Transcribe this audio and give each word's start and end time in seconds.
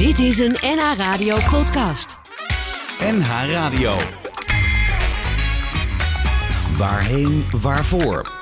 Dit 0.00 0.18
is 0.18 0.38
een 0.38 0.56
NH 0.60 0.96
Radio 0.96 1.36
podcast. 1.50 2.18
NH 3.00 3.50
Radio. 3.52 3.96
Waarheen, 6.76 7.44
waarvoor? 7.60 8.32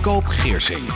Koop 0.00 0.24
Geersing. 0.26 0.90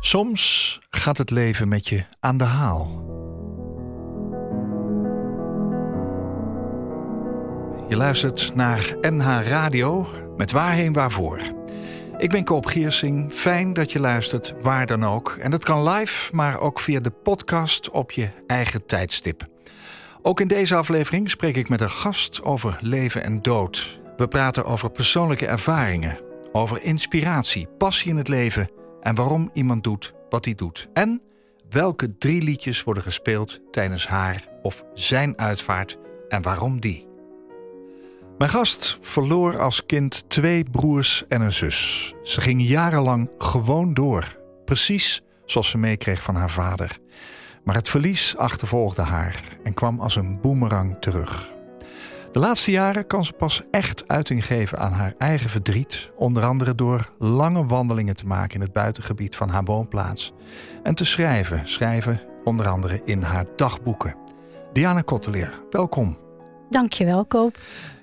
Soms 0.00 0.78
gaat 0.90 1.18
het 1.18 1.30
leven 1.30 1.68
met 1.68 1.88
je 1.88 2.04
aan 2.20 2.36
de 2.36 2.44
haal. 2.44 3.04
Je 7.88 7.96
luistert 7.96 8.54
naar 8.54 8.96
NH 9.00 9.40
Radio 9.48 10.06
met 10.36 10.52
Waarheen 10.52 10.92
Waarvoor. 10.92 11.55
Ik 12.18 12.30
ben 12.30 12.44
Koop 12.44 12.66
Giersing. 12.66 13.32
Fijn 13.32 13.72
dat 13.72 13.92
je 13.92 14.00
luistert, 14.00 14.54
waar 14.62 14.86
dan 14.86 15.04
ook. 15.04 15.36
En 15.40 15.50
dat 15.50 15.64
kan 15.64 15.88
live, 15.88 16.34
maar 16.34 16.60
ook 16.60 16.80
via 16.80 17.00
de 17.00 17.10
podcast 17.10 17.90
op 17.90 18.10
je 18.10 18.28
eigen 18.46 18.86
tijdstip. 18.86 19.46
Ook 20.22 20.40
in 20.40 20.48
deze 20.48 20.74
aflevering 20.74 21.30
spreek 21.30 21.56
ik 21.56 21.68
met 21.68 21.80
een 21.80 21.90
gast 21.90 22.42
over 22.42 22.78
leven 22.80 23.22
en 23.22 23.42
dood. 23.42 24.00
We 24.16 24.28
praten 24.28 24.64
over 24.64 24.90
persoonlijke 24.90 25.46
ervaringen, 25.46 26.18
over 26.52 26.82
inspiratie, 26.82 27.68
passie 27.78 28.10
in 28.10 28.16
het 28.16 28.28
leven 28.28 28.70
en 29.00 29.14
waarom 29.14 29.50
iemand 29.52 29.84
doet 29.84 30.14
wat 30.28 30.44
hij 30.44 30.54
doet. 30.54 30.88
En 30.92 31.22
welke 31.70 32.18
drie 32.18 32.42
liedjes 32.42 32.82
worden 32.82 33.02
gespeeld 33.02 33.60
tijdens 33.70 34.06
haar 34.06 34.48
of 34.62 34.84
zijn 34.94 35.38
uitvaart 35.38 35.98
en 36.28 36.42
waarom 36.42 36.80
die. 36.80 37.06
Mijn 38.38 38.50
gast 38.50 38.98
verloor 39.00 39.60
als 39.60 39.86
kind 39.86 40.24
twee 40.28 40.64
broers 40.70 41.24
en 41.28 41.40
een 41.40 41.52
zus. 41.52 42.14
Ze 42.22 42.40
ging 42.40 42.62
jarenlang 42.62 43.30
gewoon 43.38 43.94
door, 43.94 44.38
precies 44.64 45.22
zoals 45.44 45.70
ze 45.70 45.78
meekreeg 45.78 46.22
van 46.22 46.34
haar 46.34 46.50
vader. 46.50 46.98
Maar 47.64 47.74
het 47.74 47.88
verlies 47.88 48.36
achtervolgde 48.36 49.02
haar 49.02 49.42
en 49.62 49.74
kwam 49.74 50.00
als 50.00 50.16
een 50.16 50.40
boemerang 50.40 50.96
terug. 51.00 51.54
De 52.32 52.38
laatste 52.38 52.70
jaren 52.70 53.06
kan 53.06 53.24
ze 53.24 53.32
pas 53.32 53.62
echt 53.70 54.08
uiting 54.08 54.46
geven 54.46 54.78
aan 54.78 54.92
haar 54.92 55.14
eigen 55.18 55.50
verdriet, 55.50 56.10
onder 56.16 56.44
andere 56.44 56.74
door 56.74 57.10
lange 57.18 57.66
wandelingen 57.66 58.16
te 58.16 58.26
maken 58.26 58.54
in 58.54 58.60
het 58.60 58.72
buitengebied 58.72 59.36
van 59.36 59.48
haar 59.48 59.64
woonplaats 59.64 60.32
en 60.82 60.94
te 60.94 61.04
schrijven, 61.04 61.68
schrijven 61.68 62.20
onder 62.44 62.68
andere 62.68 63.00
in 63.04 63.22
haar 63.22 63.46
dagboeken. 63.56 64.16
Diana 64.72 65.00
Kotteleer, 65.00 65.60
welkom. 65.70 66.16
Dankjewel, 66.70 67.24
Koop. 67.24 67.58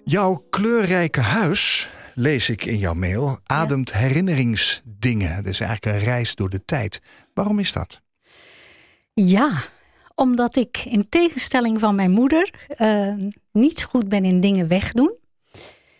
Jouw 0.06 0.46
kleurrijke 0.50 1.20
huis, 1.20 1.90
lees 2.14 2.50
ik 2.50 2.66
in 2.66 2.78
jouw 2.78 2.94
mail, 2.94 3.40
ademt 3.44 3.94
herinneringsdingen. 3.94 5.36
Het 5.36 5.48
is 5.48 5.60
eigenlijk 5.60 5.98
een 5.98 6.04
reis 6.04 6.36
door 6.36 6.50
de 6.50 6.66
tijd. 6.66 7.02
Waarom 7.34 7.60
is 7.60 7.72
dat? 7.72 8.02
Ja, 9.14 9.64
omdat 10.16 10.56
ik 10.56 10.78
in 10.78 11.10
tegenstelling 11.10 11.80
van 11.80 11.96
mijn 11.96 12.12
moeder 12.12 12.54
uh, 12.78 13.14
niet 13.52 13.80
zo 13.80 13.88
goed 13.88 14.10
ben 14.10 14.26
in 14.26 14.40
dingen 14.40 14.68
wegdoen. 14.68 15.16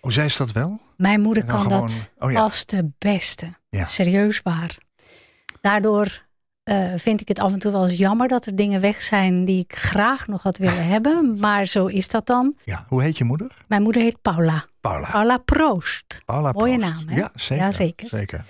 Hoe 0.02 0.12
zij 0.12 0.26
is 0.26 0.38
dat 0.38 0.52
wel? 0.52 0.80
Mijn 0.98 1.22
moeder 1.22 1.46
kan 1.46 1.62
gewoon... 1.62 1.80
dat 1.80 2.10
oh, 2.20 2.32
ja. 2.32 2.40
als 2.40 2.66
de 2.66 2.92
beste. 2.98 3.54
Ja. 3.70 3.86
Serieus 3.86 4.42
waar. 4.42 4.78
Daardoor 5.62 6.23
uh, 6.70 6.94
vind 6.98 7.22
ik 7.22 7.28
het 7.28 7.40
af 7.40 7.54
en 7.54 7.60
toe 7.60 7.72
wel 7.72 7.88
eens 7.88 7.98
jammer 7.98 8.28
dat 8.28 8.46
er 8.46 8.56
dingen 8.56 8.82
weg 8.82 9.02
zijn 9.02 9.46
die 9.46 9.60
ik 9.60 9.76
graag 9.76 10.28
nog 10.28 10.42
had 10.42 10.58
willen 10.58 10.88
hebben. 10.94 11.40
Maar 11.40 11.66
zo 11.66 11.86
is 11.86 12.08
dat 12.08 12.26
dan. 12.26 12.56
Ja, 12.64 12.86
hoe 12.88 13.02
heet 13.04 13.18
je 13.18 13.24
moeder? 13.24 13.52
Mijn 13.68 13.82
moeder 13.82 14.02
heet 14.02 14.22
Paula. 14.22 14.66
Paula. 14.82 15.10
Paula 15.12 15.38
Proost. 15.38 16.22
Paula 16.26 16.52
Mooie 16.52 16.78
naam, 16.78 17.08
hè? 17.08 17.16
Ja, 17.16 17.32
zeker. 17.36 17.66
Ja, 17.66 17.72
zeker. 17.72 18.08
zeker. 18.08 18.46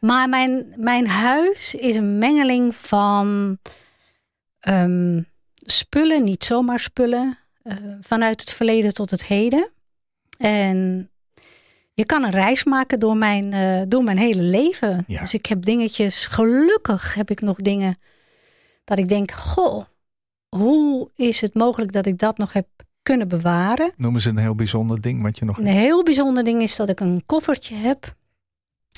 Maar 0.00 0.28
mijn, 0.28 0.72
mijn 0.76 1.08
huis 1.08 1.74
is 1.74 1.96
een 1.96 2.18
mengeling 2.18 2.74
van 2.74 3.58
um, 4.68 5.26
spullen, 5.56 6.22
niet 6.22 6.44
zomaar 6.44 6.78
spullen, 6.78 7.38
uh, 7.62 7.74
vanuit 8.00 8.40
het 8.40 8.50
verleden 8.52 8.94
tot 8.94 9.10
het 9.10 9.24
heden. 9.24 9.70
En 10.38 11.10
je 11.98 12.06
kan 12.06 12.24
een 12.24 12.30
reis 12.30 12.64
maken 12.64 13.00
door 13.00 13.16
mijn, 13.16 13.54
uh, 13.54 13.82
door 13.88 14.02
mijn 14.02 14.18
hele 14.18 14.42
leven. 14.42 15.04
Ja. 15.06 15.20
Dus 15.20 15.34
ik 15.34 15.46
heb 15.46 15.62
dingetjes, 15.62 16.26
gelukkig 16.26 17.14
heb 17.14 17.30
ik 17.30 17.40
nog 17.40 17.56
dingen 17.56 17.96
dat 18.84 18.98
ik 18.98 19.08
denk, 19.08 19.30
goh, 19.30 19.84
hoe 20.48 21.10
is 21.16 21.40
het 21.40 21.54
mogelijk 21.54 21.92
dat 21.92 22.06
ik 22.06 22.18
dat 22.18 22.38
nog 22.38 22.52
heb 22.52 22.66
kunnen 23.02 23.28
bewaren? 23.28 23.92
Noemen 23.96 24.20
ze 24.20 24.28
een 24.28 24.36
heel 24.36 24.54
bijzonder 24.54 25.00
ding 25.00 25.22
wat 25.22 25.38
je 25.38 25.44
nog. 25.44 25.58
Een 25.58 25.66
heel 25.66 26.02
bijzonder 26.02 26.44
ding 26.44 26.62
is 26.62 26.76
dat 26.76 26.88
ik 26.88 27.00
een 27.00 27.22
koffertje 27.26 27.74
heb. 27.74 28.14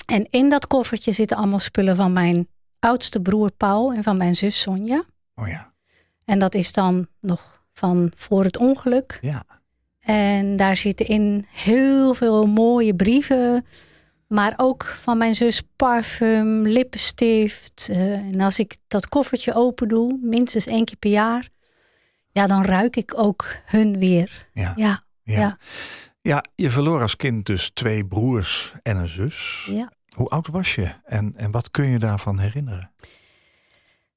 En 0.05 0.27
in 0.29 0.49
dat 0.49 0.67
koffertje 0.67 1.11
zitten 1.11 1.37
allemaal 1.37 1.59
spullen 1.59 1.95
van 1.95 2.13
mijn 2.13 2.47
oudste 2.79 3.21
broer 3.21 3.51
Paul 3.51 3.93
en 3.93 4.03
van 4.03 4.17
mijn 4.17 4.35
zus 4.35 4.61
Sonja. 4.61 5.03
Oh 5.35 5.47
ja. 5.47 5.73
En 6.25 6.39
dat 6.39 6.55
is 6.55 6.71
dan 6.71 7.07
nog 7.19 7.65
van 7.73 8.11
voor 8.15 8.43
het 8.43 8.57
ongeluk. 8.57 9.19
Ja. 9.21 9.43
En 10.01 10.55
daar 10.55 10.77
zitten 10.77 11.07
in 11.07 11.45
heel 11.51 12.13
veel 12.13 12.47
mooie 12.47 12.95
brieven. 12.95 13.65
Maar 14.27 14.53
ook 14.57 14.83
van 14.83 15.17
mijn 15.17 15.35
zus 15.35 15.61
parfum, 15.75 16.67
lippenstift. 16.67 17.87
Uh, 17.91 18.13
en 18.13 18.39
als 18.39 18.59
ik 18.59 18.75
dat 18.87 19.09
koffertje 19.09 19.53
open 19.53 19.87
doe, 19.87 20.19
minstens 20.21 20.65
één 20.65 20.85
keer 20.85 20.97
per 20.97 21.11
jaar. 21.11 21.49
Ja, 22.31 22.47
dan 22.47 22.63
ruik 22.63 22.95
ik 22.95 23.13
ook 23.17 23.45
hun 23.65 23.97
weer. 23.97 24.47
Ja. 24.53 24.73
Ja. 24.75 25.03
Ja. 25.23 25.39
ja. 25.39 25.57
ja 26.21 26.43
je 26.55 26.69
verloor 26.69 27.01
als 27.01 27.15
kind 27.15 27.45
dus 27.45 27.71
twee 27.73 28.05
broers 28.05 28.73
en 28.83 28.97
een 28.97 29.09
zus. 29.09 29.67
Ja. 29.71 29.91
Hoe 30.15 30.29
oud 30.29 30.47
was 30.47 30.75
je 30.75 30.89
en, 31.03 31.33
en 31.35 31.51
wat 31.51 31.71
kun 31.71 31.85
je 31.85 31.99
daarvan 31.99 32.39
herinneren? 32.39 32.91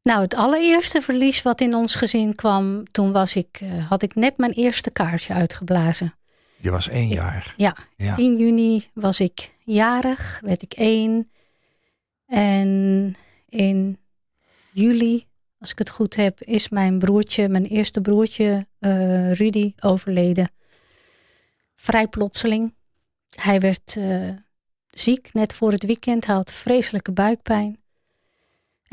Nou, 0.05 0.21
het 0.21 0.35
allereerste 0.35 1.03
verlies 1.03 1.43
wat 1.43 1.61
in 1.61 1.75
ons 1.75 1.95
gezin 1.95 2.35
kwam, 2.35 2.91
toen 2.91 3.13
was 3.13 3.37
ik, 3.37 3.61
uh, 3.63 3.89
had 3.89 4.03
ik 4.03 4.15
net 4.15 4.37
mijn 4.37 4.53
eerste 4.53 4.91
kaarsje 4.91 5.33
uitgeblazen. 5.33 6.15
Je 6.57 6.71
was 6.71 6.89
één 6.89 7.09
jaar? 7.09 7.55
Ja, 7.57 7.77
ja, 7.97 8.15
10 8.15 8.39
juni 8.39 8.91
was 8.93 9.21
ik 9.21 9.55
jarig, 9.59 10.41
werd 10.43 10.63
ik 10.63 10.73
één. 10.73 11.31
En 12.27 13.15
in 13.49 13.99
juli, 14.73 15.27
als 15.59 15.71
ik 15.71 15.79
het 15.79 15.91
goed 15.91 16.17
heb, 16.17 16.41
is 16.41 16.69
mijn 16.69 16.99
broertje, 16.99 17.49
mijn 17.49 17.67
eerste 17.67 18.01
broertje 18.01 18.67
uh, 18.81 19.33
Rudy, 19.33 19.73
overleden. 19.81 20.51
Vrij 21.77 22.09
plotseling. 22.09 22.75
Hij 23.41 23.61
werd 23.61 23.97
uh, 23.97 24.31
ziek 24.91 25.33
net 25.33 25.55
voor 25.55 25.73
het 25.73 25.85
weekend, 25.85 26.27
hij 26.27 26.35
had 26.35 26.53
vreselijke 26.53 27.13
buikpijn. 27.13 27.84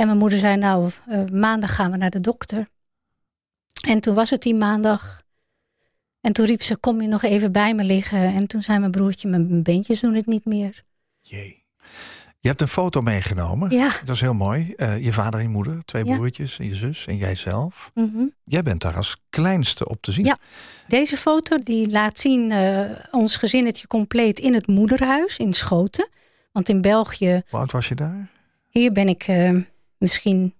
En 0.01 0.07
mijn 0.07 0.19
moeder 0.19 0.39
zei, 0.39 0.57
nou, 0.57 0.89
uh, 1.09 1.23
maandag 1.25 1.75
gaan 1.75 1.91
we 1.91 1.97
naar 1.97 2.09
de 2.09 2.19
dokter. 2.21 2.67
En 3.87 3.99
toen 3.99 4.15
was 4.15 4.29
het 4.29 4.41
die 4.41 4.55
maandag. 4.55 5.21
En 6.21 6.33
toen 6.33 6.45
riep 6.45 6.61
ze, 6.61 6.77
kom 6.77 7.01
je 7.01 7.07
nog 7.07 7.23
even 7.23 7.51
bij 7.51 7.73
me 7.75 7.83
liggen? 7.83 8.19
En 8.19 8.47
toen 8.47 8.61
zei 8.61 8.79
mijn 8.79 8.91
broertje, 8.91 9.27
mijn 9.27 9.63
beentjes 9.63 9.99
doen 9.99 10.13
het 10.13 10.25
niet 10.25 10.45
meer. 10.45 10.83
Jee. 11.21 11.63
Je 12.39 12.47
hebt 12.47 12.61
een 12.61 12.67
foto 12.67 13.01
meegenomen. 13.01 13.71
Ja. 13.71 13.91
Dat 14.05 14.15
is 14.15 14.21
heel 14.21 14.33
mooi. 14.33 14.73
Uh, 14.77 15.03
je 15.03 15.13
vader 15.13 15.39
en 15.39 15.45
je 15.45 15.51
moeder, 15.51 15.85
twee 15.85 16.05
Ja. 16.05 16.15
broertjes 16.15 16.59
en 16.59 16.65
je 16.65 16.75
zus 16.75 17.05
en 17.07 17.17
jijzelf. 17.17 17.91
Mhm. 17.93 18.23
Jij 18.45 18.63
bent 18.63 18.81
daar 18.81 18.95
als 18.95 19.17
kleinste 19.29 19.87
op 19.87 20.01
te 20.01 20.11
zien. 20.11 20.25
Ja. 20.25 20.37
Deze 20.87 21.17
foto 21.17 21.57
die 21.63 21.89
laat 21.89 22.19
zien 22.19 22.51
uh, 22.51 22.91
ons 23.11 23.35
gezinnetje 23.35 23.87
compleet 23.87 24.39
in 24.39 24.53
het 24.53 24.67
moederhuis 24.67 25.37
in 25.37 25.53
Schoten. 25.53 26.09
Want 26.51 26.69
in 26.69 26.81
België, 26.81 27.41
Hoe 27.49 27.59
oud 27.59 27.71
was 27.71 27.87
je 27.87 27.95
daar? 27.95 28.29
hier 28.69 28.91
ben 28.91 29.07
ik 29.07 29.27
uh, 29.27 29.61
misschien, 30.01 30.53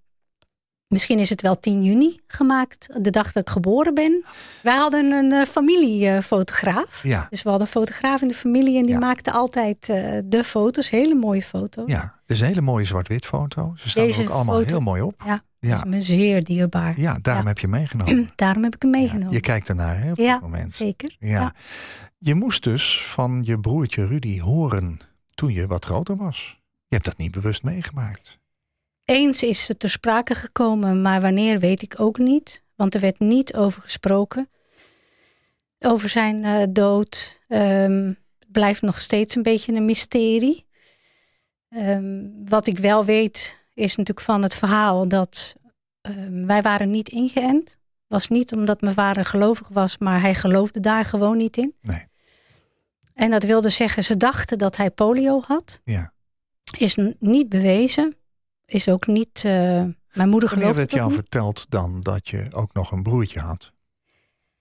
misschien 0.88 1.20
is 1.20 1.30
het 1.30 1.42
wel 1.42 1.60
10 1.60 1.84
juni 1.84 2.20
gemaakt, 2.28 2.88
de 3.02 3.10
dag 3.10 3.32
dat 3.32 3.44
ik 3.48 3.50
geboren 3.50 3.94
ben. 3.94 4.24
Wij 4.64 4.76
hadden 4.76 5.12
een 5.12 5.32
uh, 5.34 5.44
familiefotograaf. 5.46 7.04
Ja. 7.04 7.28
Dus 7.30 7.44
we 7.44 7.50
hadden 7.50 7.68
een 7.68 7.74
fotograaf 7.74 8.22
in 8.22 8.28
de 8.28 8.34
familie 8.34 8.78
en 8.78 8.84
die 8.84 8.92
Ja. 8.94 9.00
maakte 9.00 9.32
altijd 9.32 9.90
uh, 9.90 10.18
de 10.26 10.44
foto's, 10.44 10.90
hele 10.90 11.16
mooie 11.16 11.44
foto's. 11.44 11.88
Ja, 11.92 12.20
is 12.26 12.40
een 12.40 12.48
hele 12.48 12.62
mooie 12.62 12.86
zwart-wit 12.86 13.26
foto. 13.26 13.74
Ze 13.76 13.90
staan 13.90 14.08
er 14.08 14.22
ook 14.22 14.30
allemaal 14.30 14.56
foto- 14.58 14.68
heel 14.70 14.80
mooi 14.80 15.02
op. 15.02 15.22
Ja, 15.26 15.42
Ja. 15.60 15.76
is 15.78 15.84
me 15.84 16.02
zeer 16.02 16.44
dierbaar. 16.44 17.00
Ja, 17.00 17.18
daarom 17.22 17.44
Ja. 17.44 17.50
heb 17.50 17.60
je 17.60 17.68
meegenomen. 17.68 18.32
Daarom 18.36 18.64
heb 18.64 18.76
ik 18.76 18.82
hem 18.82 18.92
meegenomen. 18.92 19.34
Je 19.34 19.40
kijkt 19.40 19.70
ernaar 19.70 20.02
hè, 20.02 20.10
op 20.12 20.16
dit 20.18 20.42
moment. 20.42 20.72
zeker. 20.72 21.16
Ja. 21.20 21.28
Ja. 21.30 21.54
Je 22.18 22.36
moest 22.36 22.64
dus 22.64 23.06
van 23.06 23.42
je 23.46 23.60
broertje 23.60 24.06
Rudy 24.08 24.40
horen 24.40 25.00
toen 25.34 25.52
je 25.54 25.68
wat 25.68 25.86
groter 25.86 26.16
was. 26.16 26.60
Je 26.88 26.96
hebt 26.96 27.06
dat 27.06 27.18
niet 27.18 27.32
bewust 27.32 27.64
meegemaakt. 27.64 28.40
Eens 29.12 29.44
is 29.44 29.68
het 29.68 29.80
ter 29.80 29.90
sprake 29.90 30.36
gekomen, 30.36 31.02
maar 31.02 31.22
wanneer 31.22 31.60
weet 31.60 31.82
ik 31.82 32.00
ook 32.00 32.18
niet. 32.18 32.64
Want 32.76 32.94
er 32.94 33.02
werd 33.02 33.20
niet 33.20 33.56
over 33.56 33.82
gesproken. 33.82 34.50
Over 35.80 36.10
zijn 36.10 36.44
eh, 36.44 36.64
dood 36.70 37.40
ehm, 37.48 38.14
blijft 38.48 38.82
nog 38.82 39.00
steeds 39.00 39.36
een 39.36 39.44
beetje 39.44 39.74
een 39.74 39.86
mysterie. 39.86 40.66
Ehm, 41.70 42.28
wat 42.46 42.68
ik 42.68 42.78
wel 42.78 43.06
weet 43.06 43.64
is 43.74 43.96
natuurlijk 43.96 44.26
van 44.26 44.42
het 44.42 44.56
verhaal 44.56 45.08
dat 45.08 45.56
ehm, 46.02 46.46
wij 46.46 46.62
waren 46.62 46.92
niet 46.92 47.10
ingeënt. 47.10 47.78
Was 48.08 48.28
niet 48.28 48.54
omdat 48.54 48.82
mijn 48.82 48.94
vader 48.94 49.26
gelovig 49.26 49.68
was, 49.68 49.98
maar 49.98 50.22
hij 50.22 50.36
geloofde 50.36 50.80
daar 50.80 51.06
gewoon 51.06 51.38
niet 51.38 51.58
in. 51.58 51.74
Nee. 51.82 52.08
En 53.14 53.32
dat 53.32 53.44
wilde 53.44 53.70
zeggen, 53.70 54.04
ze 54.04 54.18
dachten 54.18 54.58
dat 54.58 54.78
hij 54.78 54.92
polio 54.92 55.42
had. 55.42 55.80
Ja. 55.84 56.14
Is 56.78 56.98
niet 57.20 57.50
bewezen. 57.50 58.16
Is 58.72 58.90
ook 58.90 59.08
niet, 59.08 59.42
eh, 59.46 59.52
Mijn 59.52 60.30
moeder 60.30 60.30
Wanneer 60.30 60.50
geloofde 60.50 60.74
werd 60.76 60.78
het 60.78 60.92
jou 60.92 61.08
niet. 61.12 61.20
verteld 61.20 61.66
dan 61.70 62.00
dat 62.00 62.28
je 62.28 62.48
ook 62.52 62.74
nog 62.74 62.92
een 62.92 63.04
broertje 63.04 63.40
had? 63.40 63.72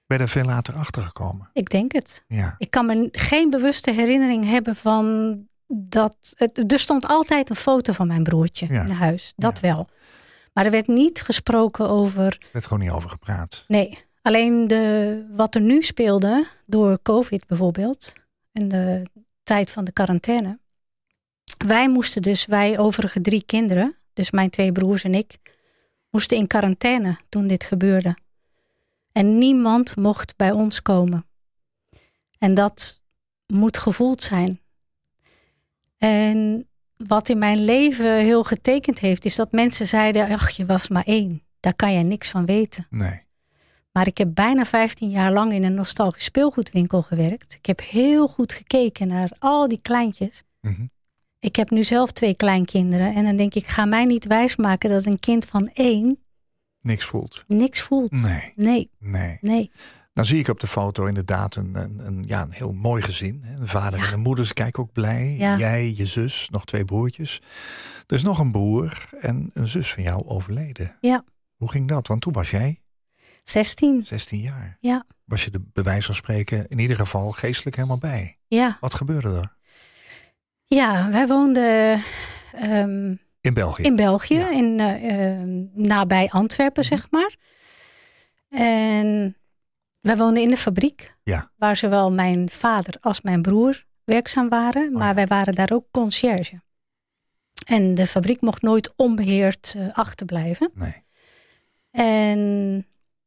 Ben 0.06 0.18
je 0.18 0.24
er 0.24 0.28
veel 0.30 0.44
later 0.44 0.74
achter 0.74 1.02
gekomen? 1.02 1.50
Ik 1.52 1.68
denk 1.70 1.92
het. 1.92 2.24
Ja, 2.28 2.54
Ik 2.58 2.70
kan 2.70 2.86
me 2.86 3.08
geen 3.12 3.50
bewuste 3.50 3.90
herinnering 3.92 4.44
hebben 4.46 4.76
van 4.76 5.36
dat. 5.66 6.32
Het, 6.36 6.72
er 6.72 6.78
stond 6.78 7.06
altijd 7.06 7.50
een 7.50 7.56
foto 7.56 7.92
van 7.92 8.06
mijn 8.06 8.22
broertje 8.22 8.66
Ja. 8.72 8.82
in 8.84 8.90
huis. 8.90 9.32
Dat 9.36 9.60
wel. 9.60 9.88
Maar 10.52 10.64
er 10.64 10.70
werd 10.70 10.86
niet 10.86 11.22
gesproken 11.22 11.88
over. 11.88 12.26
er 12.26 12.48
werd 12.52 12.64
gewoon 12.66 12.82
niet 12.82 12.92
over 12.92 13.10
gepraat. 13.10 13.64
Nee, 13.68 13.98
alleen 14.22 14.68
de, 14.68 15.26
wat 15.32 15.54
er 15.54 15.60
nu 15.60 15.82
speelde 15.82 16.46
door 16.66 16.98
COVID 17.02 17.46
bijvoorbeeld. 17.46 18.12
En 18.52 18.68
de 18.68 19.02
tijd 19.42 19.70
van 19.70 19.84
de 19.84 19.92
quarantaine. 19.92 20.58
Wij 21.66 21.88
moesten 21.88 22.22
dus, 22.22 22.46
wij 22.46 22.78
overige 22.78 23.20
drie 23.20 23.42
kinderen, 23.46 23.96
dus 24.12 24.30
mijn 24.30 24.50
twee 24.50 24.72
broers 24.72 25.04
en 25.04 25.14
ik, 25.14 25.38
moesten 26.10 26.36
in 26.36 26.46
quarantaine 26.46 27.18
toen 27.28 27.46
dit 27.46 27.64
gebeurde. 27.64 28.16
En 29.12 29.38
niemand 29.38 29.96
mocht 29.96 30.36
bij 30.36 30.50
ons 30.50 30.82
komen. 30.82 31.26
En 32.38 32.54
dat 32.54 33.00
moet 33.46 33.78
gevoeld 33.78 34.22
zijn. 34.22 34.60
En 35.98 36.68
wat 36.96 37.28
in 37.28 37.38
mijn 37.38 37.64
leven 37.64 38.18
heel 38.18 38.44
getekend 38.44 38.98
heeft, 38.98 39.24
is 39.24 39.34
dat 39.34 39.52
mensen 39.52 39.86
zeiden: 39.86 40.28
Ach, 40.28 40.50
je 40.50 40.66
was 40.66 40.88
maar 40.88 41.04
één. 41.04 41.42
Daar 41.60 41.74
kan 41.74 41.92
jij 41.92 42.02
niks 42.02 42.30
van 42.30 42.46
weten. 42.46 42.86
Nee. 42.90 43.22
Maar 43.92 44.06
ik 44.06 44.18
heb 44.18 44.34
bijna 44.34 44.64
15 44.64 45.10
jaar 45.10 45.32
lang 45.32 45.52
in 45.52 45.64
een 45.64 45.74
nostalgisch 45.74 46.24
speelgoedwinkel 46.24 47.02
gewerkt. 47.02 47.54
Ik 47.54 47.66
heb 47.66 47.80
heel 47.80 48.28
goed 48.28 48.52
gekeken 48.52 49.08
naar 49.08 49.30
al 49.38 49.68
die 49.68 49.80
kleintjes. 49.82 50.42
Mhm. 50.60 50.86
Ik 51.40 51.56
heb 51.56 51.70
nu 51.70 51.84
zelf 51.84 52.10
twee 52.12 52.34
kleinkinderen. 52.34 53.14
En 53.14 53.24
dan 53.24 53.36
denk 53.36 53.54
ik, 53.54 53.66
ga 53.66 53.84
mij 53.84 54.04
niet 54.04 54.26
wijsmaken 54.26 54.90
dat 54.90 55.06
een 55.06 55.18
kind 55.18 55.44
van 55.44 55.70
één 55.72 56.18
Niks 56.80 57.04
voelt. 57.04 57.44
niks 57.46 57.80
voelt. 57.80 58.10
Nee, 58.10 58.52
Nee, 58.56 58.90
nee. 58.98 59.38
nee. 59.40 59.70
Dan 60.12 60.24
zie 60.24 60.38
ik 60.38 60.48
op 60.48 60.60
de 60.60 60.66
foto 60.66 61.06
inderdaad 61.06 61.56
een, 61.56 61.74
een, 61.74 61.98
een, 62.06 62.24
ja, 62.28 62.42
een 62.42 62.52
heel 62.52 62.72
mooi 62.72 63.02
gezin. 63.02 63.44
Een 63.58 63.68
vader 63.68 64.06
en 64.06 64.12
een 64.12 64.20
moeder, 64.20 64.46
ze 64.46 64.52
kijken 64.54 64.82
ook 64.82 64.92
blij. 64.92 65.36
Ja. 65.38 65.58
Jij, 65.58 65.92
je 65.94 66.06
zus, 66.06 66.48
nog 66.50 66.64
twee 66.64 66.84
broertjes. 66.84 67.40
Er 68.06 68.16
is 68.16 68.22
nog 68.22 68.38
een 68.38 68.50
broer 68.52 69.08
en 69.18 69.50
een 69.54 69.68
zus 69.68 69.92
van 69.92 70.02
jou 70.02 70.26
overleden. 70.26 70.96
Ja. 71.00 71.24
Hoe 71.56 71.70
ging 71.70 71.88
dat? 71.88 72.06
Want 72.06 72.20
toen 72.20 72.32
was 72.32 72.50
jij 72.50 72.80
16. 73.44 74.04
16 74.06 74.40
jaar. 74.40 74.76
Ja. 74.80 75.04
Was 75.24 75.44
je 75.44 75.50
bij 75.72 75.84
wijze 75.84 76.06
van 76.06 76.14
spreken 76.14 76.66
in 76.68 76.78
ieder 76.78 76.96
geval 76.96 77.32
geestelijk 77.32 77.76
helemaal 77.76 77.98
bij. 77.98 78.38
Ja, 78.46 78.76
Wat 78.80 78.94
gebeurde 78.94 79.28
er? 79.28 79.56
Ja 80.74 81.10
wij 81.10 81.26
woonden 81.26 82.00
ehm, 82.52 83.14
In 83.40 83.54
België. 83.54 83.82
in 83.82 83.96
België, 83.96 84.34
Ja. 84.38 84.50
in, 84.50 84.80
eh, 84.80 85.30
eh, 85.40 85.46
nabij 85.72 86.28
Antwerpen, 86.30 86.84
Mhm. 86.88 86.92
zeg 86.94 87.10
maar. 87.10 87.36
En 88.48 89.36
wij 90.00 90.16
woonden 90.16 90.42
in 90.42 90.48
de 90.48 90.56
fabriek, 90.56 91.16
Ja. 91.22 91.50
waar 91.56 91.76
zowel 91.76 92.12
mijn 92.12 92.48
vader 92.48 92.94
als 93.00 93.20
mijn 93.20 93.42
broer 93.42 93.84
werkzaam 94.04 94.48
waren. 94.48 94.92
Maar 94.92 95.08
ja. 95.08 95.14
wij 95.14 95.26
waren 95.26 95.54
daar 95.54 95.70
ook 95.72 95.86
conciërge. 95.90 96.62
En 97.66 97.94
de 97.94 98.06
fabriek 98.06 98.40
mocht 98.40 98.62
nooit 98.62 98.92
onbeheerd 98.96 99.74
eh, 99.76 99.88
achterblijven. 99.92 100.70
Nee. 100.74 101.04
En 101.90 102.38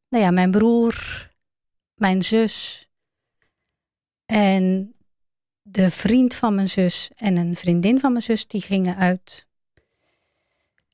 nou 0.08 0.24
ja, 0.24 0.30
mijn 0.30 0.50
broer, 0.50 0.94
mijn 1.94 2.22
zus 2.22 2.88
en 4.26 4.93
de 5.66 5.90
vriend 5.90 6.34
van 6.34 6.54
mijn 6.54 6.68
zus 6.68 7.10
en 7.16 7.36
een 7.36 7.56
vriendin 7.56 8.00
van 8.00 8.12
mijn 8.12 8.24
zus, 8.24 8.46
die 8.46 8.60
gingen 8.60 8.96
uit. 8.96 9.46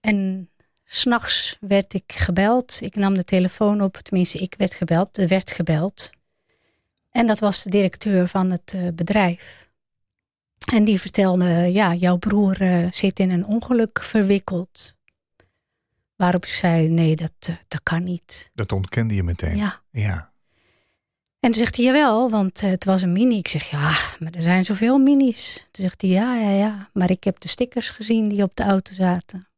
En 0.00 0.50
s'nachts 0.84 1.56
werd 1.61 1.94
ik 1.94 2.12
gebeld. 2.12 2.78
Ik 2.81 2.96
nam 2.96 3.14
de 3.14 3.25
telefoon 3.25 3.81
op, 3.81 3.96
tenminste, 3.96 4.38
ik 4.38 4.55
werd 4.58 4.75
gebeld. 4.75 5.19
Er 5.19 5.28
werd 5.28 5.50
gebeld. 5.50 6.11
En 7.11 7.26
dat 7.26 7.38
was 7.38 7.62
de 7.62 7.70
directeur 7.70 8.28
van 8.28 8.50
het 8.50 8.72
eh, 8.75 8.88
bedrijf. 8.94 9.69
En 10.73 10.84
die 10.84 11.00
vertelde, 11.00 11.73
ja, 11.73 11.94
jouw 11.94 12.16
broer 12.16 12.61
eh, 12.61 12.90
zit 12.90 13.19
in 13.19 13.31
een 13.31 13.46
ongeluk 13.46 14.00
verwikkeld. 14.00 14.96
Waarop 16.16 16.44
ik 16.44 16.52
zei, 16.52 16.88
nee, 16.88 17.16
dat, 17.16 17.32
eh, 17.40 17.55
dat 17.69 17.82
kan 17.82 18.05
niet. 18.05 18.50
Dat 18.55 18.73
ontkende 18.73 19.14
je 19.14 19.23
meteen. 19.23 19.56
Ja. 19.56 19.81
ja. 19.90 20.29
En 21.40 21.50
toen 21.50 21.60
zegt 21.60 21.76
hij, 21.76 21.84
jawel, 21.84 22.31
want 22.31 22.62
eh, 22.62 22.70
het 22.70 22.84
was 22.84 23.02
een 23.02 23.12
mini. 23.12 23.37
Ik 23.37 23.48
zeg, 23.48 23.70
ja, 23.70 23.92
maar 24.19 24.32
er 24.32 24.42
zijn 24.42 24.64
zoveel 24.64 24.98
minis. 24.98 25.66
Toen 25.70 25.84
zegt 25.84 26.00
hij, 26.00 26.10
ja, 26.10 26.37
ja, 26.37 26.50
ja. 26.50 26.90
Maar 26.92 27.10
ik 27.10 27.25
heb 27.25 27.40
de 27.40 27.48
stickers 27.48 27.90
gezien 27.90 28.28
die 28.28 28.42
op 28.42 28.56
de 28.56 28.62
auto 28.62 28.94
zaten. 28.94 29.48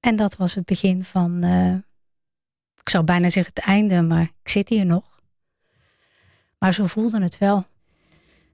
En 0.00 0.16
dat 0.16 0.36
was 0.36 0.54
het 0.54 0.64
begin 0.64 1.04
van, 1.04 1.42
eh, 1.42 1.74
ik 2.80 2.88
zou 2.88 3.04
bijna 3.04 3.28
zeggen 3.28 3.52
het 3.54 3.64
einde, 3.64 4.02
maar 4.02 4.22
ik 4.22 4.48
zit 4.48 4.68
hier 4.68 4.86
nog. 4.86 5.20
Maar 6.58 6.74
zo 6.74 6.86
voelde 6.86 7.22
het 7.22 7.38
wel. 7.38 7.64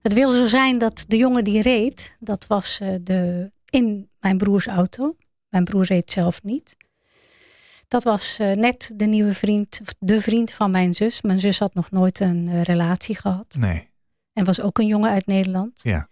Het 0.02 0.12
wil 0.12 0.30
zo 0.30 0.46
zijn 0.46 0.78
dat 0.78 1.04
de 1.08 1.16
jongen 1.16 1.44
die 1.44 1.62
reed, 1.62 2.16
dat 2.20 2.46
was 2.46 2.80
eh, 2.80 2.94
de, 3.00 3.52
in 3.70 4.10
mijn 4.20 4.38
broers 4.38 4.66
auto. 4.66 5.16
Mijn 5.48 5.64
broer 5.64 5.84
reed 5.84 6.12
zelf 6.12 6.42
niet. 6.42 6.76
Dat 7.90 8.02
was 8.04 8.38
eh, 8.38 8.52
net 8.52 8.92
de 8.96 9.06
nieuwe 9.06 9.34
vriend, 9.34 9.78
of 9.82 9.94
de 9.98 10.20
vriend 10.20 10.50
van 10.50 10.70
mijn 10.70 10.94
zus. 10.94 11.22
Mijn 11.22 11.40
zus 11.40 11.58
had 11.58 11.74
nog 11.74 11.90
nooit 11.90 12.20
een 12.20 12.48
eh, 12.48 12.62
relatie 12.62 13.16
gehad. 13.16 13.56
Nee. 13.58 13.88
En 14.32 14.44
was 14.44 14.60
ook 14.60 14.78
een 14.78 14.86
jongen 14.86 15.10
uit 15.10 15.26
Nederland. 15.26 15.80
Ja. 15.82 16.08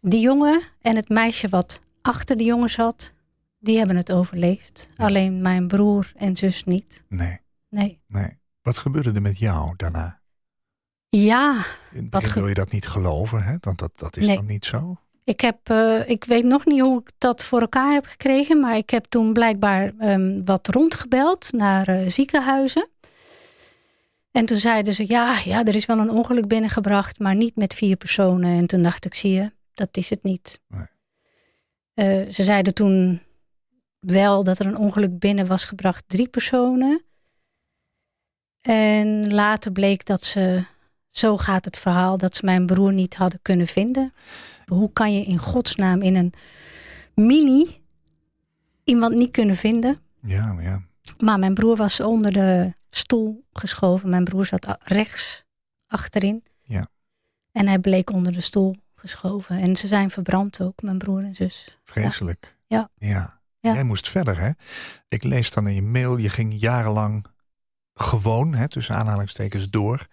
Die 0.00 0.20
jongen 0.20 0.62
en 0.80 0.96
het 0.96 1.08
meisje 1.08 1.48
wat 1.48 1.80
achter 2.02 2.36
de 2.36 2.44
jongen 2.44 2.70
zat, 2.70 3.12
die 3.58 3.78
hebben 3.78 3.96
het 3.96 4.12
overleefd. 4.12 4.88
Ja. 4.96 5.04
Alleen 5.04 5.40
mijn 5.40 5.66
broer 5.66 6.12
en 6.16 6.36
zus 6.36 6.64
niet. 6.64 7.04
Nee. 7.08 7.40
Nee. 7.68 8.00
Nee. 8.06 8.38
Wat 8.62 8.78
gebeurde 8.78 9.12
er 9.12 9.22
met 9.22 9.38
jou 9.38 9.74
daarna? 9.76 10.20
Ja, 11.08 11.64
In 11.92 12.00
het 12.00 12.10
begin 12.10 12.34
wil 12.40 12.48
je 12.48 12.54
dat 12.54 12.72
niet 12.72 12.86
geloven, 12.86 13.42
hè? 13.42 13.56
Want 13.60 13.78
dat, 13.78 13.90
dat 13.94 14.16
is 14.16 14.26
Nee. 14.26 14.36
dan 14.36 14.46
niet 14.46 14.64
zo. 14.64 14.96
Ik, 15.26 15.40
heb, 15.40 15.58
eh, 15.70 16.08
ik 16.08 16.24
weet 16.24 16.44
nog 16.44 16.64
niet 16.64 16.80
hoe 16.80 17.00
ik 17.00 17.10
dat 17.18 17.44
voor 17.44 17.60
elkaar 17.60 17.92
heb 17.92 18.06
gekregen. 18.06 18.60
Maar 18.60 18.76
ik 18.76 18.90
heb 18.90 19.04
toen 19.04 19.32
blijkbaar 19.32 19.92
ehm, 19.98 20.44
wat 20.44 20.68
rondgebeld 20.68 21.52
naar 21.52 21.88
eh, 21.88 22.08
ziekenhuizen. 22.08 22.88
En 24.30 24.46
toen 24.46 24.56
zeiden 24.56 24.92
ze, 24.92 25.04
ja, 25.08 25.38
ja, 25.44 25.64
er 25.64 25.74
is 25.74 25.86
wel 25.86 25.98
een 25.98 26.10
ongeluk 26.10 26.48
binnengebracht, 26.48 27.18
maar 27.18 27.34
niet 27.34 27.56
met 27.56 27.74
vier 27.74 27.96
personen. 27.96 28.58
En 28.58 28.66
toen 28.66 28.82
dacht 28.82 29.04
ik, 29.04 29.14
zie 29.14 29.32
je, 29.32 29.52
dat 29.74 29.96
is 29.96 30.10
het 30.10 30.22
niet. 30.22 30.60
Nee. 30.68 30.86
Eh, 31.94 32.32
ze 32.32 32.42
zeiden 32.42 32.74
toen 32.74 33.22
wel 33.98 34.44
dat 34.44 34.58
er 34.58 34.66
een 34.66 34.78
ongeluk 34.78 35.18
binnen 35.18 35.46
was 35.46 35.64
gebracht, 35.64 36.04
drie 36.06 36.28
personen. 36.28 37.04
En 38.60 39.34
later 39.34 39.72
bleek 39.72 40.04
dat 40.04 40.24
ze, 40.24 40.64
zo 41.18 41.36
gaat 41.36 41.64
het 41.64 41.78
verhaal, 41.78 42.16
dat 42.16 42.36
ze 42.36 42.44
mijn 42.44 42.66
broer 42.66 42.92
niet 42.92 43.16
hadden 43.16 43.38
kunnen 43.42 43.66
vinden. 43.66 44.12
Hoe 44.66 44.92
kan 44.92 45.14
je 45.14 45.24
in 45.24 45.38
godsnaam 45.38 46.02
in 46.02 46.16
een 46.16 46.32
mini 47.14 47.84
iemand 48.84 49.14
niet 49.14 49.30
kunnen 49.30 49.56
vinden? 49.56 50.00
Ja, 50.20 50.52
maar 50.52 50.64
ja. 50.64 50.82
Maar 51.18 51.38
mijn 51.38 51.54
broer 51.54 51.76
was 51.76 52.00
onder 52.00 52.32
de 52.32 52.74
stoel 52.90 53.44
geschoven. 53.52 54.08
Mijn 54.08 54.24
broer 54.24 54.46
zat 54.46 54.76
rechts 54.80 55.44
achterin. 55.86 56.44
Ja. 56.60 56.86
En 57.52 57.66
hij 57.66 57.78
bleek 57.78 58.12
onder 58.12 58.32
de 58.32 58.40
stoel 58.40 58.76
geschoven. 58.94 59.58
En 59.58 59.76
ze 59.76 59.86
zijn 59.86 60.10
verbrand 60.10 60.60
ook, 60.60 60.82
mijn 60.82 60.98
broer 60.98 61.24
en 61.24 61.34
zus. 61.34 61.78
Vreselijk. 61.84 62.56
Ja. 62.66 62.88
ja. 62.94 63.40
Ja. 63.60 63.72
Jij 63.72 63.82
moest 63.82 64.08
verder, 64.08 64.38
hè? 64.38 64.50
Ik 65.08 65.22
lees 65.22 65.50
dan 65.50 65.66
in 65.66 65.74
je 65.74 65.82
mail, 65.82 66.16
je 66.16 66.28
ging 66.28 66.60
jarenlang 66.60 67.26
gewoon, 67.94 68.54
hè, 68.54 68.68
tussen 68.68 68.94
aanhalingstekens, 68.94 69.70
door. 69.70 70.06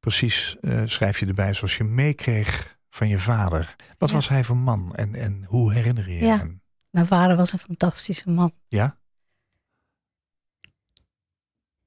Precies 0.00 0.56
eh, 0.60 0.82
schrijf 0.84 1.18
je 1.18 1.26
erbij 1.26 1.54
zoals 1.54 1.76
je 1.76 1.84
meekreeg 1.84 2.78
van 2.90 3.08
je 3.08 3.18
vader. 3.18 3.76
Wat 3.98 4.08
Ja. 4.08 4.14
was 4.14 4.28
hij 4.28 4.44
voor 4.44 4.56
man 4.56 4.94
en, 4.94 5.14
en 5.14 5.44
hoe 5.44 5.72
herinner 5.72 6.08
je 6.10 6.14
je 6.18 6.24
Ja. 6.24 6.36
hem? 6.38 6.62
Mijn 6.90 7.06
vader 7.06 7.36
was 7.36 7.52
een 7.52 7.58
fantastische 7.58 8.30
man. 8.30 8.52
Ja? 8.68 8.98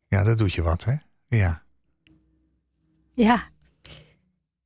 Ja, 0.08 0.24
dat 0.24 0.38
doet 0.38 0.54
je 0.54 0.62
wat, 0.62 0.84
hè? 0.84 0.96
Ja. 1.28 1.64
Ja. 3.14 3.52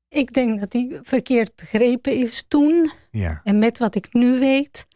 Ik 0.10 0.34
denk 0.34 0.60
dat 0.60 0.74
hij 0.74 1.00
verkeerd 1.04 1.56
begrepen 1.56 2.14
is 2.18 2.46
toen. 2.48 2.92
Ja. 3.12 3.42
En 3.44 3.58
met 3.58 3.78
wat 3.78 3.96
ik 3.96 4.14
nu 4.14 4.40
weet, 4.40 4.88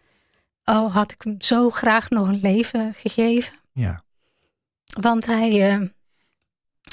oh, 0.63 0.93
had 0.93 1.11
ik 1.11 1.21
hem 1.21 1.41
zo 1.41 1.69
graag 1.69 2.09
nog 2.09 2.27
een 2.27 2.39
leven 2.41 2.93
gegeven. 2.93 3.53
Ja. 3.73 4.01
Want 5.01 5.25
hij, 5.25 5.71
eh, 5.71 5.81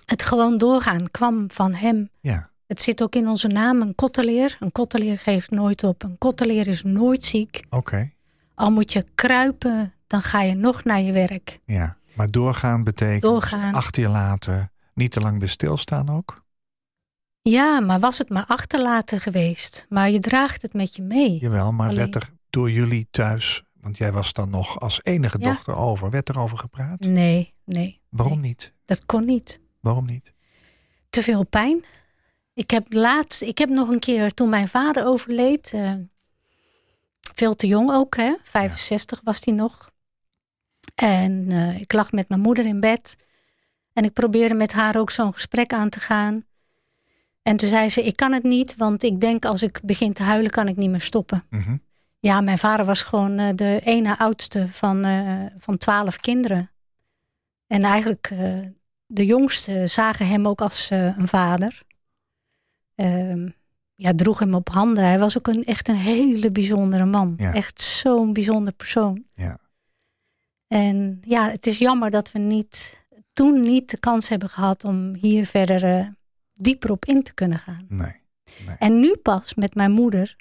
het 0.04 0.22
gewoon 0.22 0.58
doorgaan 0.58 1.10
kwam 1.10 1.50
van 1.50 1.74
hem. 1.74 2.10
Ja. 2.20 2.50
Het 2.66 2.82
zit 2.82 3.02
ook 3.02 3.14
in 3.14 3.28
onze 3.28 3.48
naam, 3.48 3.80
een 3.80 3.94
kotteleer. 3.94 4.56
Een 4.60 4.72
kotteleer 4.72 5.18
geeft 5.18 5.50
nooit 5.50 5.84
op. 5.84 6.02
Een 6.02 6.18
kotteleer 6.18 6.66
is 6.66 6.82
nooit 6.82 7.24
ziek. 7.24 7.62
Oké. 7.70 8.10
Al 8.54 8.70
moet 8.70 8.92
je 8.92 9.04
kruipen, 9.14 9.94
dan 10.06 10.22
ga 10.22 10.42
je 10.42 10.54
nog 10.54 10.84
naar 10.84 11.00
je 11.00 11.12
werk. 11.12 11.58
Ja. 11.64 11.96
Maar 12.14 12.30
doorgaan 12.30 12.84
betekent 12.84 13.22
Doorgaan. 13.22 13.74
achter 13.74 14.02
je 14.02 14.08
laten, 14.08 14.72
niet 14.94 15.12
te 15.12 15.20
lang 15.20 15.38
bij 15.38 15.48
stilstaan 15.48 16.08
ook? 16.10 16.46
Ja, 17.42 17.80
maar 17.80 18.00
was 18.00 18.18
het 18.18 18.28
maar 18.28 18.44
achterlaten 18.46 19.20
geweest. 19.20 19.86
Maar 19.88 20.10
je 20.10 20.20
draagt 20.20 20.62
het 20.62 20.72
met 20.72 20.96
je 20.96 21.02
mee. 21.02 21.38
Jawel, 21.38 21.72
maar 21.72 21.88
Alleen- 21.88 21.98
werd 21.98 22.14
er 22.14 22.30
door 22.50 22.70
jullie 22.70 23.08
thuis 23.10 23.62
Want 23.80 23.96
jij 23.96 24.12
was 24.12 24.32
dan 24.32 24.50
nog 24.50 24.80
als 24.80 25.00
enige 25.02 25.38
Ja. 25.40 25.50
dochter 25.52 25.76
over. 25.76 26.10
Werd 26.10 26.28
er 26.28 26.38
over 26.38 26.58
gepraat? 26.58 27.00
Nee, 27.00 27.54
nee. 27.64 28.00
Waarom 28.08 28.40
nee. 28.40 28.48
niet? 28.48 28.72
Dat 28.84 29.06
kon 29.06 29.24
niet. 29.24 29.60
Waarom 29.88 30.06
niet? 30.06 30.32
Te 31.10 31.22
veel 31.22 31.46
pijn. 31.46 31.84
Ik 32.54 32.70
heb 32.70 32.92
laatst, 32.92 33.42
ik 33.42 33.58
heb 33.58 33.68
nog 33.68 33.88
een 33.88 33.98
keer 33.98 34.34
toen 34.34 34.48
mijn 34.48 34.68
vader 34.68 35.06
overleed, 35.06 35.72
eh, 35.72 35.94
veel 37.34 37.54
te 37.54 37.66
jong 37.66 37.92
ook, 37.92 38.16
hè? 38.16 38.34
65 38.42 39.20
was 39.24 39.40
hij 39.44 39.54
nog. 39.54 39.90
En 40.94 41.46
eh, 41.50 41.80
ik 41.80 41.92
lag 41.92 42.12
met 42.12 42.28
mijn 42.28 42.40
moeder 42.40 42.66
in 42.66 42.80
bed. 42.80 43.16
En 43.92 44.04
ik 44.04 44.12
probeerde 44.12 44.54
met 44.54 44.72
haar 44.72 44.96
ook 44.96 45.10
zo'n 45.10 45.32
gesprek 45.32 45.72
aan 45.72 45.88
te 45.88 46.00
gaan. 46.00 46.44
En 47.42 47.56
toen 47.56 47.68
zei 47.68 47.88
ze: 47.88 48.04
Ik 48.04 48.16
kan 48.16 48.32
het 48.32 48.42
niet, 48.42 48.76
want 48.76 49.02
ik 49.02 49.20
denk 49.20 49.44
als 49.44 49.62
ik 49.62 49.80
begin 49.82 50.12
te 50.12 50.22
huilen, 50.22 50.50
kan 50.50 50.68
ik 50.68 50.76
niet 50.76 50.90
meer 50.90 51.00
stoppen. 51.00 51.44
Mhm. 51.50 51.76
Ja, 52.18 52.40
mijn 52.40 52.58
vader 52.58 52.86
was 52.86 53.02
gewoon 53.02 53.38
eh, 53.38 53.54
de 53.54 53.80
ene 53.84 54.18
oudste 54.18 54.68
van, 54.68 55.06
van 55.58 55.78
twaalf 55.78 56.16
kinderen. 56.16 56.70
En 57.66 57.82
eigenlijk 57.82 58.30
de 59.10 59.26
jongste 59.26 59.86
zagen 59.86 60.28
hem 60.28 60.46
ook 60.46 60.60
als 60.60 60.90
eh, 60.90 61.18
een 61.18 61.28
vader. 61.28 61.82
Ehm, 62.94 63.48
ja, 63.94 64.14
droeg 64.14 64.38
hem 64.38 64.54
op 64.54 64.68
handen. 64.68 65.04
Hij 65.04 65.18
was 65.18 65.38
ook 65.38 65.46
een, 65.46 65.64
echt 65.64 65.88
een 65.88 65.96
hele 65.96 66.50
bijzondere 66.50 67.04
man. 67.04 67.34
Ja. 67.36 67.54
Echt 67.54 67.80
zo'n 67.80 68.32
bijzonder 68.32 68.72
persoon. 68.72 69.24
Ja. 69.34 69.58
En 70.66 71.20
ja, 71.20 71.50
het 71.50 71.66
is 71.66 71.78
jammer 71.78 72.10
dat 72.10 72.32
we 72.32 72.38
niet, 72.38 73.04
toen 73.32 73.62
niet 73.62 73.90
de 73.90 73.98
kans 73.98 74.28
hebben 74.28 74.48
gehad 74.48 74.84
om 74.84 75.14
hier 75.14 75.46
verder 75.46 75.84
eh, 75.84 76.06
dieper 76.54 76.90
op 76.90 77.04
in 77.04 77.22
te 77.22 77.34
kunnen 77.34 77.58
gaan. 77.58 77.86
Nee. 77.88 78.16
En 78.78 79.00
nu 79.00 79.16
pas 79.16 79.54
met 79.54 79.74
mijn 79.74 79.90
moeder, 79.90 80.36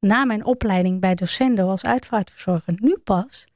na 0.00 0.24
mijn 0.24 0.44
opleiding 0.44 1.00
bij 1.00 1.14
Docendo 1.14 1.68
als 1.68 1.84
uitvaartverzorger, 1.84 2.74
nu 2.76 2.96
pas 3.04 3.46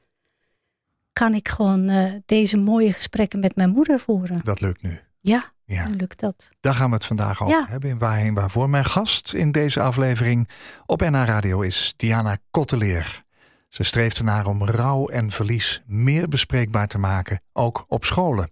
kan 1.20 1.34
ik 1.34 1.48
gewoon 1.48 1.88
eh, 1.88 2.12
deze 2.26 2.56
mooie 2.56 2.92
gesprekken 2.92 3.40
met 3.40 3.56
mijn 3.56 3.70
moeder 3.70 4.00
voeren. 4.00 4.40
Dat 4.44 4.60
lukt 4.60 4.82
nu. 4.82 5.00
Ja, 5.20 5.52
Ja. 5.64 5.88
nu 5.88 5.94
lukt 5.94 6.20
dat. 6.20 6.50
Daar 6.60 6.74
gaan 6.74 6.88
we 6.88 6.94
het 6.94 7.04
vandaag 7.04 7.42
over 7.42 7.54
Ja. 7.56 7.66
hebben 7.68 7.90
in 7.90 7.98
Waarheen 7.98 8.34
Waarvoor. 8.34 8.70
Mijn 8.70 8.84
gast 8.84 9.32
in 9.34 9.52
deze 9.52 9.80
aflevering 9.80 10.48
op 10.86 11.00
NH 11.00 11.24
Radio 11.24 11.60
is 11.60 11.94
Diana 11.96 12.36
Kotteleer. 12.50 13.24
Ze 13.68 13.82
streeft 13.82 14.18
ernaar 14.18 14.46
om 14.46 14.64
rouw 14.64 15.06
en 15.08 15.30
verlies 15.30 15.82
meer 15.86 16.28
bespreekbaar 16.28 16.88
te 16.88 16.98
maken, 16.98 17.42
ook 17.52 17.84
op 17.88 18.04
scholen. 18.04 18.50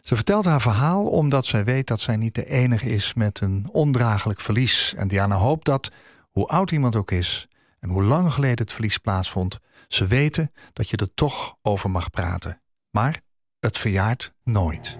Ze 0.00 0.14
vertelt 0.14 0.44
haar 0.44 0.60
verhaal 0.60 1.06
omdat 1.06 1.46
zij 1.46 1.64
weet 1.64 1.86
dat 1.86 2.00
zij 2.00 2.16
niet 2.16 2.34
de 2.34 2.46
enige 2.46 2.88
is 2.90 3.14
met 3.14 3.40
een 3.40 3.68
ondraaglijk 3.72 4.40
verlies. 4.40 4.94
En 4.96 5.08
Diana 5.08 5.34
hoopt 5.36 5.64
dat, 5.64 5.90
hoe 6.30 6.46
oud 6.46 6.70
iemand 6.70 6.96
ook 6.96 7.10
is 7.10 7.48
en 7.80 7.88
hoe 7.88 8.02
lang 8.02 8.32
geleden 8.32 8.58
het 8.64 8.72
verlies 8.72 8.98
plaatsvond, 8.98 9.58
ze 9.88 10.06
weten 10.06 10.52
dat 10.72 10.90
je 10.90 10.96
er 10.96 11.14
toch 11.14 11.56
over 11.62 11.90
mag 11.90 12.10
praten. 12.10 12.62
Maar 12.90 13.20
het 13.60 13.78
verjaart 13.78 14.34
nooit. 14.44 14.98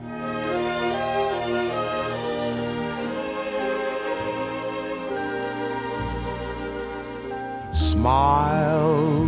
Smile, 7.71 9.25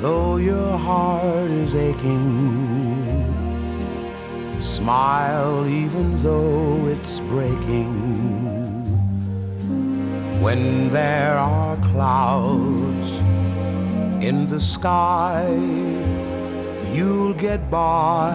though 0.00 0.42
your 0.42 0.78
heart 0.78 1.50
is 1.50 1.74
aching. 1.74 2.64
Smile, 4.58 5.66
even 5.66 6.22
though 6.22 6.88
it's 6.90 7.20
breaking. 7.28 7.94
When 10.40 10.88
there 10.90 11.36
are 11.36 11.76
clouds 11.92 13.35
in 14.26 14.48
the 14.48 14.58
sky, 14.58 15.46
you'll 16.92 17.32
get 17.34 17.70
by. 17.70 18.34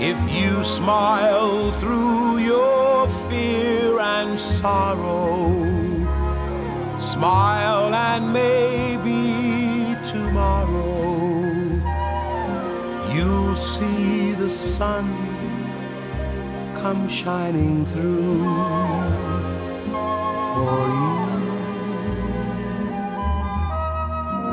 If 0.00 0.18
you 0.32 0.64
smile 0.64 1.72
through 1.72 2.38
your 2.38 3.06
fear 3.28 4.00
and 4.00 4.40
sorrow. 4.40 5.68
Smile 6.98 7.94
and 7.94 8.32
maybe 8.32 9.20
tomorrow 10.12 10.98
you'll 13.14 13.56
see 13.56 14.32
the 14.32 14.48
sun 14.48 15.06
come 16.80 17.08
shining 17.08 17.84
through 17.86 18.44
for 20.50 20.80
you. 20.98 21.17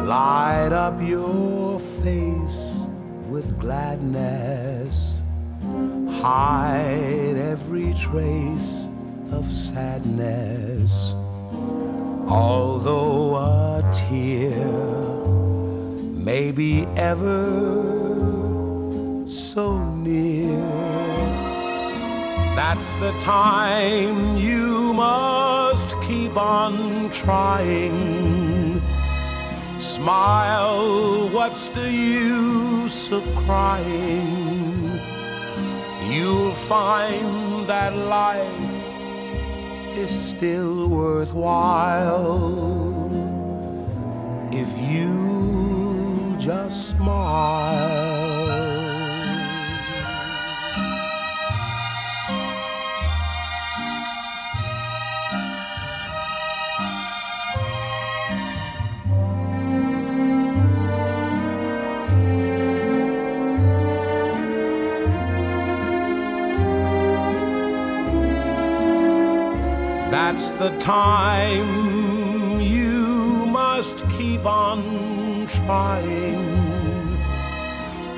Light 0.05 0.71
up 0.71 1.01
your 1.01 1.79
face 2.03 2.87
with 3.27 3.59
gladness, 3.59 5.23
hide 6.21 7.35
every 7.35 7.91
trace 7.95 8.87
of 9.31 9.51
sadness. 9.51 11.15
Although 12.29 13.35
a 13.35 13.91
tear 13.95 14.63
may 16.23 16.51
be 16.51 16.85
ever 16.95 17.49
so 19.27 19.83
near, 19.95 20.59
that's 22.55 22.93
the 22.97 23.11
time 23.21 24.37
you 24.37 24.93
must 24.93 25.99
keep 26.01 26.37
on 26.37 27.09
trying. 27.09 28.44
Smile, 29.95 31.29
what's 31.29 31.69
the 31.69 31.89
use 31.89 33.13
of 33.13 33.23
crying? 33.45 34.91
You'll 36.11 36.51
find 36.67 37.65
that 37.67 37.95
life 37.95 38.73
is 39.97 40.11
still 40.11 40.89
worthwhile 40.89 42.11
if 44.51 44.67
you 44.91 46.35
just 46.39 46.89
smile. 46.89 48.04
The 70.57 70.69
time 70.79 72.61
you 72.61 73.45
must 73.47 73.97
keep 74.11 74.45
on 74.45 75.47
trying. 75.47 76.45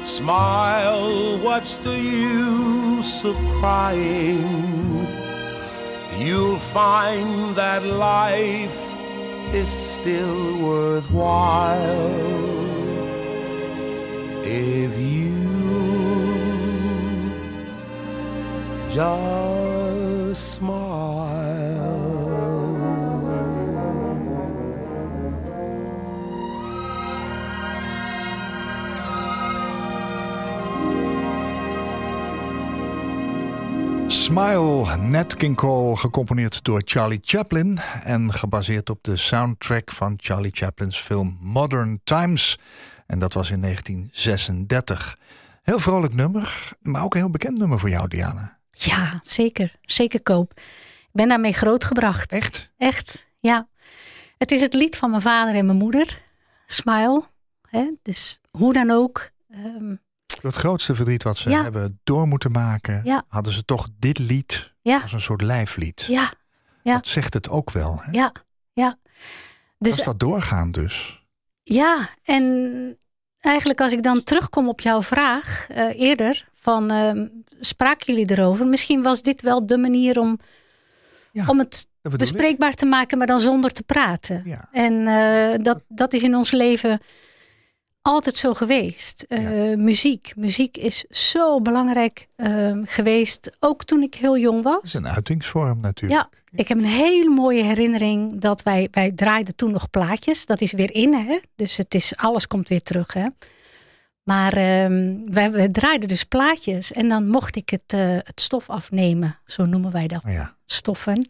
Smile, 0.06 1.40
what's 1.40 1.78
the 1.78 2.00
use 2.00 3.26
of 3.26 3.36
crying? 3.60 5.08
You'll 6.20 6.60
find 6.60 7.56
that 7.56 7.84
life 7.84 8.80
is 9.54 9.70
still 9.70 10.58
worthwhile 10.62 12.28
if 14.44 14.92
you 15.00 15.34
just 18.90 19.57
Smile, 34.38 34.98
Nat 34.98 35.36
King 35.36 35.56
Cole, 35.56 35.96
gecomponeerd 35.96 36.64
door 36.64 36.82
Charlie 36.86 37.20
Chaplin 37.22 37.80
en 38.04 38.34
gebaseerd 38.34 38.90
op 38.90 39.04
de 39.04 39.16
soundtrack 39.16 39.92
van 39.92 40.14
Charlie 40.18 40.52
Chaplin's 40.54 41.00
film 41.00 41.38
Modern 41.42 42.00
Times. 42.04 42.60
En 43.08 43.20
dat 43.20 43.34
was 43.34 43.52
in 43.52 43.62
1936. 43.62 45.18
Heel 45.62 45.80
vrolijk 45.80 46.14
nummer, 46.14 46.74
maar 46.82 47.04
ook 47.04 47.14
een 47.14 47.20
heel 47.20 47.30
bekend 47.30 47.58
nummer 47.58 47.80
voor 47.80 47.90
jou, 47.90 48.08
Diana. 48.08 48.60
Ja, 48.72 49.20
zeker. 49.22 49.76
Zeker 49.82 50.24
koop. 50.24 50.52
Ik 51.02 51.12
ben 51.12 51.28
daarmee 51.28 51.54
grootgebracht. 51.54 52.32
Echt? 52.32 52.72
Echt, 52.78 53.30
ja. 53.40 53.68
Het 54.38 54.52
is 54.52 54.62
het 54.62 54.74
lied 54.74 54.96
van 54.96 55.10
mijn 55.10 55.22
vader 55.22 55.56
en 55.56 55.66
mijn 55.66 55.78
moeder. 55.78 56.22
Smile. 56.66 57.24
Hè? 57.70 57.92
Dus 58.02 58.42
hoe 58.52 58.74
dan 58.74 58.92
ook. 58.92 59.30
ehm, 59.50 59.96
Door 60.42 60.52
het 60.52 60.60
grootste 60.60 60.96
verdriet 60.96 61.24
wat 61.24 61.38
ze 61.38 61.50
Ja. 61.50 61.64
hebben 61.64 62.00
door 62.04 62.28
moeten 62.28 62.52
maken, 62.52 63.02
Ja. 63.04 63.24
hadden 63.28 63.54
ze 63.54 63.66
toch 63.66 63.88
dit 64.00 64.20
lied 64.20 64.74
ja, 64.82 65.00
als 65.02 65.14
een 65.14 65.22
soort 65.22 65.42
lijflied. 65.42 66.02
ja, 66.08 66.32
ja. 66.84 66.94
Dat 66.94 67.08
zegt 67.08 67.34
het 67.34 67.50
ook 67.50 67.72
wel. 67.72 68.00
Hè? 68.02 68.12
ja, 68.12 68.32
ja. 68.74 68.98
Dus 69.80 69.96
Als 69.96 70.04
dat 70.04 70.20
doorgaan 70.20 70.72
dus. 70.72 71.26
Ja, 71.64 72.10
en 72.24 72.98
eigenlijk 73.40 73.82
als 73.82 73.92
ik 73.92 74.04
dan 74.04 74.24
terugkom 74.24 74.68
op 74.68 74.82
jouw 74.82 75.02
vraag 75.04 75.68
eh, 75.70 76.00
eerder, 76.00 76.50
van 76.54 76.92
ehm, 76.92 77.28
spraken 77.60 78.14
jullie 78.14 78.32
erover? 78.32 78.68
Misschien 78.68 79.02
was 79.02 79.22
dit 79.22 79.42
wel 79.42 79.66
de 79.66 79.78
manier 79.78 80.20
om, 80.20 80.40
om 81.48 81.60
het 81.60 81.88
ik. 82.02 82.18
bespreekbaar 82.18 82.74
te 82.74 82.86
maken, 82.86 83.18
maar 83.18 83.28
dan 83.28 83.40
zonder 83.40 83.72
te 83.74 83.84
praten. 83.84 84.44
En 84.72 85.08
eh, 85.08 85.64
dat, 85.64 85.84
dat 85.88 86.14
is 86.14 86.24
in 86.24 86.36
ons 86.36 86.52
leven 86.52 87.00
altijd 88.08 88.38
zo 88.38 88.54
geweest. 88.54 89.26
Eh, 89.30 89.74
Muziek. 89.76 90.34
Muziek 90.36 90.78
is 90.78 91.06
zo 91.10 91.62
belangrijk 91.62 92.28
ehm, 92.36 92.84
geweest, 92.86 93.58
ook 93.60 93.84
toen 93.84 94.02
ik 94.02 94.16
heel 94.16 94.38
jong 94.38 94.64
was. 94.64 94.84
is 94.84 94.94
een 94.94 95.08
uitingsvorm 95.08 95.80
natuurlijk. 95.80 96.22
Ja, 96.22 96.30
ik 96.52 96.68
heb 96.68 96.78
een 96.78 96.86
hele 96.86 97.30
mooie 97.30 97.64
herinnering 97.64 98.42
dat 98.42 98.64
wij, 98.64 98.88
wij 98.92 99.12
draaiden 99.12 99.56
toen 99.56 99.72
nog 99.72 99.90
plaatjes. 99.90 100.46
Dat 100.46 100.62
is 100.62 100.72
weer 100.72 100.94
in, 100.94 101.14
hè? 101.14 101.40
Dus 101.56 101.78
het 101.78 101.94
is, 101.94 102.16
alles 102.16 102.48
komt 102.48 102.70
weer 102.70 102.84
terug, 102.84 103.14
hè? 103.14 103.28
Maar 104.24 104.54
ehm, 104.54 105.16
wij, 105.26 105.52
wij 105.52 105.70
draaiden 105.70 106.08
dus 106.08 106.24
plaatjes 106.24 106.92
en 106.92 107.08
dan 107.08 107.28
mocht 107.28 107.56
ik 107.56 107.70
het, 107.70 107.94
eh, 107.94 108.00
het 108.10 108.42
stof 108.42 108.70
afnemen. 108.70 109.40
Zo 109.46 109.66
noemen 109.66 109.92
wij 109.92 110.08
dat, 110.08 110.24
ja. 110.26 110.56
stoffen. 110.66 111.30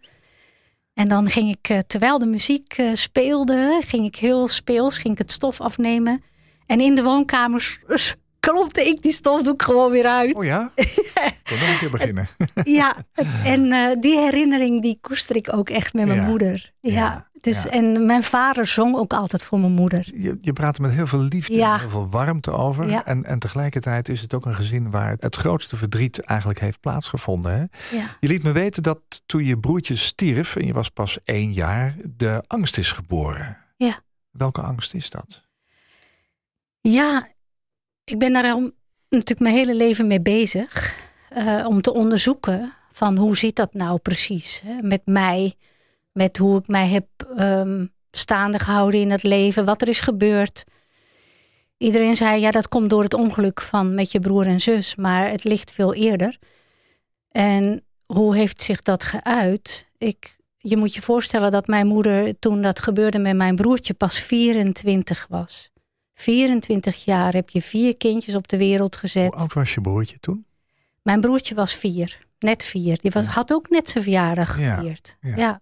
En 0.94 1.08
dan 1.08 1.30
ging 1.30 1.50
ik, 1.50 1.70
eh, 1.70 1.80
terwijl 1.88 2.20
de 2.20 2.26
muziek 2.26 2.82
speelde, 2.94 3.82
ging 3.86 4.06
ik 4.06 4.16
heel 4.16 4.48
speels, 4.48 4.98
ging 4.98 5.14
ik 5.14 5.20
het 5.20 5.32
stof 5.32 5.62
afnemen. 5.62 6.24
En 6.68 6.80
in 6.82 6.96
de 6.96 7.04
woonkamers 7.04 7.80
klopte 8.40 8.86
ik 8.88 9.02
die 9.02 9.12
stofdoek 9.12 9.62
gewoon 9.62 9.92
weer 9.92 10.06
uit. 10.06 10.36
Oh 10.36 10.44
ja? 10.44 10.72
Kon 11.50 11.60
nog 11.60 11.70
een 11.70 11.78
keer 11.80 11.90
beginnen. 11.92 12.28
Ja, 12.64 12.96
en 13.44 13.72
eh, 13.72 13.96
die 14.00 14.18
herinnering 14.18 14.82
die 14.82 14.98
koester 15.02 15.36
ik 15.36 15.54
ook 15.54 15.70
echt 15.70 15.94
met 15.94 16.06
mijn 16.08 16.20
Ja. 16.20 16.28
moeder. 16.28 16.74
Ja, 16.80 16.92
Ja, 16.94 17.28
Dus, 17.42 17.64
ja. 17.64 17.70
En 17.70 18.06
mijn 18.06 18.24
vader 18.24 18.66
zong 18.68 18.96
ook 18.96 19.14
altijd 19.14 19.44
voor 19.44 19.60
mijn 19.60 19.72
moeder. 19.72 20.10
Je, 20.16 20.38
je 20.42 20.54
praat 20.54 20.76
er 20.76 20.82
met 20.82 20.92
heel 20.92 21.08
veel 21.08 21.22
liefde 21.22 21.64
en 21.64 21.80
heel 21.80 21.90
veel 21.90 22.10
warmte 22.10 22.52
over. 22.52 22.94
En, 23.04 23.24
en 23.26 23.40
tegelijkertijd 23.40 24.10
is 24.10 24.22
het 24.22 24.34
ook 24.34 24.46
een 24.46 24.56
gezin 24.56 24.92
waar 24.92 25.16
het 25.20 25.36
grootste 25.36 25.76
verdriet 25.76 26.20
eigenlijk 26.20 26.60
heeft 26.60 26.80
plaatsgevonden. 26.80 27.52
Hè? 27.52 27.64
Je 28.20 28.28
liet 28.28 28.44
me 28.44 28.52
weten 28.52 28.84
dat 28.84 29.00
toen 29.26 29.44
je 29.46 29.60
broertje 29.60 29.96
stierf 29.96 30.56
en 30.56 30.66
je 30.66 30.74
was 30.74 30.90
pas 30.90 31.18
één 31.24 31.54
jaar, 31.54 31.96
de 32.18 32.44
angst 32.48 32.78
is 32.78 32.92
geboren. 32.92 33.58
Ja. 33.78 34.00
Welke 34.32 34.62
angst 34.62 34.94
is 34.94 35.10
dat? 35.10 35.46
Ja, 36.82 37.28
ik 38.04 38.18
ben 38.20 38.34
daar 38.34 38.52
al 38.52 38.72
natuurlijk 39.10 39.40
mijn 39.40 39.56
hele 39.56 39.76
leven 39.76 40.08
mee 40.08 40.22
bezig. 40.22 40.96
eh, 41.30 41.66
om 41.68 41.82
te 41.82 41.94
onderzoeken 41.94 42.74
van 42.92 43.18
hoe 43.18 43.38
zit 43.38 43.56
dat 43.56 43.74
nou 43.74 44.00
precies 44.00 44.62
hè, 44.66 44.82
met 44.82 45.02
mij. 45.06 45.56
Met 46.12 46.38
hoe 46.38 46.60
ik 46.60 46.68
mij 46.68 46.88
heb 46.88 47.08
ehm, 47.36 47.86
staande 48.12 48.60
gehouden 48.60 49.00
in 49.00 49.12
het 49.12 49.24
leven. 49.24 49.66
Wat 49.66 49.82
er 49.82 49.88
is 49.88 50.00
gebeurd. 50.00 50.64
Iedereen 51.78 52.16
zei, 52.16 52.42
ja, 52.42 52.52
dat 52.52 52.68
komt 52.68 52.90
door 52.90 53.04
het 53.04 53.14
ongeluk 53.14 53.62
van 53.62 53.96
met 53.96 54.12
je 54.12 54.20
broer 54.20 54.46
en 54.46 54.60
zus. 54.60 54.96
Maar 54.96 55.30
het 55.30 55.44
ligt 55.44 55.72
veel 55.72 55.94
eerder. 55.94 56.38
En 57.32 57.86
hoe 58.06 58.36
heeft 58.36 58.62
zich 58.62 58.82
dat 58.82 59.04
geuit? 59.04 59.88
Ik, 59.98 60.38
je 60.58 60.78
moet 60.78 60.94
je 60.94 61.02
voorstellen 61.02 61.52
dat 61.52 61.68
mijn 61.68 61.88
moeder 61.88 62.40
toen 62.40 62.62
dat 62.62 62.80
gebeurde 62.80 63.20
met 63.20 63.36
mijn 63.36 63.56
broertje 63.56 63.94
pas 63.94 64.20
24 64.20 65.28
was. 65.30 65.72
24 66.20 67.06
jaar 67.06 67.34
heb 67.34 67.50
je 67.50 67.62
vier 67.62 67.98
kindjes 67.98 68.36
op 68.36 68.48
de 68.48 68.58
wereld 68.58 68.96
gezet. 68.96 69.32
Hoe 69.34 69.42
oud 69.42 69.54
was 69.54 69.74
je 69.74 69.82
broertje 69.82 70.20
toen? 70.20 70.46
Mijn 71.02 71.22
broertje 71.22 71.56
was 71.56 71.76
vier, 71.76 72.26
net 72.40 72.64
vier. 72.64 72.98
Die 73.02 73.12
was, 73.12 73.24
had 73.26 73.54
ook 73.54 73.70
net 73.70 73.90
zijn 73.90 74.04
verjaardag 74.04 74.60
Ja, 74.60 74.76
gevierd. 74.76 75.18
ja. 75.22 75.36
Ja. 75.36 75.62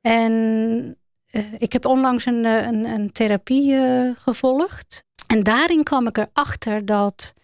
En 0.00 0.96
eh, 1.30 1.42
ik 1.58 1.72
heb 1.72 1.84
onlangs 1.84 2.26
een, 2.26 2.44
eh, 2.44 2.66
een, 2.66 2.84
een 2.84 3.12
therapie 3.12 3.74
eh, 3.74 4.10
gevolgd. 4.16 5.04
En 5.26 5.42
daarin 5.42 5.82
kwam 5.82 6.06
ik 6.06 6.18
erachter 6.18 6.84
dat 6.84 7.34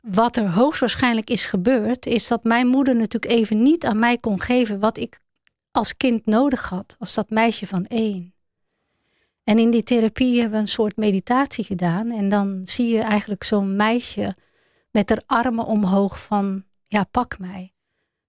wat 0.00 0.36
er 0.36 0.52
hoogstwaarschijnlijk 0.52 1.30
is 1.30 1.46
gebeurd, 1.46 2.06
is 2.06 2.28
dat 2.28 2.44
mijn 2.44 2.66
moeder 2.66 2.96
natuurlijk 2.96 3.32
even 3.32 3.62
niet 3.62 3.84
aan 3.84 3.98
mij 3.98 4.16
kon 4.16 4.40
geven 4.40 4.80
wat 4.80 4.96
ik 4.96 5.20
als 5.70 5.96
kind 5.96 6.26
nodig 6.26 6.68
had, 6.68 6.96
als 6.98 7.14
dat 7.14 7.30
meisje 7.30 7.66
van 7.66 7.86
één. 7.86 8.34
En 9.50 9.58
in 9.58 9.70
die 9.70 9.82
therapie 9.82 10.34
hebben 10.40 10.52
we 10.52 10.58
een 10.58 10.68
soort 10.68 10.96
meditatie 10.96 11.64
gedaan. 11.64 12.10
En 12.10 12.28
dan 12.28 12.62
zie 12.64 12.88
je 12.88 13.02
eigenlijk 13.02 13.44
zo'n 13.44 13.76
meisje 13.76 14.36
met 14.90 15.08
haar 15.08 15.22
armen 15.26 15.64
omhoog 15.64 16.22
van, 16.24 16.64
ja, 16.84 17.04
pak 17.04 17.38
mij. 17.38 17.74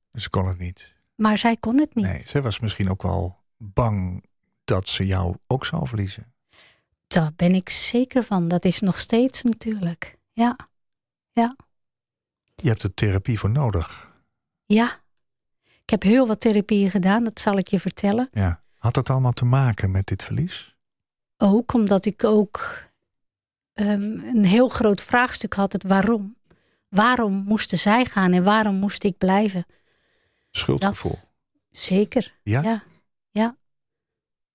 Ze 0.10 0.30
kon 0.30 0.48
het 0.48 0.58
niet. 0.58 0.96
Maar 1.16 1.38
zij 1.38 1.58
kon 1.58 1.78
het 1.78 1.96
niet. 1.96 2.06
Nee, 2.06 2.22
zij 2.26 2.42
was 2.42 2.60
misschien 2.60 2.90
ook 2.90 3.02
wel 3.02 3.40
bang 3.58 4.26
dat 4.64 4.88
ze 4.88 5.06
jou 5.06 5.36
ook 5.48 5.66
zou 5.66 5.88
verliezen. 5.88 6.34
Daar 7.08 7.32
ben 7.36 7.56
ik 7.56 7.70
zeker 7.70 8.24
van. 8.24 8.48
Dat 8.48 8.66
is 8.66 8.80
nog 8.80 9.00
steeds 9.00 9.42
natuurlijk. 9.42 10.18
Ja, 10.34 10.56
Je 12.56 12.68
hebt 12.68 12.84
er 12.84 12.94
therapie 12.94 13.40
voor 13.40 13.50
nodig. 13.50 14.16
ja. 14.66 15.00
Ik 15.82 16.00
heb 16.00 16.12
heel 16.12 16.28
wat 16.28 16.40
therapieën 16.40 16.90
gedaan, 16.90 17.24
dat 17.24 17.40
zal 17.40 17.58
ik 17.58 17.68
je 17.68 17.80
vertellen. 17.80 18.30
Ja. 18.32 18.64
Had 18.78 18.94
dat 18.94 19.10
allemaal 19.10 19.32
te 19.32 19.46
maken 19.46 19.92
met 19.92 20.08
dit 20.08 20.24
verlies? 20.24 20.76
Ook 21.44 21.74
omdat 21.74 22.06
ik 22.06 22.24
ook 22.24 22.84
ehm, 23.74 24.02
een 24.02 24.46
heel 24.46 24.68
groot 24.68 25.02
vraagstuk 25.02 25.54
had, 25.54 25.74
het 25.74 25.84
waarom. 25.84 26.36
Waarom 26.90 27.34
moesten 27.34 27.78
zij 27.78 28.06
gaan 28.06 28.34
en 28.34 28.44
waarom 28.44 28.76
moest 28.76 29.04
ik 29.04 29.18
blijven? 29.18 29.66
Schuldgevoel. 30.50 31.12
Dat, 31.12 31.32
zeker. 31.70 32.38
Ja? 32.44 32.62
Ja. 32.62 32.84
ja. 33.32 33.58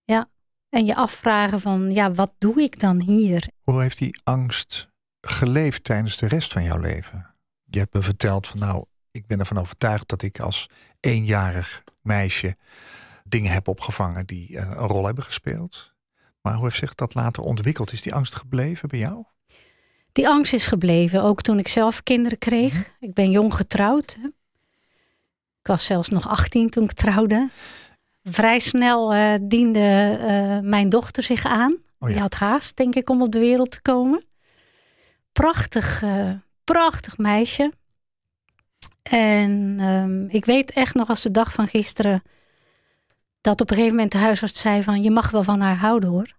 Ja. 0.04 0.28
En 0.68 0.84
je 0.84 0.94
afvragen 0.94 1.60
van, 1.60 1.90
ja, 1.90 2.12
wat 2.12 2.34
doe 2.38 2.62
ik 2.62 2.80
dan 2.80 3.00
hier? 3.00 3.48
Hoe 3.62 3.82
heeft 3.82 3.98
die 3.98 4.20
angst 4.24 4.88
geleefd 5.20 5.84
tijdens 5.84 6.16
de 6.16 6.28
rest 6.28 6.52
van 6.52 6.62
jouw 6.62 6.78
leven? 6.78 7.34
Je 7.64 7.78
hebt 7.78 7.94
me 7.94 8.02
verteld 8.02 8.48
van 8.48 8.58
nou, 8.58 8.84
ik 9.10 9.26
ben 9.26 9.38
ervan 9.38 9.58
overtuigd 9.58 10.08
dat 10.08 10.22
ik 10.22 10.40
als 10.40 10.70
eenjarig 11.00 11.84
meisje 12.00 12.56
dingen 13.24 13.52
heb 13.52 13.68
opgevangen 13.68 14.26
die 14.26 14.58
eh, 14.58 14.70
een 14.70 14.86
rol 14.86 15.06
hebben 15.06 15.24
gespeeld. 15.24 15.94
Maar 16.46 16.54
hoe 16.54 16.64
heeft 16.64 16.76
zich 16.76 16.94
dat 16.94 17.14
later 17.14 17.42
ontwikkeld? 17.42 17.92
Is 17.92 18.02
die 18.02 18.14
angst 18.14 18.34
gebleven 18.34 18.88
bij 18.88 18.98
jou? 18.98 19.24
Die 20.12 20.28
angst 20.28 20.52
is 20.52 20.66
gebleven, 20.66 21.22
ook 21.22 21.42
toen 21.42 21.58
ik 21.58 21.68
zelf 21.68 22.02
kinderen 22.02 22.38
kreeg. 22.38 22.72
Mhm. 22.72 22.84
Ik 23.00 23.14
ben 23.14 23.30
jong 23.30 23.54
getrouwd. 23.54 24.18
Ik 25.60 25.66
was 25.66 25.84
zelfs 25.84 26.08
nog 26.08 26.28
18 26.28 26.70
toen 26.70 26.84
ik 26.84 26.92
trouwde. 26.92 27.50
Vrij 28.22 28.58
snel 28.58 29.14
eh, 29.14 29.34
diende 29.42 30.18
eh, 30.20 30.58
mijn 30.68 30.88
dochter 30.88 31.22
zich 31.22 31.44
aan. 31.44 31.72
Oh 31.72 32.08
ja. 32.08 32.14
Die 32.14 32.18
had 32.18 32.34
haast, 32.34 32.76
denk 32.76 32.94
ik, 32.94 33.10
om 33.10 33.22
op 33.22 33.32
de 33.32 33.38
wereld 33.38 33.70
te 33.70 33.82
komen. 33.82 34.24
Prachtig, 35.32 36.02
eh, 36.02 36.30
prachtig 36.64 37.18
meisje. 37.18 37.72
En 39.02 39.76
ehm, 39.80 40.36
ik 40.36 40.44
weet 40.44 40.72
echt 40.72 40.94
nog 40.94 41.08
als 41.08 41.22
de 41.22 41.30
dag 41.30 41.52
van 41.52 41.68
gisteren... 41.68 42.22
dat 43.40 43.60
op 43.60 43.70
een 43.70 43.76
gegeven 43.76 43.96
moment 43.96 44.12
de 44.12 44.18
huisarts 44.18 44.60
zei 44.60 44.82
van... 44.82 45.02
je 45.02 45.10
mag 45.10 45.30
wel 45.30 45.42
van 45.42 45.60
haar 45.60 45.76
houden 45.76 46.10
hoor. 46.10 46.35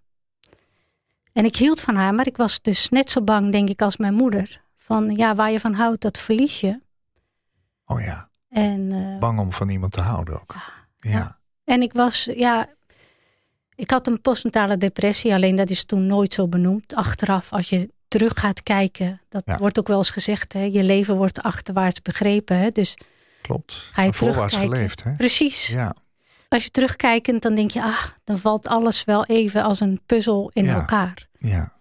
En 1.38 1.44
ik 1.44 1.56
hield 1.56 1.80
van 1.80 1.94
haar, 1.94 2.14
maar 2.14 2.26
ik 2.26 2.36
was 2.36 2.62
dus 2.62 2.88
net 2.88 3.10
zo 3.10 3.22
bang, 3.22 3.52
denk 3.52 3.68
ik, 3.68 3.82
als 3.82 3.96
mijn 3.96 4.14
moeder. 4.14 4.60
Van 4.76 5.10
ja, 5.16 5.34
waar 5.34 5.50
je 5.50 5.60
van 5.60 5.72
houdt, 5.74 6.00
dat 6.00 6.18
verlies 6.18 6.60
je. 6.60 6.80
Oh 7.86 8.00
ja, 8.00 8.28
En, 8.48 8.92
eh, 8.92 9.18
bang 9.18 9.38
om 9.40 9.52
van 9.52 9.68
iemand 9.68 9.92
te 9.92 10.00
houden 10.00 10.34
ook. 10.40 10.54
Ja, 10.98 11.10
ja. 11.10 11.38
en 11.64 11.82
ik 11.82 11.92
was, 11.92 12.28
ja, 12.34 12.68
ik 13.74 13.90
had 13.90 14.06
een 14.06 14.20
postnatale 14.20 14.76
depressie, 14.76 15.32
alleen 15.34 15.56
dat 15.56 15.70
is 15.70 15.84
toen 15.84 16.06
nooit 16.06 16.34
zo 16.34 16.48
benoemd. 16.48 16.94
Achteraf, 16.94 17.52
als 17.52 17.68
je 17.68 17.90
terug 18.08 18.32
gaat 18.40 18.62
kijken, 18.62 19.20
dat 19.28 19.42
Ja. 19.46 19.58
wordt 19.58 19.78
ook 19.78 19.88
wel 19.88 19.96
eens 19.96 20.10
gezegd, 20.10 20.52
hè, 20.52 20.62
je 20.62 20.82
leven 20.82 21.16
wordt 21.16 21.42
achterwaarts 21.42 22.02
begrepen. 22.02 22.58
Hè? 22.58 22.70
Dus 22.70 22.94
klopt. 23.42 23.72
Ga 23.72 24.02
je 24.02 24.10
terugkijken? 24.10 24.58
geleefd, 24.58 25.04
hè? 25.04 25.14
precies, 25.16 25.66
Ja, 25.66 25.94
als 26.48 26.64
je 26.64 26.70
terugkijkend, 26.70 27.42
dan 27.42 27.54
denk 27.54 27.70
je, 27.70 27.82
ah, 27.82 28.04
dan 28.24 28.38
valt 28.38 28.66
alles 28.68 29.04
wel 29.04 29.24
even 29.26 29.62
als 29.62 29.80
een 29.80 30.00
puzzel 30.06 30.50
in 30.52 30.64
Ja. 30.64 30.74
elkaar. 30.74 31.28
ja. 31.32 31.76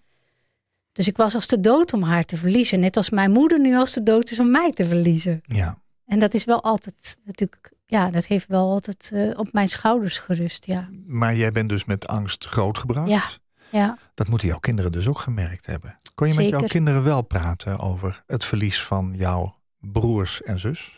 Dus 0.91 1.07
ik 1.07 1.17
was 1.17 1.35
als 1.35 1.47
de 1.47 1.59
dood 1.59 1.93
om 1.93 2.03
haar 2.03 2.23
te 2.23 2.37
verliezen. 2.37 2.79
Net 2.79 2.97
als 2.97 3.09
mijn 3.09 3.31
moeder 3.31 3.59
nu 3.59 3.75
als 3.75 3.93
de 3.93 4.03
dood 4.03 4.31
is 4.31 4.39
om 4.39 4.51
mij 4.51 4.71
te 4.71 4.85
verliezen. 4.85 5.39
ja. 5.43 5.77
En 6.05 6.19
dat 6.19 6.33
is 6.33 6.43
wel 6.45 6.63
altijd 6.63 7.17
natuurlijk, 7.25 7.71
ja, 7.85 8.09
dat 8.11 8.25
heeft 8.25 8.47
wel 8.47 8.69
altijd 8.71 9.09
eh, 9.13 9.29
op 9.39 9.53
mijn 9.53 9.69
schouders 9.69 10.17
gerust. 10.17 10.65
Ja, 10.65 10.89
Maar 11.05 11.35
jij 11.35 11.51
bent 11.51 11.69
dus 11.69 11.85
met 11.85 12.07
angst 12.07 12.45
grootgebracht. 12.45 13.09
Ja. 13.09 13.23
ja. 13.71 13.97
Dat 14.13 14.27
moeten 14.27 14.47
jouw 14.47 14.59
kinderen 14.59 14.91
dus 14.91 15.07
ook 15.07 15.19
gemerkt 15.19 15.65
hebben. 15.65 15.97
Kon 16.15 16.27
je 16.27 16.33
met 16.33 16.49
jouw 16.49 16.63
kinderen 16.67 17.03
wel 17.03 17.21
praten 17.21 17.79
over 17.79 18.23
het 18.27 18.45
verlies 18.45 18.83
van 18.83 19.13
jouw 19.15 19.55
broers 19.79 20.41
en 20.43 20.59
zus? 20.59 20.95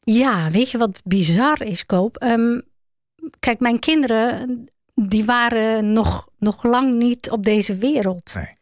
ja 0.00 0.50
weet 0.50 0.70
je 0.70 0.78
wat 0.78 1.00
bizar 1.04 1.62
is, 1.62 1.86
Koop? 1.86 2.16
Ehm, 2.16 2.60
kijk, 3.38 3.60
mijn 3.60 3.78
kinderen, 3.78 4.66
die 4.94 5.24
waren 5.24 5.92
nog, 5.92 6.28
nog 6.38 6.62
lang 6.62 6.94
niet 6.94 7.30
op 7.30 7.44
deze 7.44 7.76
wereld. 7.76 8.34
Nee. 8.34 8.56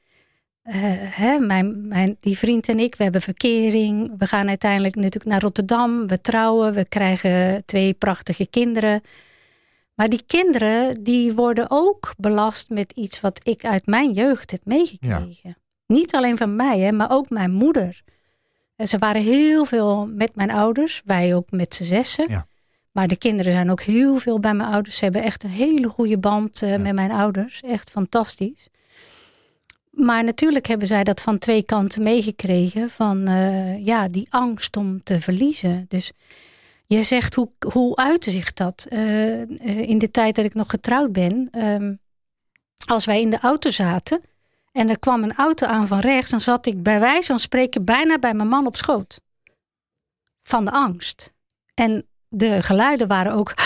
Eh, 0.63 0.75
hè, 1.19 1.39
mijn, 1.39 1.89
mijn, 1.89 2.17
die 2.21 2.39
vriend 2.39 2.69
en 2.69 2.79
ik, 2.79 2.95
we 2.95 3.03
hebben 3.03 3.23
verkering. 3.23 4.15
We 4.19 4.27
gaan 4.27 4.49
uiteindelijk 4.49 4.95
natuurlijk 4.95 5.25
naar 5.25 5.41
Rotterdam. 5.41 6.07
We 6.07 6.21
trouwen, 6.21 6.73
we 6.73 6.85
krijgen 6.85 7.65
twee 7.65 7.93
prachtige 7.93 8.47
kinderen. 8.47 9.03
Maar 9.95 10.09
die 10.09 10.23
kinderen 10.27 11.03
die 11.03 11.33
worden 11.33 11.67
ook 11.69 12.15
belast 12.19 12.71
met 12.71 12.93
iets 12.93 13.21
wat 13.21 13.41
ik 13.43 13.65
uit 13.65 13.87
mijn 13.87 14.13
jeugd 14.13 14.51
heb 14.51 14.61
meegekregen. 14.65 15.57
Niet 15.87 16.15
alleen 16.15 16.37
van 16.37 16.57
mij, 16.57 16.79
hè, 16.79 16.93
maar 16.93 17.11
ook 17.11 17.31
mijn 17.31 17.53
moeder. 17.53 18.03
En 18.77 18.89
ze 18.89 18.99
waren 18.99 19.23
heel 19.23 19.65
veel 19.65 20.07
met 20.07 20.35
mijn 20.35 20.51
ouders, 20.51 21.03
wij 21.05 21.35
ook 21.35 21.51
met 21.51 21.75
z'n 21.75 21.85
zessen. 21.85 22.29
Ja. 22.29 22.47
Maar 22.97 23.09
de 23.09 23.17
kinderen 23.17 23.53
zijn 23.53 23.71
ook 23.71 23.81
heel 23.81 24.17
veel 24.17 24.41
bij 24.41 24.55
mijn 24.55 24.71
ouders. 24.73 24.97
Ze 24.97 25.05
hebben 25.05 25.23
echt 25.23 25.43
een 25.43 25.51
hele 25.51 25.89
goede 25.89 26.19
band 26.19 26.63
eh, 26.63 26.77
met 26.77 26.95
mijn 26.95 27.11
ouders. 27.11 27.61
Echt 27.63 27.91
fantastisch. 27.91 28.69
Maar 29.91 30.25
natuurlijk 30.25 30.67
hebben 30.67 30.87
zij 30.87 31.05
dat 31.05 31.21
van 31.21 31.39
twee 31.39 31.63
kanten 31.63 32.03
meegekregen. 32.03 32.91
Van 32.91 33.27
eh, 33.27 33.85
ja, 33.85 34.09
die 34.09 34.27
angst 34.31 34.77
om 34.77 35.03
te 35.03 35.21
verliezen. 35.21 35.85
Dus 35.89 36.13
je 36.87 37.03
zegt, 37.03 37.35
hoe, 37.35 37.51
hoe 37.73 37.97
uitte 37.97 38.31
zich 38.31 38.53
dat? 38.53 38.87
Eh, 38.89 39.41
in 39.89 39.99
de 39.99 40.11
tijd 40.11 40.35
dat 40.35 40.45
ik 40.45 40.55
nog 40.55 40.71
getrouwd 40.71 41.13
ben. 41.13 41.49
ehm, 41.51 41.95
als 42.87 43.05
wij 43.05 43.21
in 43.21 43.31
de 43.31 43.41
auto 43.41 43.71
zaten 43.71 44.21
en 44.73 44.89
er 44.89 44.99
kwam 44.99 45.23
een 45.23 45.35
auto 45.35 45.67
aan 45.67 45.87
van 45.87 46.01
rechts, 46.01 46.31
dan 46.31 46.41
zat 46.41 46.67
ik 46.67 46.83
bij 46.83 47.01
wijze 47.01 47.27
van 47.27 47.39
spreken 47.39 47.85
bijna 47.85 48.19
bij 48.19 48.35
mijn 48.35 48.49
man 48.49 48.67
op 48.67 48.77
schoot. 48.77 49.21
Van 50.43 50.65
de 50.65 50.71
angst. 50.71 51.33
En 51.75 52.07
de 52.29 52.63
geluiden 52.63 53.07
waren 53.09 53.33
ook. 53.33 53.55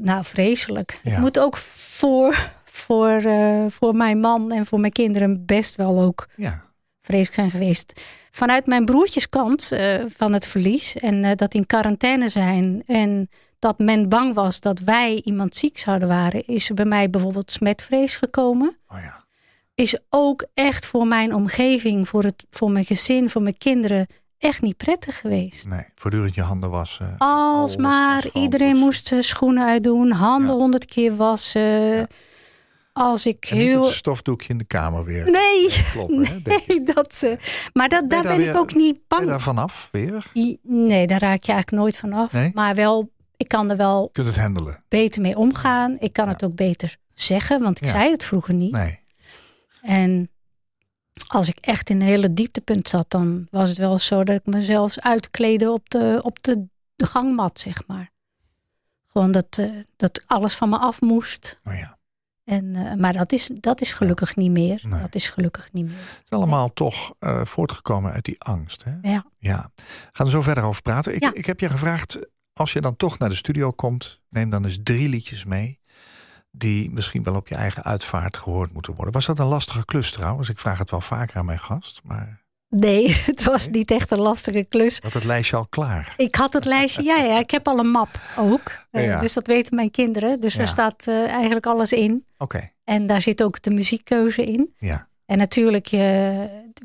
Nou, 0.00 0.24
vreselijk. 0.24 1.00
Ja. 1.02 1.10
Het 1.10 1.20
moet 1.20 1.38
ook 1.38 1.56
voor, 1.56 2.50
voor, 2.64 3.08
eh, 3.10 3.64
voor 3.68 3.94
mijn 3.94 4.20
man 4.20 4.52
en 4.52 4.66
voor 4.66 4.80
mijn 4.80 4.92
kinderen 4.92 5.46
best 5.46 5.74
wel 5.76 6.00
ook 6.00 6.26
Ja. 6.36 6.64
vreselijk 7.00 7.34
zijn 7.34 7.50
geweest. 7.50 8.00
Vanuit 8.30 8.66
mijn 8.66 8.84
broertjeskant 8.84 9.72
eh, 9.72 9.94
van 10.08 10.32
het 10.32 10.46
verlies 10.46 10.96
en 10.96 11.24
eh, 11.24 11.36
dat 11.36 11.54
in 11.54 11.66
quarantaine 11.66 12.28
zijn 12.28 12.82
en 12.86 13.28
dat 13.58 13.78
men 13.78 14.08
bang 14.08 14.34
was 14.34 14.60
dat 14.60 14.78
wij 14.78 15.20
iemand 15.24 15.56
ziek 15.56 15.78
zouden 15.78 16.08
waren, 16.08 16.46
is 16.46 16.68
er 16.68 16.74
bij 16.74 16.84
mij 16.84 17.10
bijvoorbeeld 17.10 17.52
smetvrees 17.52 18.16
gekomen. 18.16 18.76
Oh 18.88 18.98
ja. 18.98 19.24
Is 19.74 19.98
ook 20.08 20.46
echt 20.54 20.86
voor 20.86 21.06
mijn 21.06 21.34
omgeving, 21.34 22.08
voor, 22.08 22.22
het, 22.22 22.44
voor 22.50 22.70
mijn 22.70 22.84
gezin, 22.84 23.30
voor 23.30 23.42
mijn 23.42 23.58
kinderen 23.58 24.06
echt 24.40 24.62
niet 24.62 24.76
prettig 24.76 25.20
geweest. 25.20 25.68
Nee, 25.68 25.84
voortdurend 25.94 26.34
je 26.34 26.42
handen 26.42 26.70
wassen. 26.70 27.14
Als 27.18 27.76
maar 27.76 28.26
iedereen 28.32 28.76
moest 28.76 29.06
zijn 29.06 29.22
schoenen 29.24 29.66
uitdoen, 29.66 30.10
handen 30.12 30.54
Ja. 30.54 30.60
honderd 30.60 30.84
keer 30.84 31.16
wassen. 31.16 32.06
Als 32.92 33.26
ik 33.26 33.46
En 33.50 33.56
heel. 33.56 33.84
het 33.84 33.92
stofdoekje 33.94 34.48
in 34.48 34.58
de 34.58 34.64
kamer 34.64 35.04
weer. 35.04 35.30
Nee, 35.30 35.68
Kloppen, 35.92 36.26
hè, 36.26 36.40
denk 36.42 36.60
ik. 36.60 36.66
nee, 36.68 36.82
dat. 36.94 37.20
eh, 37.22 37.36
maar 37.72 37.88
dat, 37.88 38.10
daar 38.10 38.22
ben 38.22 38.48
ik 38.48 38.56
ook 38.56 38.74
niet 38.74 38.92
Ben 38.94 39.02
bang 39.08 39.22
je 39.22 39.28
daar 39.28 39.40
vanaf 39.40 39.88
weer? 39.92 40.26
I- 40.34 40.58
Nee, 40.62 41.06
daar 41.06 41.20
raak 41.20 41.42
je 41.42 41.52
eigenlijk 41.52 41.82
nooit 41.82 41.96
van 41.96 42.12
af. 42.12 42.32
Nee? 42.32 42.50
Maar 42.54 42.74
wel, 42.74 43.10
ik 43.36 43.48
kan 43.48 43.70
er 43.70 43.76
wel 43.76 44.02
Je 44.02 44.10
kunt 44.12 44.26
het 44.26 44.36
handelen. 44.36 44.84
beter 44.88 45.22
mee 45.22 45.36
omgaan. 45.36 45.96
Ik 45.98 46.12
kan 46.12 46.28
het 46.28 46.44
ook 46.44 46.54
beter 46.54 46.96
zeggen, 47.14 47.60
want 47.60 47.80
ik 47.80 47.88
zei 47.88 48.10
het 48.10 48.24
vroeger 48.24 48.54
niet. 48.54 48.72
Nee. 48.72 48.98
En 49.82 50.30
als 51.28 51.48
ik 51.48 51.58
echt 51.58 51.90
in 51.90 52.00
een 52.00 52.06
hele 52.06 52.32
dieptepunt 52.32 52.88
zat, 52.88 53.10
dan 53.10 53.46
was 53.50 53.68
het 53.68 53.78
wel 53.78 53.98
zo 53.98 54.24
dat 54.24 54.36
ik 54.36 54.46
me 54.46 54.62
zelfs 54.62 55.00
uitkleedde 55.00 55.72
op 55.72 55.90
de, 55.90 56.20
op 56.22 56.42
de, 56.42 56.68
gangmat, 56.96 57.60
zeg 57.60 57.86
maar. 57.86 58.10
Gewoon 59.06 59.32
dat, 59.32 59.58
eh, 59.58 59.70
dat 59.96 60.24
alles 60.26 60.54
van 60.54 60.68
me 60.68 60.78
af 60.78 61.00
moest. 61.00 61.60
Nou 61.62 61.76
ja. 61.76 61.98
En, 62.44 62.76
eh, 62.76 62.94
maar 62.94 63.12
dat 63.12 63.32
is, 63.32 63.50
dat 63.54 63.80
is 63.80 63.92
gelukkig 63.92 64.36
niet 64.36 64.50
meer. 64.50 64.80
Nee. 64.82 65.00
Dat 65.00 65.14
is 65.14 65.28
gelukkig 65.28 65.72
niet 65.72 65.84
meer. 65.84 65.94
Het 65.94 66.24
is 66.24 66.30
allemaal 66.30 66.72
toch 66.72 67.14
eh, 67.18 67.44
voortgekomen 67.44 68.12
uit 68.12 68.24
die 68.24 68.40
angst. 68.42 68.84
Hè? 68.84 69.10
Ja. 69.10 69.24
Ja. 69.38 69.70
We 69.74 69.82
gaan 70.12 70.26
er 70.26 70.32
zo 70.32 70.42
verder 70.42 70.64
over 70.64 70.82
praten. 70.82 71.14
Ik, 71.14 71.22
Ja. 71.22 71.34
ik 71.34 71.46
heb 71.46 71.60
je 71.60 71.68
gevraagd, 71.68 72.18
als 72.52 72.72
je 72.72 72.80
dan 72.80 72.96
toch 72.96 73.18
naar 73.18 73.28
de 73.28 73.34
studio 73.34 73.70
komt, 73.70 74.20
neem 74.28 74.50
dan 74.50 74.64
eens 74.64 74.78
drie 74.82 75.08
liedjes 75.08 75.44
mee. 75.44 75.79
Die 76.50 76.90
misschien 76.90 77.22
wel 77.22 77.34
op 77.34 77.48
je 77.48 77.54
eigen 77.54 77.82
uitvaart 77.82 78.36
gehoord 78.36 78.72
moeten 78.72 78.94
worden. 78.94 79.12
Was 79.14 79.26
dat 79.26 79.38
een 79.38 79.46
lastige 79.46 79.84
klus 79.84 80.10
trouwens? 80.10 80.48
Ik 80.48 80.58
vraag 80.58 80.78
het 80.78 80.90
wel 80.90 81.00
vaker 81.00 81.36
aan 81.36 81.44
mijn 81.44 81.58
gast. 81.58 82.00
Maar 82.04 82.38
Nee, 82.68 83.14
het 83.26 83.42
was 83.44 83.64
Nee? 83.66 83.74
niet 83.74 83.90
echt 83.90 84.10
een 84.10 84.20
lastige 84.20 84.66
klus. 84.68 84.98
had 85.02 85.12
het 85.12 85.24
lijstje 85.24 85.56
al 85.56 85.66
klaar? 85.66 86.14
Ik 86.16 86.34
had 86.34 86.52
het 86.52 86.64
lijstje, 86.64 87.02
ja, 87.02 87.16
ja, 87.16 87.38
ik 87.38 87.50
heb 87.50 87.68
al 87.68 87.78
een 87.78 87.90
map 87.90 88.08
ook. 88.36 88.72
Eh, 88.90 89.04
Ja. 89.04 89.20
Dus 89.20 89.32
dat 89.32 89.46
weten 89.46 89.74
mijn 89.74 89.90
kinderen. 89.90 90.40
Dus 90.40 90.52
Ja. 90.52 90.58
daar 90.58 90.68
staat 90.68 91.06
eh, 91.06 91.28
eigenlijk 91.28 91.66
alles 91.66 91.92
in. 91.92 92.24
Oké, 92.38 92.70
En 92.84 93.06
daar 93.06 93.22
zit 93.22 93.42
ook 93.42 93.62
de 93.62 93.70
muziekkeuze 93.70 94.42
in. 94.44 94.74
ja. 94.78 95.08
En 95.26 95.38
natuurlijk, 95.38 95.86
je, 95.86 95.98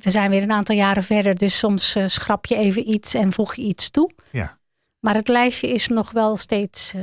we 0.01 0.09
zijn 0.09 0.29
weer 0.29 0.41
een 0.43 0.51
aantal 0.51 0.75
jaren 0.75 1.03
verder. 1.03 1.35
Dus 1.35 1.57
soms 1.57 1.95
eh, 1.95 2.03
schrap 2.07 2.45
je 2.45 2.55
even 2.55 2.89
iets 2.89 3.13
en 3.13 3.31
voeg 3.33 3.53
je 3.55 3.61
iets 3.61 3.89
toe. 3.89 4.11
Ja. 4.31 4.57
Maar 4.99 5.15
het 5.15 5.27
lijstje 5.27 5.67
is 5.73 5.87
nog 5.87 6.11
wel 6.11 6.37
steeds 6.37 6.93
eh, 6.93 7.01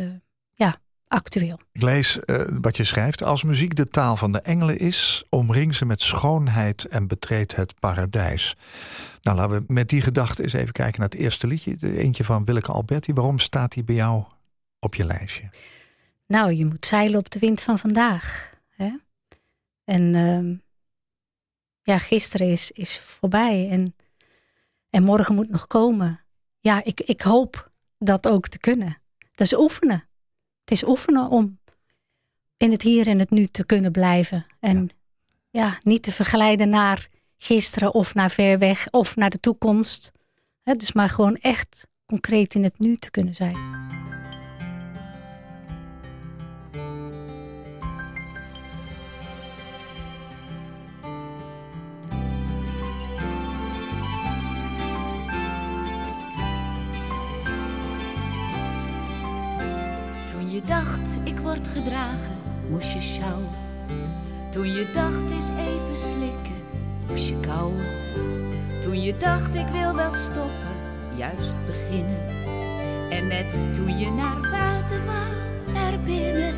actueel. 1.13 1.59
Ik 1.73 1.83
lees 1.83 2.21
eh, 2.21 2.43
wat 2.61 2.77
je 2.77 2.85
schrijft. 2.85 3.23
Als 3.23 3.43
muziek 3.43 3.77
de 3.77 3.89
taal 3.89 4.17
van 4.17 4.33
de 4.33 4.41
engelen 4.41 4.79
is, 4.79 5.25
omring 5.29 5.75
ze 5.75 5.85
met 5.85 6.01
schoonheid 6.01 6.85
en 6.85 7.07
betreed 7.07 7.57
het 7.57 7.75
paradijs. 7.79 8.57
Nou, 9.23 9.37
laten 9.37 9.57
we 9.57 9.73
met 9.73 9.89
die 9.89 10.01
gedachte 10.01 10.43
eens 10.43 10.53
even 10.53 10.73
kijken 10.73 11.01
naar 11.01 11.09
het 11.09 11.19
eerste 11.19 11.47
liedje. 11.47 11.77
De 11.77 11.99
eentje 11.99 12.25
van 12.25 12.45
Willeke 12.45 12.73
Alberti. 12.73 13.13
Waarom 13.13 13.39
staat 13.39 13.73
die 13.73 13.85
bij 13.85 13.95
jou 13.95 14.25
op 14.79 14.95
je 14.95 15.05
lijstje? 15.05 15.51
Nou, 16.27 16.53
je 16.53 16.67
moet 16.67 16.87
zeilen 16.87 17.19
op 17.19 17.31
de 17.31 17.39
wind 17.39 17.61
van 17.61 17.79
vandaag. 17.79 18.55
Hè? 18.69 18.91
En 19.85 20.15
ehm, 20.15 20.55
ja, 21.83 21.99
gisteren 21.99 22.51
is, 22.51 22.71
is 22.71 22.99
voorbij 22.99 23.69
en, 23.71 23.97
en 24.91 25.03
morgen 25.03 25.35
moet 25.35 25.51
nog 25.51 25.67
komen. 25.67 26.21
Ja, 26.61 26.85
ik, 26.85 27.01
ik 27.01 27.23
hoop 27.23 27.71
dat 27.99 28.29
ook 28.29 28.49
te 28.49 28.59
kunnen. 28.59 28.97
Dat 29.19 29.47
is 29.47 29.57
oefenen. 29.57 30.07
Het 30.65 30.71
is 30.71 30.87
oefenen 30.87 31.29
om 31.29 31.59
in 32.57 32.71
het 32.71 32.83
hier 32.83 33.07
en 33.07 33.19
het 33.19 33.31
nu 33.31 33.47
te 33.47 33.67
kunnen 33.67 33.93
blijven. 33.93 34.47
En 34.61 34.91
ja, 35.51 35.79
niet 35.83 36.03
te 36.03 36.13
vergelijden 36.13 36.69
naar 36.69 37.09
gisteren 37.37 37.95
of 37.95 38.15
naar 38.15 38.31
ver 38.31 38.59
weg 38.59 38.89
of 38.91 39.17
naar 39.17 39.31
de 39.31 39.41
toekomst. 39.41 40.13
Dus 40.63 40.93
maar 40.93 41.09
gewoon 41.09 41.35
echt 41.35 41.87
concreet 42.07 42.55
in 42.55 42.65
het 42.65 42.79
nu 42.79 42.97
te 42.97 43.11
kunnen 43.11 43.35
zijn. 43.35 43.57
Toen 60.53 60.61
je 60.61 60.67
dacht 60.67 61.19
ik 61.25 61.39
word 61.39 61.69
gedragen, 61.69 62.37
moest 62.71 62.93
je 62.93 63.01
sjouwen. 63.01 63.49
Toen 64.51 64.67
je 64.67 64.91
dacht 64.93 65.31
is 65.31 65.51
even 65.51 65.97
slikken, 65.97 66.57
moest 67.09 67.29
je 67.29 67.41
kauwen. 67.41 67.87
Toen 68.81 69.03
je 69.03 69.17
dacht 69.17 69.55
ik 69.55 69.67
wil 69.67 69.95
wel 69.95 70.13
stoppen, 70.13 70.75
juist 71.17 71.55
beginnen. 71.67 72.21
En 73.11 73.27
net 73.27 73.75
toen 73.75 73.99
je 73.99 74.11
naar 74.11 74.41
buiten 74.41 75.07
wou, 75.07 75.73
naar 75.73 75.99
binnen. 75.99 76.55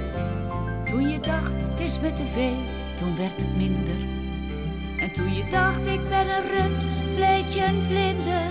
Toen 0.84 1.08
je 1.08 1.20
dacht 1.20 1.68
het 1.68 1.80
is 1.80 2.00
me 2.00 2.12
te 2.12 2.26
veel, 2.26 2.62
toen 2.96 3.16
werd 3.16 3.36
het 3.36 3.56
minder. 3.56 4.00
En 4.98 5.12
toen 5.12 5.34
je 5.34 5.44
dacht 5.50 5.86
ik 5.86 6.08
ben 6.08 6.28
een 6.28 6.48
rups, 6.58 7.00
bleek 7.14 7.48
je 7.48 7.64
een 7.64 7.84
vlinder. 7.84 8.46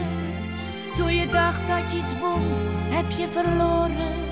Toen 0.96 1.16
je 1.16 1.28
dacht 1.28 1.68
dat 1.68 1.92
je 1.92 1.98
iets 1.98 2.20
won, 2.20 2.42
heb 2.90 3.12
je 3.12 3.28
verloren. 3.28 4.23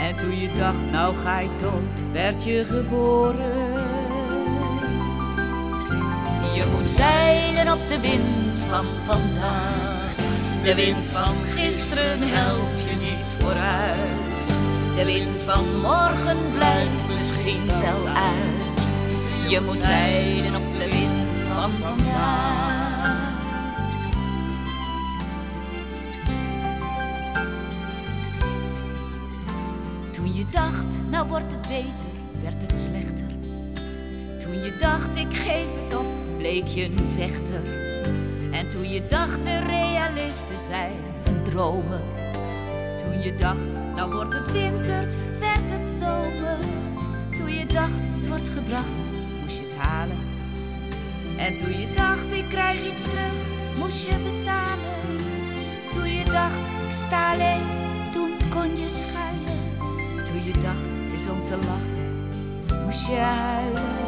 En 0.00 0.16
toen 0.16 0.40
je 0.40 0.48
dacht, 0.52 0.90
nou 0.90 1.16
ga 1.16 1.38
ik 1.38 1.50
dood, 1.58 2.12
werd 2.12 2.44
je 2.44 2.64
geboren. 2.64 3.88
Je 6.54 6.64
moet 6.76 6.88
zeilen 6.88 7.72
op 7.72 7.88
de 7.88 8.00
wind 8.00 8.64
van 8.68 8.84
vandaag. 9.04 10.14
De 10.64 10.74
wind 10.74 11.06
van 11.12 11.34
gisteren 11.44 12.18
helpt 12.20 12.80
je 12.80 12.96
niet 12.96 13.26
vooruit. 13.38 14.46
De 14.96 15.04
wind 15.04 15.42
van 15.44 15.80
morgen 15.80 16.38
blijft 16.54 17.08
misschien 17.14 17.66
wel 17.66 18.06
uit. 18.06 18.80
Je 19.48 19.60
moet 19.60 19.82
zeilen 19.82 20.56
op 20.56 20.78
de 20.78 20.88
wind 20.90 21.48
van 21.48 21.70
vandaag. 21.70 22.89
Dacht, 30.50 31.00
nou 31.10 31.28
wordt 31.28 31.52
het 31.52 31.62
beter, 31.62 32.10
werd 32.42 32.62
het 32.62 32.76
slechter. 32.76 33.28
Toen 34.38 34.62
je 34.62 34.76
dacht, 34.78 35.16
ik 35.16 35.34
geef 35.34 35.82
het 35.82 35.96
op, 35.96 36.06
bleek 36.36 36.66
je 36.66 36.84
een 36.84 37.10
vechter. 37.16 37.62
En 38.52 38.68
toen 38.68 38.88
je 38.88 39.06
dacht, 39.06 39.44
de 39.44 39.58
realisten 39.58 40.58
zijn 40.58 40.92
een 41.24 41.42
dromen. 41.42 42.02
Toen 42.98 43.22
je 43.22 43.34
dacht, 43.38 43.78
nou 43.94 44.12
wordt 44.12 44.34
het 44.34 44.52
winter, 44.52 45.08
werd 45.38 45.70
het 45.70 45.90
zomer. 45.90 46.58
Toen 47.36 47.54
je 47.54 47.66
dacht, 47.66 48.10
het 48.16 48.28
wordt 48.28 48.48
gebracht, 48.48 49.10
moest 49.40 49.56
je 49.56 49.62
het 49.62 49.74
halen. 49.76 50.18
En 51.36 51.56
toen 51.56 51.80
je 51.80 51.90
dacht, 51.90 52.32
ik 52.32 52.48
krijg 52.48 52.92
iets 52.92 53.02
terug, 53.02 53.32
moest 53.78 54.06
je 54.06 54.14
betalen. 54.14 55.18
Toen 55.92 56.12
je 56.12 56.24
dacht, 56.24 56.72
ik 56.86 56.92
sta 56.92 57.32
alleen, 57.32 57.66
toen 58.12 58.30
kon 58.50 58.76
je 58.80 58.88
schuilen. 58.88 59.39
Je 60.52 60.60
dacht 60.60 61.02
het 61.02 61.12
is 61.12 61.28
om 61.28 61.44
te 61.44 61.56
lachen, 61.66 62.84
moest 62.84 63.06
je 63.06 63.16
huilen. 63.16 63.98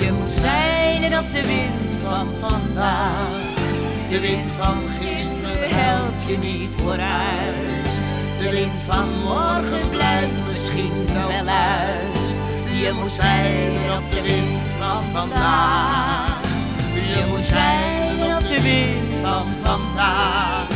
Je 0.00 0.12
moet 0.12 0.32
zeilen 0.32 1.18
op 1.18 1.32
de 1.32 1.46
wind 1.46 1.94
van 2.02 2.26
vandaag. 2.40 3.56
De 4.10 4.20
wind 4.20 4.50
van 4.58 4.78
gisteren 5.00 5.68
helpt 5.68 6.22
je 6.26 6.38
niet 6.38 6.70
vooruit. 6.82 7.90
De 8.38 8.50
wind 8.50 8.82
van 8.86 9.08
morgen 9.22 9.88
blijft 9.90 10.38
misschien 10.50 11.06
wel 11.12 11.46
uit. 11.54 12.26
Je 12.82 12.92
moet 13.00 13.10
zeilen 13.10 13.96
op 13.98 14.10
de 14.10 14.22
wind 14.22 14.66
van 14.78 15.02
vandaag. 15.12 16.40
Je 17.14 17.24
moet 17.28 17.44
zeilen 17.44 18.36
op 18.36 18.48
de 18.48 18.62
wind 18.62 19.14
van 19.22 19.46
vandaag. 19.62 20.68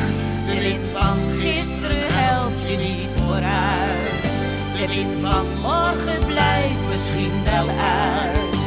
De 0.47 0.61
wind 0.61 0.87
van 0.93 1.17
gisteren 1.41 2.15
helpt 2.15 2.42
je 2.73 2.79
niet 2.79 3.09
vooruit. 3.17 4.33
De 4.77 4.87
wind 4.89 5.23
van 5.23 5.47
morgen 5.61 6.27
blijft 6.27 6.89
misschien 6.91 7.45
wel 7.45 7.69
uit. 7.69 8.61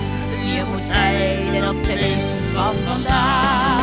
Je 0.56 0.63
moet 0.72 0.84
zeilen 0.84 1.70
op 1.70 1.84
de 1.86 1.96
wind 1.96 2.54
van 2.54 2.74
vandaag. 2.86 3.75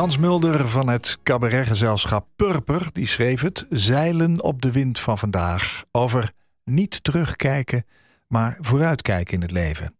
Frans 0.00 0.18
Mulder 0.18 0.68
van 0.68 0.88
het 0.88 1.18
cabaretgezelschap 1.22 2.26
Purper 2.36 2.88
die 2.92 3.06
schreef 3.06 3.40
het 3.40 3.66
Zeilen 3.70 4.42
op 4.42 4.62
de 4.62 4.72
wind 4.72 4.98
van 5.00 5.18
vandaag 5.18 5.84
over 5.90 6.32
niet 6.64 7.04
terugkijken, 7.04 7.84
maar 8.28 8.56
vooruitkijken 8.60 9.34
in 9.34 9.40
het 9.42 9.50
leven. 9.50 9.94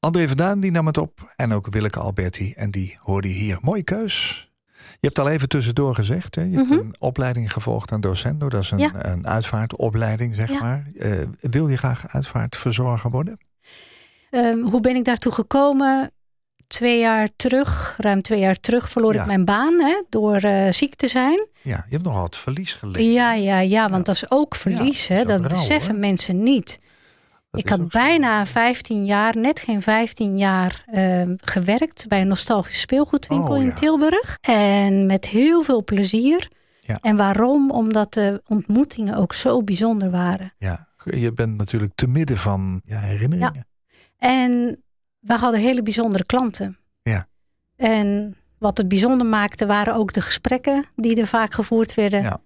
André 0.00 0.26
Vandaan 0.26 0.60
die 0.60 0.70
nam 0.70 0.86
het 0.86 0.98
op 0.98 1.32
en 1.36 1.52
ook 1.52 1.66
Willeke 1.70 1.98
Alberti 1.98 2.52
en 2.52 2.70
die 2.70 2.96
hoorde 3.00 3.28
je 3.28 3.34
hier. 3.34 3.58
Mooie 3.60 3.82
keus. 3.82 4.48
Je 4.76 5.06
hebt 5.06 5.18
al 5.18 5.28
even 5.28 5.48
tussendoor 5.48 5.94
gezegd, 5.94 6.34
hè? 6.34 6.42
je 6.42 6.56
hebt 6.56 6.70
Mhm. 6.70 6.78
een 6.78 6.94
opleiding 6.98 7.52
gevolgd 7.52 7.92
aan 7.92 8.00
docendo. 8.00 8.48
Dat 8.48 8.62
is 8.62 8.70
een, 8.70 8.78
Ja. 8.78 8.90
een 9.06 9.26
uitvaartopleiding, 9.26 10.34
zeg 10.34 10.50
Ja. 10.50 10.60
maar. 10.60 10.86
Eh, 10.98 11.12
wil 11.40 11.68
je 11.68 11.76
graag 11.76 12.08
uitvaartverzorger 12.08 13.10
worden? 13.10 13.38
Ehm, 14.30 14.58
hoe 14.60 14.80
ben 14.80 14.96
ik 14.96 15.04
daartoe 15.04 15.32
gekomen? 15.32 16.10
Twee 16.66 16.98
jaar 16.98 17.28
terug, 17.36 17.94
ruim 17.98 18.22
twee 18.22 18.40
jaar 18.40 18.60
terug, 18.60 18.88
verloor 18.88 19.14
Ja. 19.14 19.20
ik 19.20 19.26
mijn 19.26 19.44
baan 19.44 19.80
hè, 19.80 20.02
door 20.08 20.36
eh, 20.36 20.72
ziek 20.72 20.94
te 20.94 21.06
zijn. 21.06 21.46
Ja, 21.62 21.76
je 21.76 21.92
hebt 21.92 22.02
nogal 22.02 22.20
wat 22.20 22.36
verlies 22.36 22.74
geleden. 22.74 23.12
Ja, 23.12 23.32
ja, 23.32 23.58
ja, 23.60 23.88
want 23.88 24.06
dat 24.06 24.14
is 24.14 24.30
ook 24.30 24.54
verlies. 24.56 25.06
Ja, 25.06 25.14
hè? 25.14 25.24
dat 25.24 25.48
beseffen 25.48 25.90
hoor. 25.90 26.00
mensen 26.00 26.42
niet. 26.42 26.78
Dat 27.50 27.60
ik 27.60 27.68
had 27.68 27.78
zo. 27.78 27.86
bijna 27.86 28.46
15 28.46 29.04
jaar, 29.04 29.36
net 29.36 29.60
geen 29.60 29.82
15 29.82 30.38
jaar, 30.38 30.84
ehm, 30.86 31.34
gewerkt 31.36 32.04
bij 32.08 32.20
een 32.20 32.28
nostalgische 32.28 32.80
speelgoedwinkel 32.80 33.54
Oh, 33.54 33.62
in. 33.62 33.74
Tilburg. 33.74 34.38
En 34.40 35.06
met 35.06 35.26
heel 35.26 35.62
veel 35.62 35.84
plezier. 35.84 36.48
Ja. 36.80 36.98
En 37.00 37.16
waarom? 37.16 37.70
Omdat 37.70 38.14
de 38.14 38.42
ontmoetingen 38.46 39.16
ook 39.16 39.34
zo 39.34 39.62
bijzonder 39.62 40.10
waren. 40.10 40.54
Ja, 40.58 40.88
je 41.04 41.32
bent 41.32 41.56
natuurlijk 41.56 41.92
te 41.94 42.06
midden 42.06 42.38
van 42.38 42.80
ja, 42.84 42.98
herinneringen. 42.98 43.66
En 44.18 44.82
we 45.26 45.34
hadden 45.34 45.60
hele 45.60 45.82
bijzondere 45.82 46.24
klanten. 46.26 46.78
Ja. 47.02 47.28
En 47.76 48.36
wat 48.58 48.78
het 48.78 48.88
bijzonder 48.88 49.26
maakte 49.26 49.66
waren 49.66 49.94
ook 49.94 50.12
de 50.12 50.20
gesprekken 50.20 50.84
die 50.96 51.20
er 51.20 51.26
vaak 51.26 51.54
gevoerd 51.54 51.94
werden. 51.94 52.22
Ja. 52.22 52.40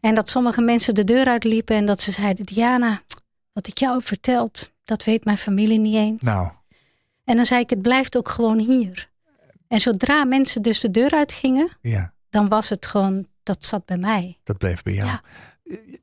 En 0.00 0.14
dat 0.14 0.30
sommige 0.30 0.60
mensen 0.60 0.94
de 0.94 1.04
deur 1.04 1.26
uitliepen 1.26 1.76
en 1.76 1.86
dat 1.86 2.00
ze 2.00 2.12
zeiden: 2.12 2.44
Diana, 2.44 3.00
wat 3.52 3.66
ik 3.66 3.78
jou 3.78 3.96
heb 3.96 4.06
verteld, 4.06 4.72
dat 4.84 5.04
weet 5.04 5.24
mijn 5.24 5.38
familie 5.38 5.78
niet 5.78 5.94
eens. 5.94 6.22
Nou, 6.22 6.50
En 7.24 7.36
dan 7.36 7.46
zei 7.46 7.60
ik: 7.60 7.70
het 7.70 7.82
blijft 7.82 8.16
ook 8.16 8.28
gewoon 8.28 8.58
hier. 8.58 9.10
En 9.68 9.80
zodra 9.80 10.24
mensen 10.24 10.62
dus 10.62 10.80
de 10.80 10.90
deur 10.90 11.10
uitgingen, 11.10 11.76
ja, 11.80 12.12
dan 12.30 12.48
was 12.48 12.68
het 12.68 12.86
gewoon, 12.86 13.26
dat 13.42 13.64
zat 13.64 13.84
bij 13.84 13.96
mij. 13.96 14.38
dat 14.44 14.58
bleef 14.58 14.82
bij 14.82 14.92
jou. 14.94 15.08
Ja. 15.08 15.20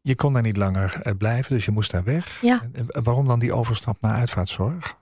Je- 0.02 0.16
kon 0.16 0.34
daar 0.34 0.42
niet 0.42 0.58
langer 0.58 1.00
eh, 1.02 1.14
blijven, 1.18 1.54
dus 1.56 1.66
je 1.66 1.72
moest 1.72 1.92
daar 1.92 2.04
weg. 2.04 2.42
Ja. 2.42 2.62
En 2.74 3.04
waarom 3.04 3.28
dan 3.28 3.40
die 3.40 3.54
overstap 3.54 3.98
naar 4.02 4.16
uitvaartzorg? 4.16 4.98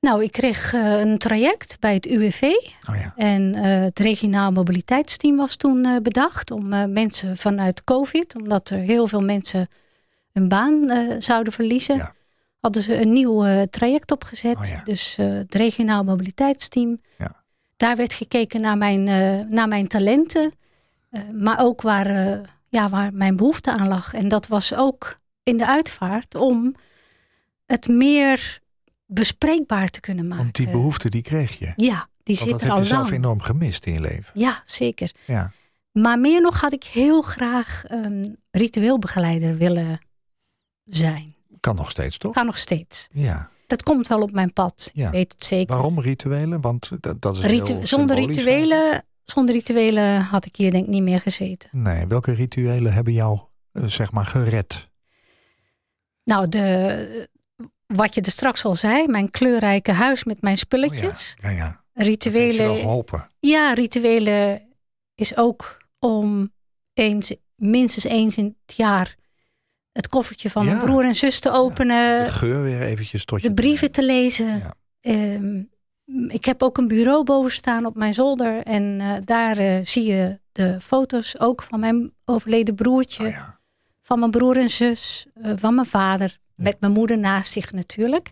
Nou, 0.00 0.22
ik 0.22 0.32
kreeg 0.32 0.72
eh, 0.74 0.98
een 1.00 1.18
traject 1.18 1.76
bij 1.80 1.94
het 1.94 2.06
UWV. 2.06 2.42
Oh 2.90 2.96
ja, 2.96 3.12
En 3.16 3.54
eh, 3.54 3.80
het 3.80 3.98
regionaal 3.98 4.52
mobiliteitsteam 4.52 5.36
was 5.36 5.56
toen 5.56 5.84
eh, 5.84 5.96
bedacht 6.02 6.50
om 6.50 6.68
mensen 6.92 7.36
vanuit 7.36 7.84
COVID, 7.84 8.36
omdat 8.36 8.70
er 8.70 8.78
heel 8.78 9.06
veel 9.06 9.22
mensen 9.22 9.68
hun 10.32 10.48
baan 10.48 10.90
zouden 11.18 11.52
verliezen, 11.52 11.96
Ja. 11.96 12.14
hadden 12.60 12.82
ze 12.82 13.00
een 13.00 13.12
nieuw 13.12 13.66
traject 13.70 14.10
opgezet. 14.10 14.56
Oh 14.56 14.64
ja. 14.64 14.82
Dus 14.84 15.16
het 15.16 15.54
regionaal 15.54 16.04
mobiliteitsteam. 16.04 16.98
Ja. 17.18 17.42
Daar 17.76 17.96
werd 17.96 18.12
gekeken 18.12 18.60
naar 18.60 18.76
mijn, 18.76 19.02
naar 19.54 19.68
mijn 19.68 19.88
talenten, 19.88 20.52
maar 21.32 21.60
ook 21.60 21.82
waar, 21.82 22.40
ja, 22.68 22.88
waar 22.88 23.12
mijn 23.12 23.36
behoefte 23.36 23.70
aan 23.72 23.88
lag. 23.88 24.14
En 24.14 24.28
dat 24.28 24.46
was 24.46 24.74
ook 24.74 25.18
in 25.42 25.56
de 25.56 25.66
uitvaart 25.66 26.34
om 26.34 26.74
het 27.66 27.88
meer 27.88 28.60
bespreekbaar 29.12 29.88
te 29.88 30.00
kunnen 30.00 30.26
maken. 30.26 30.42
want 30.44 30.56
die 30.56 30.68
behoefte 30.70 31.08
die 31.08 31.22
kreeg 31.22 31.58
je. 31.58 31.72
Ja, 31.76 32.08
die 32.22 32.36
Want 32.36 32.38
zit 32.38 32.50
dat 32.50 32.60
er 32.60 32.66
heb 32.66 32.76
al 32.76 32.82
je 32.82 32.84
zelf 32.88 33.02
lang. 33.02 33.14
enorm 33.14 33.40
gemist 33.40 33.86
in 33.86 33.92
je 33.92 34.00
leven. 34.00 34.30
Ja, 34.34 34.62
zeker. 34.64 35.12
Ja, 35.24 35.52
Maar 35.92 36.18
meer 36.18 36.40
nog 36.40 36.60
had 36.60 36.72
ik 36.72 36.84
heel 36.84 37.22
graag 37.22 37.84
een 37.86 38.38
ritueelbegeleider 38.50 39.56
willen 39.56 40.00
zijn. 40.84 41.34
kan 41.60 41.74
nog 41.76 41.90
steeds 41.90 42.18
toch? 42.18 42.32
Kan 42.32 42.46
nog 42.46 42.58
steeds. 42.58 43.08
Ja. 43.12 43.50
Dat 43.66 43.82
komt 43.82 44.08
wel 44.08 44.20
op 44.22 44.32
mijn 44.32 44.52
pad. 44.52 44.90
Ja. 44.94 45.06
Ik 45.06 45.12
weet 45.12 45.32
het 45.32 45.44
zeker. 45.44 45.74
Waarom 45.74 46.00
rituelen? 46.00 46.60
Want 46.60 46.90
dat, 47.00 47.20
dat 47.22 47.36
is 47.36 47.44
Ritu- 47.44 47.72
heel 47.72 47.86
zonder, 47.86 48.16
rituelen, 48.16 49.04
zonder 49.24 49.54
rituelen 49.54 50.20
had 50.20 50.44
ik 50.46 50.56
hier 50.56 50.70
denk 50.70 50.84
ik 50.84 50.90
niet 50.90 51.02
meer 51.02 51.20
gezeten. 51.20 51.70
Nee, 51.72 52.06
welke 52.06 52.32
rituelen 52.32 52.92
hebben 52.92 53.12
jou 53.12 53.40
eh, 53.72 53.84
zeg 53.84 54.12
maar 54.12 54.26
gered? 54.26 54.88
Nou, 56.24 56.48
de, 56.48 57.28
wat 57.94 58.14
je 58.14 58.20
er 58.20 58.30
straks 58.30 58.64
al 58.64 58.74
zei, 58.74 59.06
mijn 59.06 59.30
kleurrijke 59.30 59.92
huis 59.92 60.24
met 60.24 60.42
mijn 60.42 60.58
spulletjes. 60.58 61.34
Oh 61.44 61.50
ja, 61.50 61.56
ja, 61.56 61.82
Rituelen, 61.92 63.04
ja, 63.40 63.72
rituelen 63.72 64.62
is 65.14 65.36
ook 65.36 65.76
om 65.98 66.52
eens, 66.94 67.34
minstens 67.56 68.04
eens 68.04 68.36
in 68.36 68.56
het 68.66 68.76
jaar 68.76 69.16
het 69.92 70.08
koffertje 70.08 70.50
van 70.50 70.64
mijn 70.64 70.78
broer 70.78 71.04
en 71.04 71.14
zus 71.14 71.40
te 71.40 71.50
openen. 71.50 72.24
De 72.24 72.32
geur 72.32 72.62
weer 72.62 72.82
eventjes 72.82 73.24
tot 73.24 73.42
je 73.42 73.48
de 73.48 73.54
brieven 73.54 73.90
te 73.90 74.04
lezen. 74.04 74.62
Ehm, 75.00 75.62
ik 76.28 76.44
heb 76.44 76.62
ook 76.62 76.78
een 76.78 76.88
bureau 76.88 77.24
boven 77.24 77.50
staan 77.50 77.86
op 77.86 77.96
mijn 77.96 78.14
zolder. 78.14 78.62
En 78.62 79.00
eh, 79.00 79.12
daar 79.24 79.58
eh, 79.58 79.78
zie 79.82 80.06
je 80.06 80.40
de 80.52 80.80
foto's 80.80 81.40
ook 81.40 81.62
van 81.62 81.80
mijn 81.80 82.12
overleden 82.24 82.74
broertje. 82.74 83.24
Oh 83.26 83.30
ja. 83.30 83.60
Van 84.02 84.18
mijn 84.18 84.30
broer 84.30 84.56
en 84.56 84.68
zus. 84.70 85.26
eh, 85.34 85.52
van 85.56 85.74
mijn 85.74 85.86
vader. 85.86 86.38
Met 86.58 86.80
mijn 86.80 86.92
moeder 86.92 87.18
naast 87.18 87.52
zich 87.52 87.72
natuurlijk. 87.72 88.30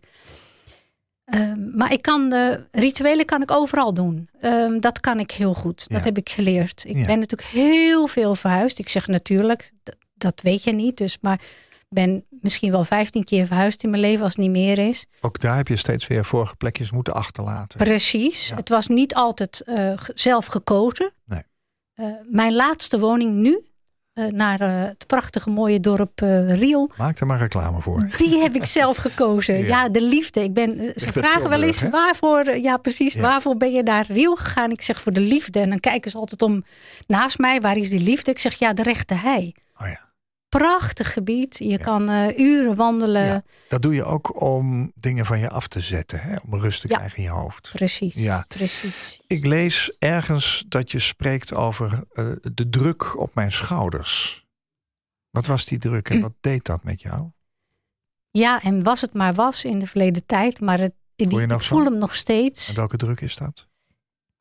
Ehm, 1.24 1.76
maar 1.76 1.92
ik 1.92 2.02
kan 2.02 2.28
de 2.28 2.66
rituelen 2.70 3.24
kan 3.24 3.42
ik 3.42 3.50
overal 3.50 3.94
doen. 3.94 4.28
Ehm, 4.40 4.80
dat 4.80 5.00
kan 5.00 5.20
ik 5.20 5.30
heel 5.30 5.54
goed. 5.54 5.88
Dat 5.88 5.98
Ja. 5.98 6.04
heb 6.04 6.16
ik 6.18 6.30
geleerd. 6.30 6.84
Ik 6.86 6.96
Ja. 6.96 7.06
ben 7.06 7.18
natuurlijk 7.18 7.48
heel 7.50 8.06
veel 8.06 8.34
verhuisd. 8.34 8.78
Ik 8.78 8.88
zeg 8.88 9.06
natuurlijk, 9.06 9.70
dat 10.14 10.40
weet 10.42 10.62
je 10.64 10.72
niet. 10.72 10.96
Dus, 10.96 11.18
maar 11.20 11.40
ben 11.88 12.24
misschien 12.30 12.70
wel 12.70 12.84
15 12.84 13.24
keer 13.24 13.46
verhuisd 13.46 13.82
in 13.82 13.90
mijn 13.90 14.02
leven 14.02 14.22
als 14.24 14.32
het 14.32 14.40
niet 14.42 14.50
meer 14.50 14.78
is. 14.78 15.06
Ook 15.20 15.40
daar 15.40 15.56
heb 15.56 15.68
je 15.68 15.76
steeds 15.76 16.06
weer 16.06 16.24
vorige 16.24 16.56
plekjes 16.56 16.90
moeten 16.90 17.14
achterlaten. 17.14 17.78
Precies. 17.78 18.48
Ja. 18.48 18.56
Het 18.56 18.68
was 18.68 18.86
niet 18.86 19.14
altijd 19.14 19.60
eh, 19.60 19.92
zelf 20.14 20.46
gekozen. 20.46 21.12
Nee. 21.24 21.42
Eh, 21.94 22.06
mijn 22.30 22.54
laatste 22.54 22.98
woning 22.98 23.34
nu, 23.34 23.66
naar 24.24 24.60
eh, 24.60 24.82
het 24.82 25.06
prachtige 25.06 25.50
mooie 25.50 25.80
dorp 25.80 26.20
eh 26.22 26.54
Riel, 26.58 26.90
Maak 26.96 27.20
er 27.20 27.26
maar 27.26 27.38
reclame 27.38 27.80
voor. 27.80 28.08
die 28.18 28.38
heb 28.38 28.54
ik 28.54 28.64
zelf 28.64 28.96
gekozen. 28.96 29.58
Ja. 29.58 29.66
Ja, 29.66 29.88
de 29.88 30.02
liefde. 30.02 30.42
Ik 30.42 30.54
ben, 30.54 30.78
eh, 30.78 30.90
ze 30.94 31.12
vragen 31.12 31.48
wel 31.48 31.62
eens 31.62 31.82
waarvoor, 31.82 32.40
eh, 32.40 32.62
ja 32.62 32.76
precies, 32.76 33.14
Ja. 33.14 33.20
waarvoor 33.20 33.56
ben 33.56 33.72
je 33.72 33.82
naar 33.82 34.04
Riel 34.08 34.36
gegaan? 34.36 34.70
Ik 34.70 34.82
zeg 34.82 35.00
voor 35.00 35.12
de 35.12 35.20
liefde. 35.20 35.60
En 35.60 35.68
dan 35.68 35.80
kijken 35.80 36.10
ze 36.10 36.16
altijd 36.18 36.42
om 36.42 36.64
naast 37.06 37.38
mij, 37.38 37.60
waar 37.60 37.76
is 37.76 37.90
die 37.90 38.00
liefde? 38.02 38.30
Ik 38.30 38.38
zeg 38.38 38.54
ja, 38.54 38.72
de 38.72 38.82
rechte 38.82 39.14
hei. 39.14 39.54
Oh 39.80 39.86
ja. 39.86 40.05
Prachtig 40.58 41.12
gebied. 41.12 41.58
Je 41.58 41.78
kan 41.78 42.08
eh, 42.08 42.38
uren 42.38 42.74
wandelen. 42.74 43.24
Ja. 43.24 43.42
Dat 43.68 43.82
doe 43.82 43.94
je 43.94 44.04
ook 44.04 44.40
om 44.40 44.92
dingen 44.94 45.26
van 45.26 45.38
je 45.38 45.50
af 45.50 45.68
te 45.68 45.80
zetten, 45.80 46.20
hè? 46.20 46.36
om 46.46 46.54
rust 46.60 46.80
te 46.80 46.88
Ja. 46.88 46.96
krijgen 46.96 47.16
in 47.18 47.22
je 47.22 47.28
hoofd. 47.30 47.70
Precies, 47.72 48.14
Ja. 48.14 48.44
precies. 48.48 49.20
Ik 49.26 49.46
lees 49.46 49.96
ergens 49.98 50.64
dat 50.68 50.90
je 50.90 50.98
spreekt 50.98 51.54
over 51.54 52.04
eh, 52.12 52.26
de 52.52 52.68
druk 52.68 53.18
op 53.18 53.34
mijn 53.34 53.52
schouders. 53.52 54.44
Wat 55.30 55.46
was 55.46 55.64
die 55.64 55.78
druk 55.78 56.10
en 56.10 56.20
wat 56.20 56.34
deed 56.40 56.64
dat 56.64 56.84
met 56.84 57.00
jou? 57.00 57.30
Ja, 58.30 58.62
en 58.62 58.82
was 58.82 59.00
het 59.00 59.12
maar 59.12 59.34
was 59.34 59.64
in 59.64 59.78
de 59.78 59.86
verleden 59.86 60.26
tijd, 60.26 60.60
maar 60.60 60.78
het, 60.78 60.92
die, 61.16 61.46
nog 61.46 61.60
ik 61.60 61.66
voel 61.66 61.84
hem 61.84 61.98
nog 61.98 62.14
steeds. 62.14 62.68
En 62.68 62.74
welke 62.74 62.96
druk 62.96 63.20
is 63.20 63.36
dat? 63.36 63.66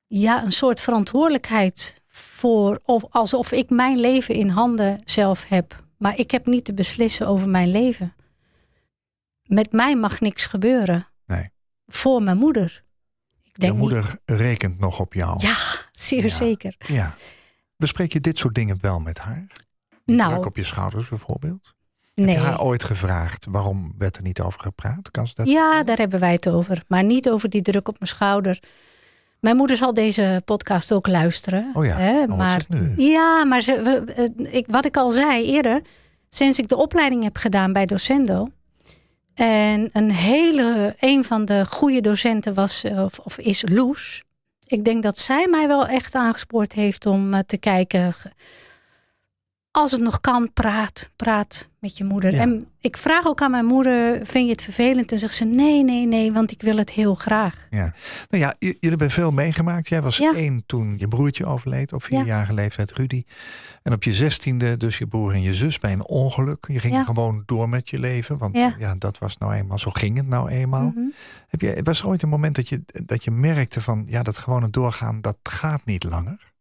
Ja, 0.08 0.44
een 0.44 0.52
soort 0.52 0.80
verantwoordelijkheid 0.80 2.02
voor, 2.08 2.82
of, 2.86 3.04
alsof 3.10 3.52
ik 3.52 3.70
mijn 3.70 4.00
leven 4.00 4.36
in 4.36 4.50
handen 4.50 5.02
zelf 5.06 5.46
heb. 5.48 5.84
Maar 6.06 6.18
ik 6.20 6.32
heb 6.32 6.46
niet 6.46 6.66
te 6.66 6.74
beslissen 6.74 7.28
over 7.28 7.50
mijn 7.50 7.72
leven. 7.72 8.14
Met 9.44 9.72
mij 9.72 9.96
mag 9.96 10.20
niks 10.20 10.46
gebeuren. 10.46 11.08
Nee. 11.26 11.50
Voor 11.88 12.24
mijn 12.24 12.38
moeder. 12.38 12.84
Ik 13.44 13.52
Je 13.52 13.60
denk 13.60 13.72
niet- 13.74 13.82
moeder 13.82 14.20
rekent 14.26 14.80
nog 14.80 15.00
op 15.00 15.14
jou. 15.14 15.40
Ja, 15.40 15.56
zeer 15.92 16.24
Ja. 16.24 16.30
zeker. 16.30 16.76
Ja. 16.78 17.16
Bespreek 17.78 18.14
je 18.14 18.20
dit 18.22 18.38
soort 18.38 18.56
dingen 18.56 18.78
wel 18.82 19.00
met 19.00 19.18
haar? 19.18 19.46
Druk 20.06 20.18
Nou, 20.18 20.46
op 20.46 20.56
je 20.56 20.64
schouders 20.64 21.08
bijvoorbeeld? 21.10 21.74
Heb 22.14 22.26
nee. 22.26 22.36
je 22.36 22.42
haar 22.42 22.62
ooit 22.62 22.84
gevraagd 22.84 23.46
waarom 23.50 23.94
werd 23.98 24.16
er 24.16 24.22
niet 24.24 24.42
over 24.42 24.60
gepraat? 24.60 25.12
Kan 25.12 25.28
ze 25.28 25.34
dat 25.36 25.48
Ja, 25.48 25.84
daar 25.84 25.98
hebben 25.98 26.20
wij 26.20 26.32
het 26.34 26.50
over. 26.50 26.84
Maar 26.88 27.04
niet 27.04 27.30
over 27.30 27.50
die 27.50 27.62
druk 27.62 27.88
op 27.88 28.00
mijn 28.00 28.12
schouder. 28.12 28.60
Mijn 29.40 29.56
moeder 29.56 29.78
zal 29.78 29.94
deze 29.94 30.42
podcast 30.46 30.92
ook 30.92 31.08
luisteren. 31.08 31.72
Oh 31.74 31.86
ja, 31.86 31.98
hè, 31.98 32.22
ze 32.22 32.28
maar 32.28 32.66
nu. 32.68 32.94
Ja, 32.98 33.46
maar 33.46 33.62
ze, 33.62 33.82
we, 33.82 34.14
eh, 34.14 34.54
ik, 34.56 34.68
wat 34.68 34.86
ik 34.86 34.98
al 34.98 35.12
zei 35.12 35.46
eerder, 35.46 35.82
sinds 36.30 36.60
ik 36.60 36.68
de 36.68 36.76
opleiding 36.76 37.24
heb 37.24 37.38
gedaan 37.38 37.74
bij 37.74 37.86
Docendo. 37.86 38.50
En 39.34 39.90
een 39.94 40.12
hele, 40.12 40.96
een 41.00 41.24
van 41.24 41.46
de 41.46 41.66
goede 41.66 42.02
docenten 42.02 42.54
was, 42.54 42.84
eh, 42.84 43.04
of, 43.04 43.20
of 43.20 43.38
is 43.38 43.64
Loes. 43.70 44.24
Ik 44.68 44.84
denk 44.86 45.04
dat 45.04 45.20
zij 45.20 45.48
mij 45.48 45.68
wel 45.68 45.88
echt 45.88 46.16
aangespoord 46.16 46.74
heeft 46.74 47.06
om 47.06 47.34
eh, 47.34 47.40
te 47.46 47.58
kijken. 47.58 48.14
Als 49.72 49.92
het 49.92 50.02
nog 50.02 50.22
kan, 50.22 50.54
praat. 50.54 51.10
Praat 51.16 51.68
met 51.86 51.98
je 51.98 52.04
moeder. 52.04 52.34
Ja. 52.34 52.40
En 52.42 52.68
ik 52.80 52.98
vraag 52.98 53.26
ook 53.26 53.42
aan 53.42 53.52
mijn 53.52 53.66
moeder: 53.66 54.20
vind 54.26 54.46
je 54.46 54.52
het 54.52 54.62
vervelend? 54.62 55.12
En 55.12 55.20
zegt 55.20 55.36
ze: 55.36 55.46
nee, 55.46 55.84
nee, 55.84 56.08
nee, 56.08 56.32
want 56.32 56.52
ik 56.52 56.62
wil 56.62 56.78
het 56.78 56.92
heel 56.92 57.16
graag. 57.16 57.68
Ja. 57.70 57.94
Nou 58.30 58.44
ja, 58.44 58.56
jullie 58.60 58.78
hebben 58.90 59.12
veel 59.12 59.32
meegemaakt. 59.32 59.88
Jij 59.88 60.02
was 60.02 60.18
Ja. 60.18 60.34
één 60.36 60.64
toen 60.66 60.96
je 60.98 61.08
broertje 61.08 61.46
overleed 61.46 61.94
op 61.94 62.02
Ja. 62.02 62.08
vierjarige 62.08 62.54
leeftijd, 62.54 62.92
Rudy. 62.92 63.24
En 63.84 63.94
op 63.94 64.04
je 64.04 64.14
zestiende 64.14 64.78
dus 64.78 64.98
je 64.98 65.08
broer 65.08 65.34
en 65.34 65.42
je 65.42 65.54
zus 65.54 65.80
bij 65.80 65.92
een 65.92 66.08
ongeluk. 66.08 66.66
Je 66.72 66.80
ging 66.80 67.06
gewoon 67.06 67.44
door 67.46 67.70
met 67.70 67.90
je 67.90 68.00
leven. 68.00 68.38
Want 68.38 68.56
Ja. 68.58 68.76
ja. 68.80 68.96
dat 68.98 69.18
was 69.18 69.38
nou 69.38 69.54
eenmaal, 69.54 69.80
zo 69.80 69.92
ging 69.92 70.18
het 70.18 70.28
nou 70.28 70.50
eenmaal. 70.50 70.92
Mhm. 70.96 71.06
Heb 71.48 71.62
je, 71.62 71.80
was 71.84 72.00
er 72.02 72.08
ooit 72.08 72.22
een 72.24 72.30
moment 72.30 72.56
dat 72.56 72.70
je, 72.70 72.82
dat 73.06 73.24
je 73.24 73.32
merkte 73.32 73.82
van, 73.82 74.04
ja, 74.08 74.24
dat 74.24 74.38
gewone 74.38 74.70
doorgaan, 74.70 75.22
dat 75.22 75.38
gaat 75.44 75.86
niet 75.86 76.04
langer? 76.04 76.54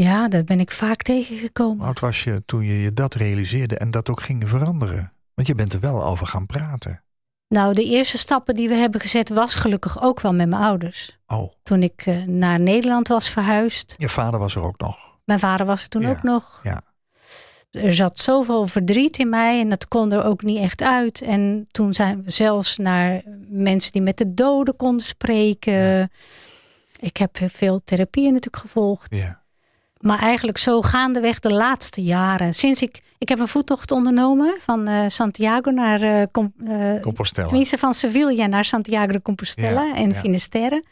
Ja, 0.00 0.28
dat 0.28 0.44
ben 0.44 0.60
ik 0.60 0.70
vaak 0.70 1.02
tegengekomen. 1.02 1.86
oud 1.86 2.00
was 2.00 2.24
je 2.24 2.42
toen 2.46 2.64
je 2.64 2.80
je 2.80 2.92
dat 2.92 3.14
realiseerde 3.14 3.76
en 3.78 3.90
dat 3.90 4.08
ook 4.08 4.20
ging 4.20 4.48
veranderen? 4.48 5.12
Want 5.34 5.46
je 5.48 5.54
bent 5.54 5.72
er 5.72 5.80
wel 5.80 6.04
over 6.04 6.26
gaan 6.26 6.46
praten. 6.46 7.02
Nou, 7.48 7.74
de 7.74 7.84
eerste 7.84 8.18
stappen 8.18 8.54
die 8.54 8.68
we 8.68 8.74
hebben 8.74 9.00
gezet 9.00 9.28
was 9.28 9.54
gelukkig 9.54 10.02
ook 10.02 10.20
wel 10.20 10.32
met 10.34 10.48
mijn 10.48 10.62
ouders. 10.62 11.18
Oh, 11.26 11.52
Toen 11.62 11.82
ik 11.82 12.02
eh, 12.06 12.22
naar 12.22 12.60
Nederland 12.60 13.08
was 13.08 13.28
verhuisd. 13.30 13.94
je 13.98 14.08
vader 14.08 14.40
was 14.40 14.54
er 14.54 14.62
ook 14.62 14.78
nog. 14.78 14.98
Mijn 15.24 15.38
vader 15.38 15.66
was 15.66 15.82
er 15.82 15.88
toen 15.88 16.02
Ja, 16.02 16.10
ook 16.10 16.22
nog. 16.22 16.60
ja. 16.62 16.80
Er 17.70 17.94
zat 17.94 18.18
zoveel 18.18 18.66
verdriet 18.66 19.18
in 19.18 19.28
mij 19.28 19.60
en 19.60 19.68
dat 19.68 19.88
kon 19.88 20.12
er 20.12 20.24
ook 20.24 20.42
niet 20.42 20.58
echt 20.58 20.82
uit. 20.82 21.20
En 21.22 21.68
toen 21.70 21.94
zijn 21.94 22.22
we 22.22 22.30
zelfs 22.30 22.76
naar 22.76 23.22
mensen 23.48 23.92
die 23.92 24.02
met 24.02 24.16
de 24.18 24.34
doden 24.34 24.76
konden 24.76 25.04
spreken. 25.04 26.10
Ik 27.00 27.16
heb 27.16 27.38
veel 27.42 27.80
therapieën 27.84 28.32
natuurlijk 28.32 28.62
gevolgd. 28.62 29.16
Ja. 29.16 29.42
Maar 30.00 30.18
eigenlijk 30.18 30.58
zo 30.58 30.82
gaandeweg 30.82 31.40
de 31.40 31.52
laatste 31.54 32.02
jaren. 32.02 32.54
Sinds 32.54 32.82
ik, 32.82 33.02
ik 33.18 33.28
heb 33.28 33.38
een 33.38 33.48
voettocht 33.48 33.90
ondernomen 33.90 34.54
van 34.60 34.86
eh, 34.88 35.04
Santiago 35.08 35.70
naar, 35.70 36.30
Com- 36.30 36.52
eh, 36.66 37.00
Compostela. 37.00 37.46
tenminste 37.46 37.78
van 37.78 37.94
Sevilla 37.94 38.46
naar 38.46 38.64
Santiago 38.64 39.06
de 39.12 39.22
Compostela 39.22 39.82
Ja, 39.84 39.94
en 39.94 40.08
ja. 40.08 40.14
Finisterre. 40.14 40.84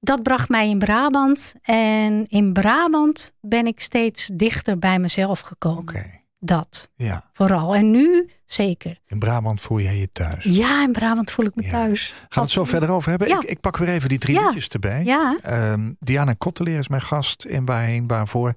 Dat 0.00 0.22
bracht 0.22 0.48
mij 0.48 0.68
in 0.68 0.78
Brabant. 0.78 1.54
En 1.62 2.26
in 2.28 2.52
Brabant 2.52 3.32
ben 3.40 3.66
ik 3.66 3.80
steeds 3.80 4.30
dichter 4.32 4.78
bij 4.78 4.98
mezelf 4.98 5.40
gekomen. 5.40 5.78
Oké, 5.82 6.20
Dat 6.44 6.90
ja. 6.96 7.24
vooral. 7.32 7.74
En 7.74 7.90
nu 7.90 8.28
zeker. 8.44 8.98
In 9.06 9.18
Brabant 9.18 9.60
voel 9.60 9.78
je 9.78 9.98
je 9.98 10.08
thuis. 10.12 10.44
Ja, 10.44 10.82
in 10.82 10.92
Brabant 10.92 11.30
voel 11.30 11.46
ik 11.46 11.54
me 11.54 11.62
Ja. 11.62 11.70
thuis. 11.70 12.08
Gaan 12.18 12.26
we 12.28 12.40
het 12.40 12.50
zo 12.50 12.64
verder 12.64 12.90
over 12.90 13.10
hebben? 13.10 13.28
Ja. 13.28 13.36
Ik, 13.40 13.48
ik 13.48 13.60
pak 13.60 13.76
weer 13.76 13.88
even 13.88 14.08
die 14.08 14.18
drie 14.18 14.40
liedjes 14.40 14.68
erbij. 14.68 15.04
Ja, 15.04 15.38
Ehm, 15.42 15.92
Diana 15.98 16.32
Kotteleer 16.38 16.78
is 16.78 16.88
mijn 16.88 17.02
gast 17.02 17.44
in 17.44 17.64
Waarheen 17.64 18.06
Waarvoor. 18.06 18.54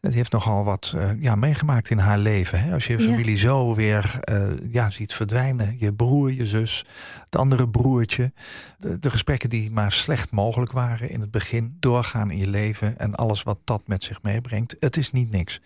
Die 0.00 0.12
heeft 0.12 0.32
nogal 0.32 0.64
wat 0.64 0.92
eh, 0.96 1.22
ja, 1.22 1.34
meegemaakt 1.34 1.90
in 1.90 1.98
haar 1.98 2.18
leven. 2.18 2.60
Hè? 2.60 2.72
Als 2.74 2.86
je 2.86 2.98
familie 3.00 3.36
zo 3.36 3.74
weer 3.74 4.18
eh, 4.20 4.46
ja, 4.70 4.90
ziet 4.90 5.14
verdwijnen. 5.14 5.76
Je 5.78 5.92
broer, 5.92 6.32
je 6.32 6.46
zus, 6.46 6.84
het 7.24 7.36
andere 7.36 7.68
broertje. 7.68 8.32
De, 8.78 8.98
de 8.98 9.10
gesprekken 9.10 9.50
die 9.50 9.70
maar 9.70 9.92
slecht 9.92 10.30
mogelijk 10.30 10.72
waren 10.72 11.10
in 11.10 11.20
het 11.20 11.30
begin. 11.30 11.76
Doorgaan 11.80 12.30
in 12.30 12.38
je 12.38 12.48
leven 12.48 12.98
en 12.98 13.14
alles 13.14 13.42
wat 13.42 13.58
dat 13.64 13.82
met 13.86 14.02
zich 14.04 14.22
meebrengt. 14.22 14.76
Het 14.80 14.96
is 14.96 15.12
niet 15.12 15.30
niks. 15.30 15.60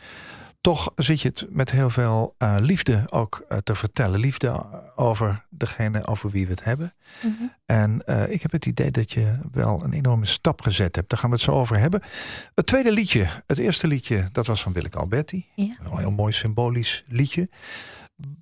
Toch 0.61 0.93
zit 0.97 1.21
je 1.21 1.29
het 1.29 1.47
met 1.51 1.71
heel 1.71 1.91
veel 1.91 2.35
eh, 2.39 2.57
liefde 2.61 3.05
ook 3.11 3.45
eh, 3.49 3.59
te 3.59 3.75
vertellen. 3.75 4.21
Liefde 4.21 4.65
over 4.97 5.47
degene 5.51 6.07
over 6.07 6.31
wie 6.31 6.45
we 6.47 6.51
het 6.51 6.65
hebben. 6.65 6.95
Mhm. 7.23 7.33
En 7.67 8.03
eh, 8.07 8.31
ik 8.31 8.43
heb 8.43 8.53
het 8.53 8.67
idee 8.67 8.91
dat 8.91 9.13
je 9.13 9.39
wel 9.53 9.85
een 9.85 9.93
enorme 9.93 10.27
stap 10.27 10.61
gezet 10.61 10.97
hebt. 10.97 11.11
Daar 11.11 11.19
gaan 11.19 11.31
we 11.31 11.37
het 11.37 11.45
zo 11.45 11.53
over 11.53 11.79
hebben. 11.79 12.03
Het 12.55 12.67
tweede 12.67 12.93
liedje, 12.93 13.27
het 13.47 13.59
eerste 13.59 13.87
liedje, 13.87 14.29
dat 14.33 14.47
was 14.47 14.63
van 14.63 14.73
Willeke 14.73 14.99
Alberti. 14.99 15.47
Ja. 15.55 15.77
Een 15.79 15.99
heel 15.99 16.11
mooi 16.11 16.33
symbolisch 16.33 17.05
liedje. 17.09 17.49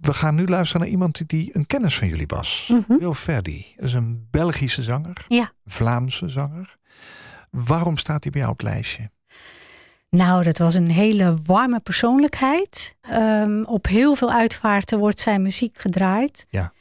We 0.00 0.14
gaan 0.14 0.34
nu 0.34 0.46
luisteren 0.46 0.80
naar 0.80 0.90
iemand 0.90 1.28
die 1.28 1.56
een 1.56 1.66
kennis 1.66 1.98
van 1.98 2.08
jullie 2.08 2.26
was. 2.26 2.70
Mhm. 2.72 2.98
Wil 2.98 3.14
Verdi. 3.14 3.66
Dat 3.76 3.84
is 3.84 3.92
een 3.92 4.28
Belgische 4.30 4.82
zanger. 4.82 5.24
Ja. 5.28 5.52
Vlaamse 5.64 6.28
zanger. 6.28 6.76
Waarom 7.50 7.96
staat 7.96 8.22
hij 8.22 8.32
bij 8.32 8.40
jou 8.40 8.52
op 8.52 8.58
het 8.58 8.68
lijstje? 8.68 9.10
Nou, 10.16 10.42
dat 10.42 10.58
was 10.58 10.74
een 10.74 10.90
hele 10.90 11.36
warme 11.46 11.80
persoonlijkheid. 11.80 12.96
Ehm, 13.00 13.62
op 13.62 13.86
heel 13.86 14.14
veel 14.14 14.32
uitvaarten 14.32 14.98
wordt 14.98 15.20
zijn 15.20 15.42
muziek 15.42 15.78
gedraaid. 15.78 16.46
Ja. 16.48 16.72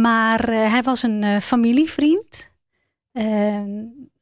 Maar 0.00 0.48
eh, 0.48 0.70
hij 0.70 0.82
was 0.82 1.02
een 1.02 1.22
eh, 1.22 1.40
familievriend. 1.40 2.52
Ehm, 3.12 3.68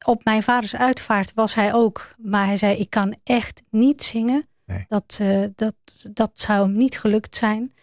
op 0.05 0.23
mijn 0.23 0.43
vaders 0.43 0.75
uitvaart 0.75 1.33
was 1.33 1.55
hij 1.55 1.73
ook. 1.73 2.15
Maar 2.17 2.45
hij 2.45 2.57
zei, 2.57 2.77
ik 2.77 2.89
kan 2.89 3.15
echt 3.23 3.61
niet 3.69 4.03
zingen. 4.03 4.47
Nee. 4.65 4.85
Dat, 4.87 5.17
eh, 5.21 5.43
dat, 5.55 5.75
dat 6.09 6.31
zou 6.33 6.67
hem 6.67 6.77
niet 6.77 6.99
gelukt 6.99 7.35
zijn. 7.35 7.73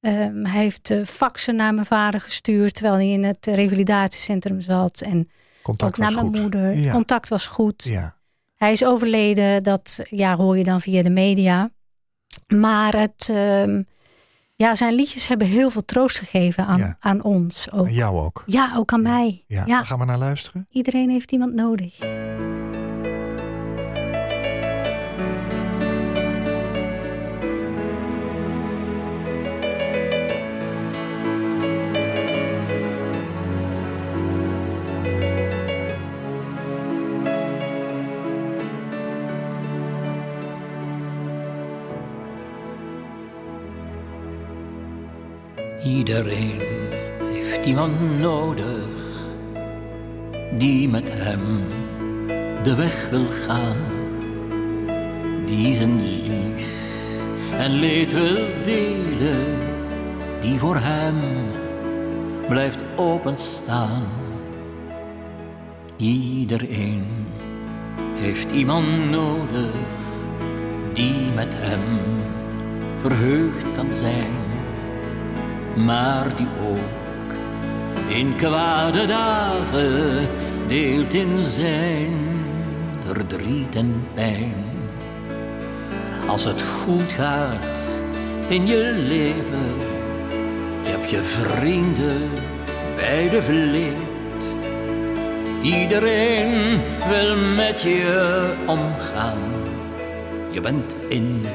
Ehm, 0.00 0.44
hij 0.44 0.60
heeft 0.60 0.92
faxen 1.04 1.56
naar 1.56 1.74
mijn 1.74 1.86
vader 1.86 2.20
gestuurd... 2.20 2.74
terwijl 2.74 2.94
hij 2.94 3.08
in 3.08 3.24
het 3.24 3.46
revalidatiecentrum 3.46 4.60
zat. 4.60 5.00
En 5.00 5.30
Contact 5.62 5.92
ook 5.92 5.98
naar 5.98 6.12
mijn 6.12 6.26
goed. 6.26 6.40
moeder. 6.40 6.76
Het 6.76 6.90
contact 6.90 7.28
was 7.28 7.46
goed. 7.46 7.84
Ja. 7.84 8.17
Hij 8.58 8.72
is 8.72 8.84
overleden, 8.84 9.62
dat 9.62 10.00
ja, 10.10 10.36
hoor 10.36 10.58
je 10.58 10.64
dan 10.64 10.80
via 10.80 11.02
de 11.02 11.10
media. 11.10 11.70
Maar 12.54 12.96
het, 13.00 13.28
ehm, 13.30 13.82
ja, 14.56 14.74
zijn 14.74 14.94
liedjes 14.94 15.28
hebben 15.28 15.46
heel 15.46 15.70
veel 15.70 15.84
troost 15.84 16.18
gegeven 16.18 16.66
aan, 16.66 16.78
Ja. 16.78 16.96
aan 17.00 17.22
ons. 17.22 17.72
Ook. 17.72 17.86
En 17.86 17.92
jou 17.92 18.18
ook. 18.18 18.42
Ja, 18.46 18.72
ook 18.76 18.92
aan 18.92 19.02
mij. 19.02 19.44
Ja. 19.46 19.60
Ja. 19.66 19.76
Daar 19.76 19.86
gaan 19.86 19.98
we 19.98 20.04
naar 20.04 20.18
luisteren. 20.18 20.66
Iedereen 20.70 21.10
heeft 21.10 21.32
iemand 21.32 21.54
nodig. 21.54 21.98
Iedereen 45.88 46.60
heeft 47.32 47.66
iemand 47.66 48.18
nodig 48.18 48.88
die 50.58 50.88
met 50.88 51.10
hem 51.12 51.40
de 52.62 52.74
weg 52.74 53.08
wil 53.10 53.26
gaan, 53.26 53.76
die 55.44 55.74
zijn 55.74 56.00
lief 56.02 56.66
en 57.58 57.70
leed 57.70 58.12
wil 58.12 58.36
delen, 58.62 59.44
die 60.40 60.58
voor 60.58 60.76
hem 60.76 61.16
blijft 62.48 62.84
openstaan. 62.96 64.02
Iedereen 65.96 67.06
heeft 68.14 68.50
iemand 68.50 69.10
nodig 69.10 69.70
die 70.92 71.30
met 71.34 71.56
hem 71.58 71.80
verheugd 72.98 73.72
kan 73.74 73.94
zijn, 73.94 74.47
maar 75.84 76.36
die 76.36 76.46
ook 76.68 76.98
in 78.08 78.36
kwade 78.36 79.06
dagen 79.06 80.28
deelt 80.66 81.14
in 81.14 81.44
zijn 81.44 82.12
verdriet 83.04 83.74
en 83.74 84.06
pijn. 84.14 84.54
Als 86.26 86.44
het 86.44 86.62
goed 86.62 87.12
gaat 87.12 88.02
in 88.48 88.66
je 88.66 89.04
leven, 89.08 89.74
heb 90.82 91.04
je 91.04 91.22
vrienden 91.22 92.30
bij 92.96 93.28
de 93.28 93.42
vleet. 93.42 94.06
Iedereen 95.62 96.80
wil 97.08 97.36
met 97.36 97.80
je 97.80 98.54
omgaan. 98.66 99.38
Je 100.50 100.60
bent 100.60 100.96
in, 101.08 101.46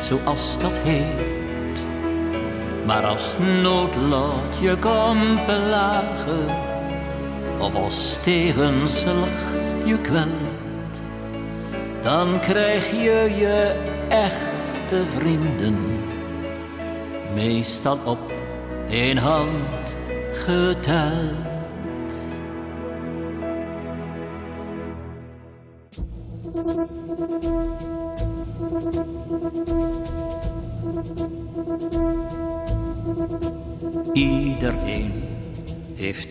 zoals 0.00 0.58
dat 0.58 0.78
heet. 0.78 1.35
Maar 2.86 3.04
als 3.04 3.36
noodlot 3.62 4.58
je 4.60 4.76
komt 4.76 5.46
belagen, 5.46 6.46
of 7.58 7.74
als 7.74 8.18
tegenslag 8.22 9.52
je 9.84 9.98
kwelt, 10.00 11.00
dan 12.02 12.40
krijg 12.40 12.90
je 12.90 13.34
je 13.38 13.74
echte 14.08 15.02
vrienden. 15.18 15.76
Meestal 17.34 17.98
op 18.04 18.32
één 18.88 19.16
hand 19.16 19.96
geteld. 20.32 21.55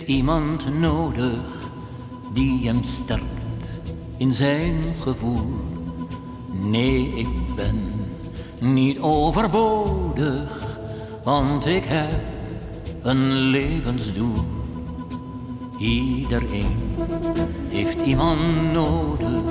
Iemand 0.06 0.80
nodig 0.80 1.42
die 2.34 2.68
hem 2.68 2.84
sterkt 2.84 3.82
in 4.18 4.34
zijn 4.34 4.76
gevoel. 5.00 5.56
Nee, 6.52 7.08
ik 7.08 7.56
ben 7.56 7.82
niet 8.60 9.00
overbodig, 9.00 10.78
want 11.24 11.66
ik 11.66 11.84
heb 11.86 12.22
een 13.02 13.32
levensdoel. 13.32 14.34
Iedereen 15.78 16.78
heeft 17.70 18.02
iemand 18.02 18.72
nodig 18.72 19.42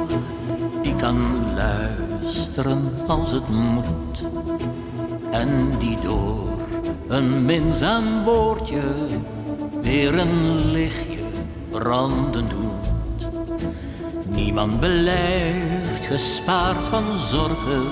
die 0.83 0.95
kan 0.95 1.19
luisteren 1.55 2.93
als 3.07 3.33
het 3.33 3.49
moet 3.49 4.23
en 5.31 5.71
die 5.79 5.99
door 6.03 6.49
een 7.09 7.45
minzaam 7.45 8.25
woordje 8.25 8.83
weer 9.85 10.19
een 10.19 10.71
lichtje 10.71 11.19
branden 11.71 12.49
doet. 12.49 12.95
Niemand 14.27 14.81
blijft 14.81 16.07
gespaard 16.07 16.83
van 16.89 17.19
zorgen, 17.19 17.87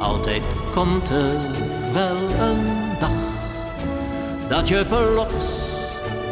altijd 0.00 0.42
komt 0.74 1.08
er 1.08 1.40
wel 1.92 2.46
een 2.48 2.66
dag 2.98 3.10
dat 4.48 4.68
je 4.68 4.84
plots 4.88 5.62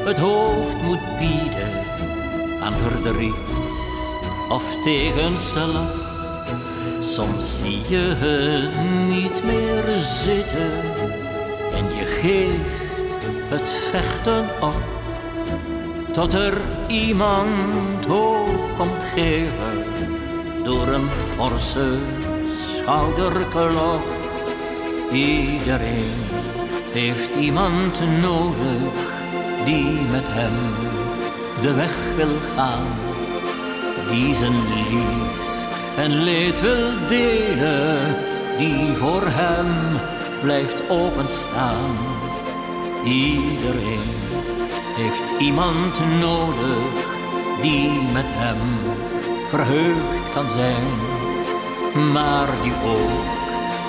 het 0.04 0.18
hoofd 0.18 0.82
moet 0.82 1.18
bieden 1.18 1.70
aan 2.62 2.72
verdriet 2.72 3.34
of 4.48 4.82
tegenslag. 4.84 6.10
Soms 7.00 7.60
zie 7.60 7.80
je 7.88 8.14
het 8.16 8.74
niet 9.08 9.44
meer 9.44 10.00
zitten 10.00 10.70
en 11.74 11.84
je 11.96 12.06
geeft 12.06 12.81
het 13.52 13.70
vechten 13.90 14.44
op. 14.60 14.82
Tot 16.12 16.32
er 16.32 16.60
iemand 16.86 18.04
hoop 18.06 18.76
komt 18.76 19.04
geven 19.14 19.84
door 20.64 20.86
een 20.88 21.08
forse 21.10 21.94
schouderklop. 22.64 24.04
Iedereen 25.12 26.12
heeft 26.92 27.34
iemand 27.34 28.00
nodig 28.20 29.00
die 29.64 30.00
met 30.10 30.26
hem 30.26 30.56
de 31.60 31.74
weg 31.74 31.94
wil 32.16 32.36
gaan, 32.56 32.86
die 34.10 34.34
zijn 34.34 34.58
lief 34.74 35.40
en 35.96 36.22
leed 36.22 36.60
wil 36.60 37.06
delen, 37.08 37.98
die 38.58 38.94
voor 38.94 39.22
hem 39.24 40.00
blijft 40.42 40.90
openstaan. 40.90 42.11
Iedereen 43.04 44.10
heeft 44.96 45.40
iemand 45.40 45.98
nodig 46.20 47.10
die 47.62 47.90
met 48.12 48.24
hem 48.26 48.56
verheugd 49.48 50.32
kan 50.34 50.48
zijn, 50.48 50.88
maar 52.12 52.48
die 52.62 52.72
ook 52.72 53.40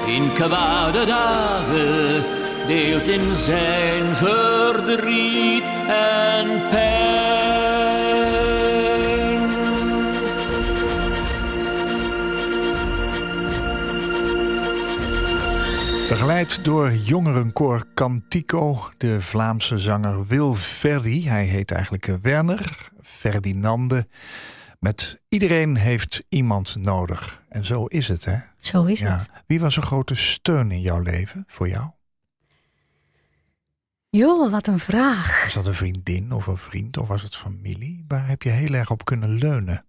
in 0.05 0.33
kwade 0.33 1.05
dagen 1.05 2.23
deelt 2.67 3.07
in 3.07 3.35
zijn 3.35 4.03
verdriet 4.15 5.67
en 5.87 6.69
pijn. 6.69 7.72
Begeleid 16.13 16.63
door 16.63 16.91
jongerenkoor 16.91 17.93
Cantico, 17.93 18.91
de 18.97 19.21
Vlaamse 19.21 19.79
zanger 19.79 20.25
Wil 20.27 20.53
Verdi. 20.53 21.29
Hij 21.29 21.45
heet 21.45 21.71
eigenlijk 21.71 22.05
Werner 22.05 22.91
Ferdinande. 23.01 24.07
Met 24.79 25.23
iedereen 25.29 25.75
heeft 25.75 26.23
iemand 26.29 26.75
nodig. 26.83 27.43
En 27.49 27.65
zo 27.65 27.85
is 27.85 28.07
het, 28.07 28.25
hè? 28.25 28.37
Zo 28.57 28.83
is 28.83 28.99
Ja. 28.99 29.17
het. 29.17 29.29
Wie 29.47 29.59
was 29.59 29.75
een 29.75 29.83
grote 29.83 30.15
steun 30.15 30.71
in 30.71 30.81
jouw 30.81 30.99
leven, 30.99 31.43
voor 31.47 31.67
jou? 31.67 31.89
Joh, 34.09 34.51
wat 34.51 34.67
een 34.67 34.79
vraag. 34.79 35.43
Was 35.43 35.53
dat 35.53 35.67
een 35.67 35.73
vriendin 35.73 36.31
of 36.31 36.47
een 36.47 36.57
vriend 36.57 36.97
of 36.97 37.07
was 37.07 37.21
het 37.21 37.35
familie? 37.35 38.05
Waar 38.07 38.27
heb 38.27 38.41
je 38.41 38.49
heel 38.49 38.73
erg 38.73 38.91
op 38.91 39.05
kunnen 39.05 39.29
leunen? 39.29 39.85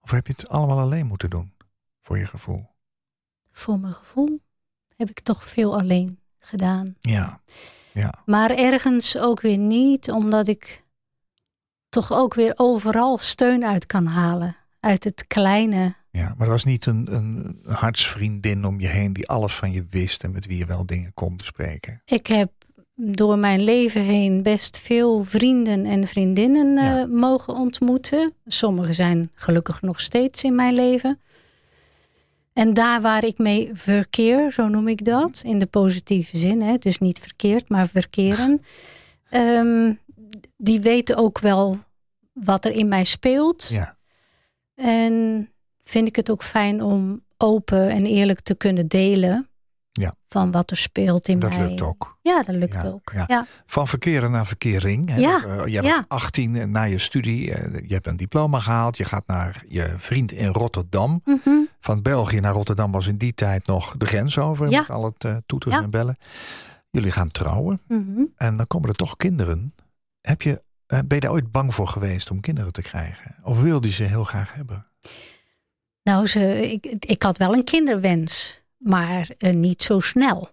Of 0.00 0.10
heb 0.10 0.26
je 0.26 0.32
het 0.36 0.48
allemaal 0.48 0.78
alleen 0.78 1.06
moeten 1.06 1.30
doen, 1.30 1.54
voor 2.02 2.18
je 2.18 2.26
gevoel? 2.26 2.73
Voor 3.56 3.78
mijn 3.78 3.94
gevoel 3.94 4.40
heb 4.96 5.10
ik 5.10 5.20
toch 5.20 5.44
veel 5.44 5.78
alleen 5.78 6.18
gedaan. 6.38 6.94
Ja, 7.00 7.40
ja, 7.92 8.14
Maar 8.24 8.50
ergens 8.50 9.18
ook 9.18 9.40
weer 9.40 9.58
niet, 9.58 10.10
omdat 10.10 10.48
ik 10.48 10.84
toch 11.88 12.12
ook 12.12 12.34
weer 12.34 12.52
overal 12.56 13.18
steun 13.18 13.64
uit 13.64 13.86
kan 13.86 14.06
halen. 14.06 14.56
Uit 14.80 15.04
het 15.04 15.26
kleine. 15.26 15.94
ja. 16.10 16.34
Maar 16.36 16.46
er 16.46 16.52
was 16.52 16.64
niet 16.64 16.86
een, 16.86 17.14
een 17.14 17.60
hartsvriendin 17.64 18.64
om 18.64 18.80
je 18.80 18.88
heen 18.88 19.12
die 19.12 19.28
alles 19.28 19.54
van 19.54 19.72
je 19.72 19.86
wist 19.90 20.22
en 20.22 20.30
met 20.30 20.46
wie 20.46 20.58
je 20.58 20.66
wel 20.66 20.86
dingen 20.86 21.14
kon 21.14 21.36
bespreken. 21.36 22.02
Ik 22.04 22.26
heb 22.26 22.52
door 22.94 23.38
mijn 23.38 23.60
leven 23.60 24.00
heen 24.00 24.42
best 24.42 24.78
veel 24.78 25.24
vrienden 25.24 25.84
en 25.86 26.06
vriendinnen 26.06 26.76
eh, 26.78 27.04
mogen 27.04 27.54
ontmoeten. 27.54 28.32
Sommige 28.44 28.92
zijn 28.92 29.30
gelukkig 29.34 29.82
nog 29.82 30.00
steeds 30.00 30.44
in 30.44 30.54
mijn 30.54 30.74
leven. 30.74 31.20
En 32.54 32.74
daar 32.74 33.00
waar 33.00 33.24
ik 33.24 33.38
mee 33.38 33.70
verkeer, 33.72 34.52
zo 34.52 34.68
noem 34.68 34.88
ik 34.88 35.04
dat, 35.04 35.42
in 35.44 35.58
de 35.58 35.66
positieve 35.66 36.36
zin, 36.36 36.62
hè, 36.62 36.74
dus 36.76 36.98
niet 36.98 37.18
verkeerd, 37.18 37.68
maar 37.68 37.88
verkeren, 37.88 38.60
ehm, 39.28 39.92
die 40.56 40.80
weten 40.80 41.16
ook 41.16 41.38
wel 41.38 41.78
wat 42.32 42.64
er 42.64 42.70
in 42.70 42.88
mij 42.88 43.04
speelt. 43.04 43.68
Ja, 43.68 43.96
En 44.74 45.48
vind 45.84 46.08
ik 46.08 46.16
het 46.16 46.30
ook 46.30 46.42
fijn 46.42 46.82
om 46.82 47.24
open 47.36 47.88
en 47.90 48.06
eerlijk 48.06 48.40
te 48.40 48.54
kunnen 48.54 48.88
delen 48.88 49.48
Ja. 50.00 50.14
van 50.26 50.50
wat 50.50 50.70
er 50.70 50.76
speelt 50.76 51.28
in 51.28 51.38
dat 51.38 51.56
mij. 51.56 51.68
lukt 51.68 51.80
ook. 51.82 52.18
Ja, 52.22 52.42
dat 52.42 52.54
lukt 52.54 52.74
Ja, 52.74 52.84
ook. 52.84 53.10
ja. 53.14 53.24
Ja. 53.26 53.46
Van 53.66 53.88
verkeren 53.88 54.30
naar 54.30 54.46
verkering. 54.46 55.08
Hè? 55.08 55.16
Ja, 55.16 55.38
Dat, 55.40 55.58
eh, 55.66 55.72
jij 55.72 55.82
was 55.82 55.90
ja. 55.90 56.04
18 56.08 56.56
en 56.56 56.70
na 56.70 56.82
je 56.82 56.98
studie. 56.98 57.52
eh, 57.54 57.88
je 57.88 57.94
hebt 57.94 58.06
een 58.06 58.16
diploma 58.16 58.58
gehaald. 58.60 58.96
Je 58.96 59.04
gaat 59.04 59.26
naar 59.26 59.64
je 59.68 59.94
vriend 59.98 60.32
in 60.32 60.48
Rotterdam. 60.48 61.20
Mhm. 61.24 61.50
Van 61.80 62.02
België 62.02 62.40
naar 62.40 62.52
Rotterdam 62.52 62.92
was 62.92 63.06
in 63.06 63.16
die 63.16 63.34
tijd 63.34 63.66
nog 63.66 63.94
de 63.96 64.06
grens 64.06 64.38
over. 64.38 64.70
Ja. 64.70 64.80
Met 64.80 64.90
al 64.90 65.04
het 65.04 65.24
eh, 65.24 65.36
toeters 65.46 65.74
Ja. 65.74 65.82
en 65.82 65.90
bellen. 65.90 66.16
Jullie 66.90 67.10
gaan 67.10 67.28
trouwen. 67.28 67.80
Mhm. 67.88 68.22
En 68.36 68.56
dan 68.56 68.66
komen 68.66 68.88
er 68.88 68.94
toch 68.94 69.16
kinderen. 69.16 69.74
Heb 70.20 70.42
je, 70.42 70.62
eh, 70.86 70.98
ben 70.98 71.14
je 71.16 71.20
daar 71.20 71.30
ooit 71.32 71.52
bang 71.52 71.74
voor 71.74 71.88
geweest 71.88 72.30
om 72.30 72.40
kinderen 72.40 72.72
te 72.72 72.82
krijgen? 72.82 73.36
Of 73.42 73.60
wilde 73.60 73.86
je 73.86 73.92
ze 73.92 74.02
heel 74.02 74.24
graag 74.24 74.54
hebben? 74.54 74.86
Nou, 76.02 76.26
ze, 76.26 76.70
ik, 76.72 76.86
ik 76.98 77.22
had 77.22 77.38
wel 77.38 77.52
een 77.54 77.64
kinderwens, 77.64 78.62
maar 78.84 79.28
eh, 79.38 79.52
niet 79.52 79.82
zo 79.82 80.00
snel. 80.00 80.48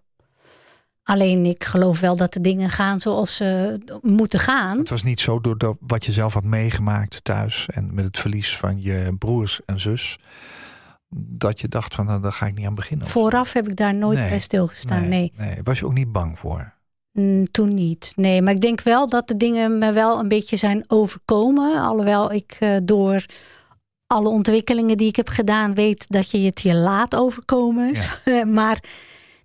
Alleen 1.04 1.46
ik 1.46 1.64
geloof 1.64 2.00
wel 2.00 2.16
dat 2.16 2.34
de 2.34 2.42
dingen 2.42 2.70
gaan 2.70 3.00
zoals 3.00 3.36
ze 3.36 3.80
moeten 4.02 4.40
gaan. 4.40 4.78
Het 4.78 4.90
was 4.90 5.04
niet 5.04 5.20
zo 5.20 5.40
door 5.42 5.58
dat- 5.58 5.78
wat 5.80 6.06
je 6.06 6.12
zelf 6.12 6.34
had 6.34 6.44
meegemaakt 6.44 7.24
thuis. 7.24 7.66
En 7.74 7.94
met 7.94 8.06
het 8.06 8.18
verlies 8.20 8.58
van 8.58 8.82
je 8.82 9.16
broers 9.20 9.60
en 9.66 9.80
zus. 9.80 10.18
dat 11.14 11.60
je 11.62 11.68
dacht 11.68 11.96
van 11.96 12.06
nou, 12.06 12.22
daar 12.22 12.34
ga 12.34 12.46
ik 12.46 12.56
niet 12.56 12.66
aan 12.66 12.76
beginnen? 12.76 13.08
Vooraf 13.08 13.54
heb 13.54 13.68
ik 13.70 13.76
daar 13.76 13.96
nooit 13.96 14.18
Nee, 14.18 14.30
bij 14.30 14.40
stilgestaan. 14.40 15.08
Nee, 15.10 15.34
nee. 15.38 15.58
Was 15.64 15.80
je 15.80 15.86
ook 15.86 15.94
niet 15.94 16.12
bang 16.12 16.40
voor? 16.40 16.74
Mm, 17.12 17.52
toen 17.52 17.74
niet. 17.74 18.14
Nee, 18.16 18.42
maar 18.42 18.54
ik 18.54 18.62
denk 18.62 18.82
wel 18.82 19.10
dat 19.10 19.28
de 19.28 19.38
dingen 19.38 19.78
me 19.78 19.92
wel 19.94 20.20
een 20.20 20.28
beetje 20.28 20.56
zijn 20.58 20.84
overkomen. 20.88 21.82
Alhoewel 21.82 22.32
ik 22.32 22.58
eh, 22.60 22.76
door 22.84 23.26
alle 24.12 24.30
ontwikkelingen 24.30 24.98
die 24.98 25.08
ik 25.08 25.16
heb 25.16 25.30
gedaan 25.30 25.74
weet 25.74 26.06
dat 26.10 26.32
je 26.32 26.38
het 26.38 26.62
je 26.62 26.74
laat 26.76 27.16
overkomen. 27.16 27.94
maar 28.60 28.84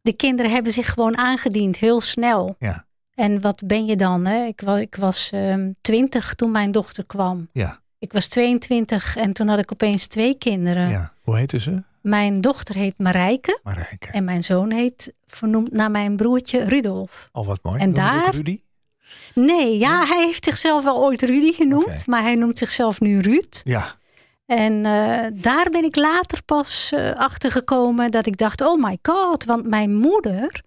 de 0.03 0.13
kinderen 0.13 0.51
hebben 0.51 0.73
zich 0.73 0.89
gewoon 0.93 1.17
aangediend, 1.17 1.77
heel 1.79 2.01
snel. 2.01 2.55
Ja. 2.59 2.85
En 3.15 3.41
wat 3.41 3.63
ben 3.67 3.87
je 3.87 3.97
dan? 3.97 4.25
Hè? 4.25 4.45
Ik, 4.45 4.61
wa- 4.61 4.79
ik 4.79 4.95
was 4.97 5.31
ehm, 5.33 5.71
twintig 5.81 6.35
toen 6.35 6.51
mijn 6.51 6.71
dochter 6.71 7.05
kwam. 7.07 7.49
Ja, 7.53 7.81
Ik 7.99 8.13
was 8.13 8.29
22 8.29 9.17
en 9.17 9.33
toen 9.33 9.49
had 9.49 9.59
ik 9.59 9.73
opeens 9.73 10.07
twee 10.07 10.35
kinderen. 10.39 10.89
ja. 10.89 11.13
Hoe 11.23 11.37
heette 11.37 11.61
ze? 11.61 11.83
Mijn 12.01 12.41
dochter 12.41 12.75
heet 12.75 12.99
Marijke 12.99 13.61
Marijke. 13.63 14.07
en 14.11 14.25
mijn 14.25 14.45
zoon 14.45 14.71
heet 14.73 15.13
vernoemd 15.27 15.73
naar 15.73 15.91
mijn 15.91 16.17
broertje 16.17 16.65
Rudolf. 16.65 17.29
Oh, 17.33 17.47
wat 17.47 17.59
mooi. 17.63 17.81
En 17.81 17.93
daar- 17.93 18.35
Rudy? 18.35 18.61
Nee, 19.35 19.79
ja, 19.79 20.07
hij 20.07 20.25
heeft 20.25 20.45
zichzelf 20.45 20.85
wel 20.85 21.03
ooit 21.05 21.23
Rudy 21.23 21.53
genoemd, 21.53 22.07
maar 22.07 22.23
hij 22.23 22.35
noemt 22.35 22.59
zichzelf 22.59 23.01
nu 23.01 23.21
Ruud. 23.21 23.61
Ja, 23.65 23.95
En 24.47 24.85
eh, 24.85 25.27
daar 25.43 25.71
ben 25.71 25.85
ik 25.85 25.97
later 25.97 26.43
pas 26.45 26.93
eh, 26.93 27.13
achter 27.13 27.51
gekomen 27.51 28.11
dat 28.11 28.27
ik 28.27 28.37
dacht: 28.37 28.61
oh 28.61 28.83
my 28.83 28.99
god, 29.03 29.45
want 29.45 29.67
mijn 29.67 29.95
moeder, 29.95 30.63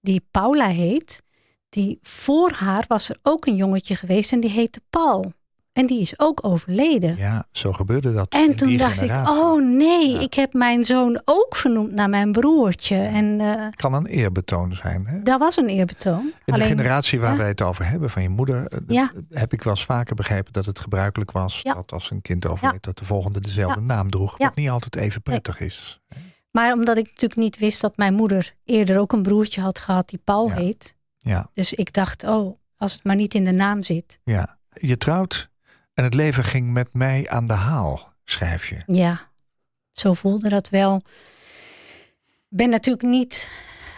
die 0.00 0.26
Paula 0.30 0.66
heet, 0.66 1.22
die 1.68 1.98
voor 2.02 2.50
haar 2.50 2.84
was 2.88 3.08
er 3.08 3.16
ook 3.22 3.46
een 3.46 3.56
jongetje 3.56 3.96
geweest 3.96 4.32
en 4.32 4.40
die 4.40 4.50
heette 4.50 4.80
Paul. 4.90 5.32
En 5.76 5.86
die 5.86 6.00
is 6.00 6.18
ook 6.18 6.46
overleden. 6.46 7.16
ja, 7.16 7.46
zo 7.52 7.72
gebeurde 7.72 8.12
dat. 8.12 8.28
En 8.28 8.56
toen 8.56 8.76
dacht 8.76 8.98
generatie. 8.98 9.32
ik, 9.32 9.38
oh 9.38 9.62
nee, 9.62 10.10
Ja. 10.10 10.20
ik 10.20 10.34
heb 10.34 10.52
mijn 10.52 10.84
zoon 10.84 11.20
ook 11.24 11.56
vernoemd 11.56 11.92
naar 11.92 12.08
mijn 12.08 12.32
broertje. 12.32 12.96
En 12.96 13.40
eh 13.40 13.66
kan 13.74 13.92
een 13.94 14.06
eerbetoon 14.06 14.74
zijn. 14.74 15.06
Hè? 15.06 15.22
dat 15.22 15.40
was 15.40 15.56
een 15.56 15.66
eerbetoon. 15.68 16.32
In 16.44 16.54
de 16.54 16.64
generatie 16.64 17.20
waar 17.20 17.32
ja. 17.32 17.36
wij 17.38 17.48
het 17.48 17.62
over 17.62 17.88
hebben 17.88 18.10
van 18.10 18.22
je 18.22 18.28
moeder, 18.28 18.66
eh, 18.88 19.04
heb 19.30 19.52
ik 19.52 19.62
wel 19.62 19.72
eens 19.72 19.84
vaker 19.84 20.14
begrepen 20.14 20.52
dat 20.52 20.64
het 20.66 20.78
gebruikelijk 20.78 21.30
was 21.30 21.62
dat 21.62 21.92
als 21.92 22.10
een 22.10 22.22
kind 22.22 22.46
overleed, 22.46 22.82
dat 22.82 22.98
de 22.98 23.04
volgende 23.04 23.40
dezelfde 23.40 23.80
naam 23.80 24.10
droeg. 24.10 24.38
Wat 24.38 24.54
niet 24.56 24.68
altijd 24.70 24.96
even 24.96 25.22
prettig 25.22 25.60
is. 25.60 26.00
Maar 26.50 26.72
omdat 26.72 26.96
ik 26.96 27.04
natuurlijk 27.06 27.40
niet 27.40 27.58
wist 27.58 27.80
dat 27.80 27.96
mijn 27.96 28.14
moeder 28.14 28.54
eerder 28.64 28.98
ook 28.98 29.12
een 29.12 29.22
broertje 29.22 29.60
had 29.60 29.78
gehad 29.78 30.08
die 30.08 30.20
Paul 30.24 30.50
heet. 30.50 30.94
Ja, 31.18 31.50
Dus 31.54 31.72
ik 31.72 31.92
dacht, 31.92 32.24
oh, 32.24 32.58
als 32.76 32.92
het 32.92 33.04
maar 33.04 33.16
niet 33.16 33.34
in 33.34 33.44
de 33.44 33.52
naam 33.52 33.82
zit. 33.82 34.18
ja. 34.24 34.54
Je 34.80 34.96
trouwt 34.96 35.50
en 35.96 36.04
het 36.04 36.14
leven 36.14 36.44
ging 36.44 36.72
met 36.72 36.88
mij 36.92 37.28
aan 37.28 37.46
de 37.46 37.52
haal, 37.52 38.12
schrijf 38.24 38.68
je. 38.68 38.82
Ja, 38.86 39.30
zo 39.92 40.14
voelde 40.14 40.48
dat 40.48 40.68
wel. 40.68 41.02
Ik 42.48 42.56
ben 42.56 42.70
natuurlijk 42.70 43.08
niet 43.08 43.48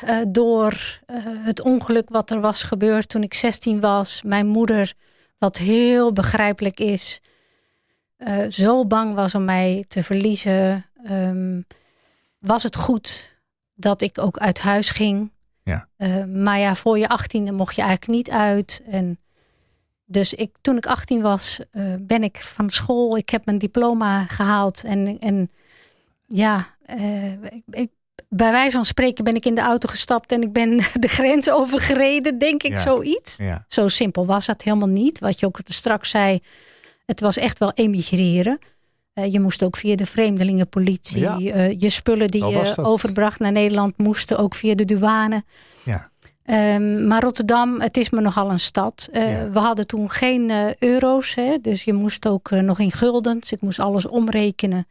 eh, 0.02 0.18
door 0.28 1.00
eh, 1.06 1.16
het 1.24 1.60
ongeluk 1.60 2.08
wat 2.08 2.30
er 2.30 2.40
was 2.40 2.62
gebeurd 2.62 3.08
toen 3.08 3.22
ik 3.22 3.34
16 3.34 3.80
was. 3.80 4.22
Mijn 4.22 4.46
moeder, 4.46 4.94
wat 5.38 5.56
heel 5.56 6.12
begrijpelijk 6.12 6.80
is, 6.80 7.20
eh, 8.16 8.48
zo 8.48 8.86
bang 8.86 9.14
was 9.14 9.34
om 9.34 9.44
mij 9.44 9.84
te 9.88 10.02
verliezen. 10.02 10.86
ehm, 11.04 11.60
was 12.38 12.62
het 12.62 12.76
goed 12.76 13.38
dat 13.74 14.00
ik 14.00 14.18
ook 14.18 14.38
uit 14.38 14.58
huis 14.58 14.90
ging. 14.90 15.32
Ja. 15.62 15.88
Maar 16.26 16.58
ja, 16.58 16.74
voor 16.74 16.98
je 16.98 17.08
achttiende 17.08 17.52
mocht 17.52 17.74
je 17.74 17.82
eigenlijk 17.82 18.12
niet 18.12 18.30
uit. 18.30 18.82
En 18.90 19.18
dus 20.10 20.34
ik, 20.34 20.50
toen 20.60 20.76
ik 20.76 20.86
18 20.86 21.22
was, 21.22 21.60
eh, 21.70 21.82
ben 22.00 22.22
ik 22.22 22.36
van 22.36 22.70
school. 22.70 23.16
Ik 23.16 23.28
heb 23.28 23.44
mijn 23.44 23.58
diploma 23.58 24.24
gehaald. 24.26 24.84
En, 24.84 25.18
en 25.18 25.50
ja, 26.26 26.66
eh, 26.86 27.32
ik, 27.32 27.62
ik, 27.70 27.90
bij 28.28 28.50
wijze 28.52 28.76
van 28.76 28.84
spreken 28.84 29.24
ben 29.24 29.34
ik 29.34 29.46
in 29.46 29.54
de 29.54 29.60
auto 29.60 29.88
gestapt 29.88 30.32
en 30.32 30.42
ik 30.42 30.52
ben 30.52 30.76
de 31.00 31.08
grens 31.08 31.50
overgereden, 31.50 32.38
denk 32.38 32.62
ik, 32.62 32.72
Ja. 32.72 32.78
zoiets. 32.78 33.36
Ja, 33.36 33.64
Zo 33.66 33.88
simpel 33.88 34.26
was 34.26 34.46
dat 34.46 34.62
helemaal 34.62 34.88
niet. 34.88 35.18
Wat 35.18 35.40
je 35.40 35.46
ook 35.46 35.58
straks 35.64 36.10
zei, 36.10 36.40
het 37.06 37.20
was 37.20 37.36
echt 37.36 37.58
wel 37.58 37.72
emigreren. 37.72 38.58
Eh, 39.12 39.32
je 39.32 39.40
moest 39.40 39.62
ook 39.62 39.76
via 39.76 39.96
de 39.96 40.06
vreemdelingenpolitie. 40.06 41.20
Ja. 41.20 41.36
je 41.78 41.90
spullen 41.90 42.28
die 42.28 42.46
je 42.46 42.76
overbracht 42.76 43.38
naar 43.38 43.52
Nederland 43.52 43.98
moesten 43.98 44.38
ook 44.38 44.54
via 44.54 44.74
de 44.74 44.84
douane. 44.84 45.44
ja, 45.84 46.10
Ehm, 46.48 47.06
maar 47.06 47.22
Rotterdam, 47.22 47.80
het 47.80 47.96
is 47.96 48.10
me 48.10 48.20
nogal 48.20 48.50
een 48.50 48.60
stad. 48.60 49.08
Eh, 49.12 49.30
Ja. 49.30 49.50
We 49.50 49.58
hadden 49.58 49.86
toen 49.86 50.10
geen 50.10 50.50
eh, 50.50 50.74
euro's, 50.78 51.34
hè, 51.34 51.56
dus 51.62 51.84
je 51.84 51.92
moest 51.92 52.26
ook 52.28 52.50
eh, 52.50 52.60
nog 52.60 52.78
in 52.78 52.92
guldens. 52.92 53.52
Ik 53.52 53.60
moest 53.60 53.80
alles 53.80 54.06
omrekenen. 54.06 54.86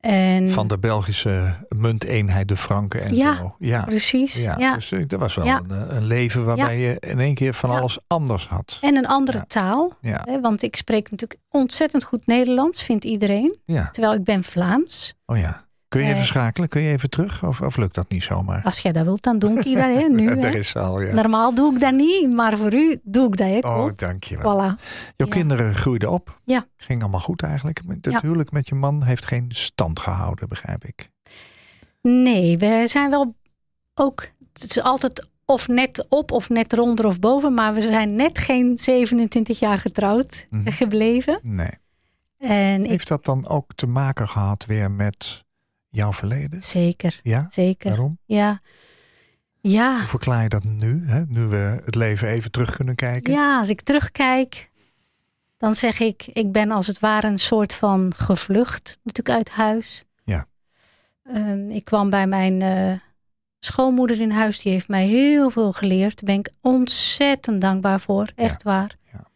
En 0.00 0.50
van 0.50 0.68
de 0.68 0.78
Belgische 0.78 1.54
munteenheid, 1.68 2.48
de 2.48 2.56
franken 2.56 3.02
en 3.02 3.14
Ja, 3.14 3.36
zo. 3.36 3.54
Ja, 3.58 3.84
precies, 3.84 4.42
ja. 4.42 4.54
ja. 4.58 4.74
Dus 4.74 4.92
dat 5.06 5.20
was 5.20 5.34
wel 5.34 5.46
een, 5.46 5.96
een 5.96 6.04
leven 6.06 6.44
waarbij 6.44 6.78
je 6.78 6.96
in 7.00 7.20
één 7.20 7.34
keer 7.34 7.54
van 7.54 7.70
alles 7.70 7.98
anders 8.06 8.46
had. 8.48 8.78
En 8.80 8.96
een 8.96 9.06
andere 9.06 9.44
taal. 9.46 9.92
Ja, 10.00 10.20
Hè, 10.24 10.40
want 10.40 10.62
ik 10.62 10.76
spreek 10.76 11.10
natuurlijk 11.10 11.40
ontzettend 11.50 12.04
goed 12.04 12.26
Nederlands, 12.26 12.82
vindt 12.82 13.04
iedereen. 13.04 13.56
Terwijl 13.92 14.14
ik 14.14 14.24
ben 14.24 14.44
Vlaams. 14.44 15.14
Oh 15.26 15.38
ja. 15.38 15.68
Kun 15.90 16.00
je 16.00 16.06
even 16.06 16.18
Eh. 16.20 16.24
schakelen? 16.26 16.68
Kun 16.68 16.82
je 16.82 16.92
even 16.92 17.10
terug? 17.10 17.44
Of, 17.44 17.60
of 17.60 17.76
lukt 17.76 17.94
dat 17.94 18.08
niet 18.10 18.22
zomaar? 18.22 18.62
Als 18.62 18.78
jij 18.78 18.92
dat 18.92 19.04
wilt, 19.04 19.22
dan 19.22 19.38
doe 19.38 19.50
ik 19.58 19.64
dat 19.64 19.74
hè, 19.74 20.02
nu. 20.20 20.28
Hè. 20.30 20.48
is 20.50 20.76
al, 20.76 21.00
ja. 21.00 21.14
Normaal 21.14 21.54
doe 21.54 21.74
ik 21.74 21.80
dat 21.80 21.92
niet, 21.94 22.32
maar 22.34 22.56
voor 22.56 22.74
u 22.74 23.00
doe 23.02 23.26
ik 23.26 23.36
dat. 23.36 23.46
Hè, 23.48 23.58
Oh, 23.58 23.84
Kop. 23.84 23.98
dankjewel. 23.98 24.52
Voilà. 24.54 24.80
Jouw 25.16 25.26
Ja. 25.26 25.34
kinderen 25.34 25.74
groeiden 25.74 26.10
op. 26.10 26.38
Ja. 26.44 26.66
Ging 26.76 27.00
allemaal 27.02 27.20
goed 27.20 27.42
eigenlijk. 27.42 27.80
Het 27.88 28.06
Ja. 28.10 28.20
huwelijk 28.22 28.50
met 28.52 28.68
je 28.68 28.74
man 28.74 29.04
heeft 29.04 29.26
geen 29.26 29.46
stand 29.48 30.00
gehouden, 30.00 30.48
begrijp 30.48 30.84
ik. 30.84 31.10
Nee, 32.02 32.58
we 32.58 32.82
zijn 32.86 33.10
wel 33.10 33.34
ook. 33.94 34.26
Het 34.52 34.64
is 34.70 34.82
altijd 34.82 35.28
of 35.44 35.68
net 35.68 36.06
op 36.08 36.32
of 36.32 36.48
net 36.48 36.72
ronder 36.72 37.06
of 37.06 37.18
boven. 37.18 37.54
Maar 37.54 37.74
we 37.74 37.80
zijn 37.80 38.14
net 38.14 38.38
geen 38.38 38.78
27 38.78 39.58
jaar 39.58 39.78
getrouwd 39.78 40.46
Mhm. 40.50 40.70
gebleven. 40.70 41.38
Nee. 41.42 41.70
En 42.38 42.84
ik, 42.84 42.90
Heeft 42.90 43.08
dat 43.08 43.24
dan 43.24 43.48
ook 43.48 43.74
te 43.74 43.86
maken 43.86 44.28
gehad 44.28 44.64
weer 44.66 44.90
met 44.90 45.44
jouw 45.90 46.12
verleden? 46.12 46.62
zeker, 46.62 47.20
Ja? 47.22 47.46
zeker. 47.50 47.88
Waarom? 47.90 48.18
Ja. 48.24 48.60
Ja. 49.60 49.98
Hoe 49.98 50.06
verklaar 50.08 50.42
je 50.42 50.48
dat 50.48 50.64
nu? 50.64 51.06
Hè? 51.06 51.22
Nu 51.26 51.40
we 51.46 51.80
het 51.84 51.94
leven 51.94 52.28
even 52.28 52.50
terug 52.50 52.76
kunnen 52.76 52.94
kijken? 52.94 53.32
ja, 53.32 53.58
als 53.58 53.68
ik 53.68 53.80
terugkijk, 53.80 54.70
dan 55.56 55.74
zeg 55.74 56.00
ik: 56.00 56.26
ik 56.32 56.52
ben 56.52 56.70
als 56.70 56.86
het 56.86 56.98
ware 56.98 57.26
een 57.26 57.38
soort 57.38 57.74
van 57.74 58.12
gevlucht, 58.16 58.98
natuurlijk 59.02 59.36
uit 59.36 59.50
huis. 59.50 60.04
Ja. 60.24 60.46
Ehm, 61.24 61.70
ik 61.70 61.84
kwam 61.84 62.10
bij 62.10 62.26
mijn 62.26 62.62
eh, 62.62 62.92
schoonmoeder 63.58 64.20
in 64.20 64.30
huis, 64.30 64.60
die 64.62 64.72
heeft 64.72 64.88
mij 64.88 65.06
heel 65.06 65.50
veel 65.50 65.72
geleerd. 65.72 66.16
Daar 66.16 66.24
ben 66.24 66.38
ik 66.38 66.50
ontzettend 66.60 67.60
dankbaar 67.60 68.00
voor, 68.00 68.30
echt 68.34 68.62
waar. 68.62 68.96
Ja. 69.12 69.26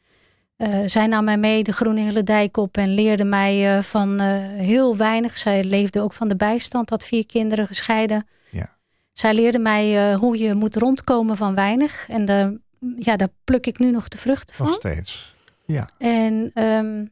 Eh, 0.57 0.82
zij 0.86 1.07
nam 1.07 1.24
mij 1.24 1.38
mee 1.38 1.62
de 1.62 1.72
Groeningelen 1.72 2.48
op 2.52 2.76
en 2.76 2.88
leerde 2.88 3.24
mij 3.24 3.76
eh, 3.76 3.82
van 3.82 4.20
eh, 4.20 4.26
heel 4.42 4.96
weinig. 4.96 5.38
Zij 5.38 5.64
leefde 5.64 6.00
ook 6.00 6.12
van 6.12 6.28
de 6.28 6.36
bijstand, 6.36 6.90
had 6.90 7.05
vier 7.05 7.26
kinderen 7.26 7.66
gescheiden. 7.66 8.26
Ja. 8.50 8.76
Zij 9.12 9.34
leerde 9.34 9.59
mij 9.59 10.14
hoe 10.14 10.38
je 10.38 10.55
moet 10.55 10.76
rondkomen 10.76 11.36
van 11.36 11.55
weinig. 11.55 12.09
En 12.09 12.24
de, 12.24 12.61
ja, 12.96 13.16
daar 13.16 13.28
pluk 13.44 13.66
ik 13.66 13.78
nu 13.78 13.90
nog 13.90 14.09
de 14.09 14.18
vruchten 14.18 14.57
van. 14.57 14.66
Nog 14.66 14.74
steeds. 14.74 15.34
Ja. 15.64 15.88
En 15.98 16.50
ehm, 16.55 17.05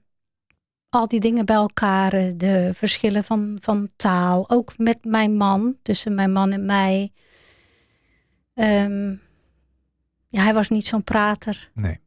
al 0.89 1.09
die 1.09 1.21
dingen 1.21 1.47
bij 1.47 1.57
elkaar, 1.57 2.11
de 2.37 2.71
verschillen 2.75 3.25
van, 3.25 3.57
van 3.61 3.91
taal, 3.97 4.51
ook 4.51 4.79
met 4.79 5.05
mijn 5.05 5.37
man, 5.37 5.77
tussen 5.83 6.15
mijn 6.15 6.33
man 6.33 6.53
en 6.53 6.67
mij. 6.67 7.13
Ehm, 8.55 9.11
ja, 10.29 10.43
hij 10.43 10.55
was 10.55 10.69
niet 10.69 10.87
zo'n 10.87 11.05
prater. 11.05 11.71
Nee. 11.75 12.02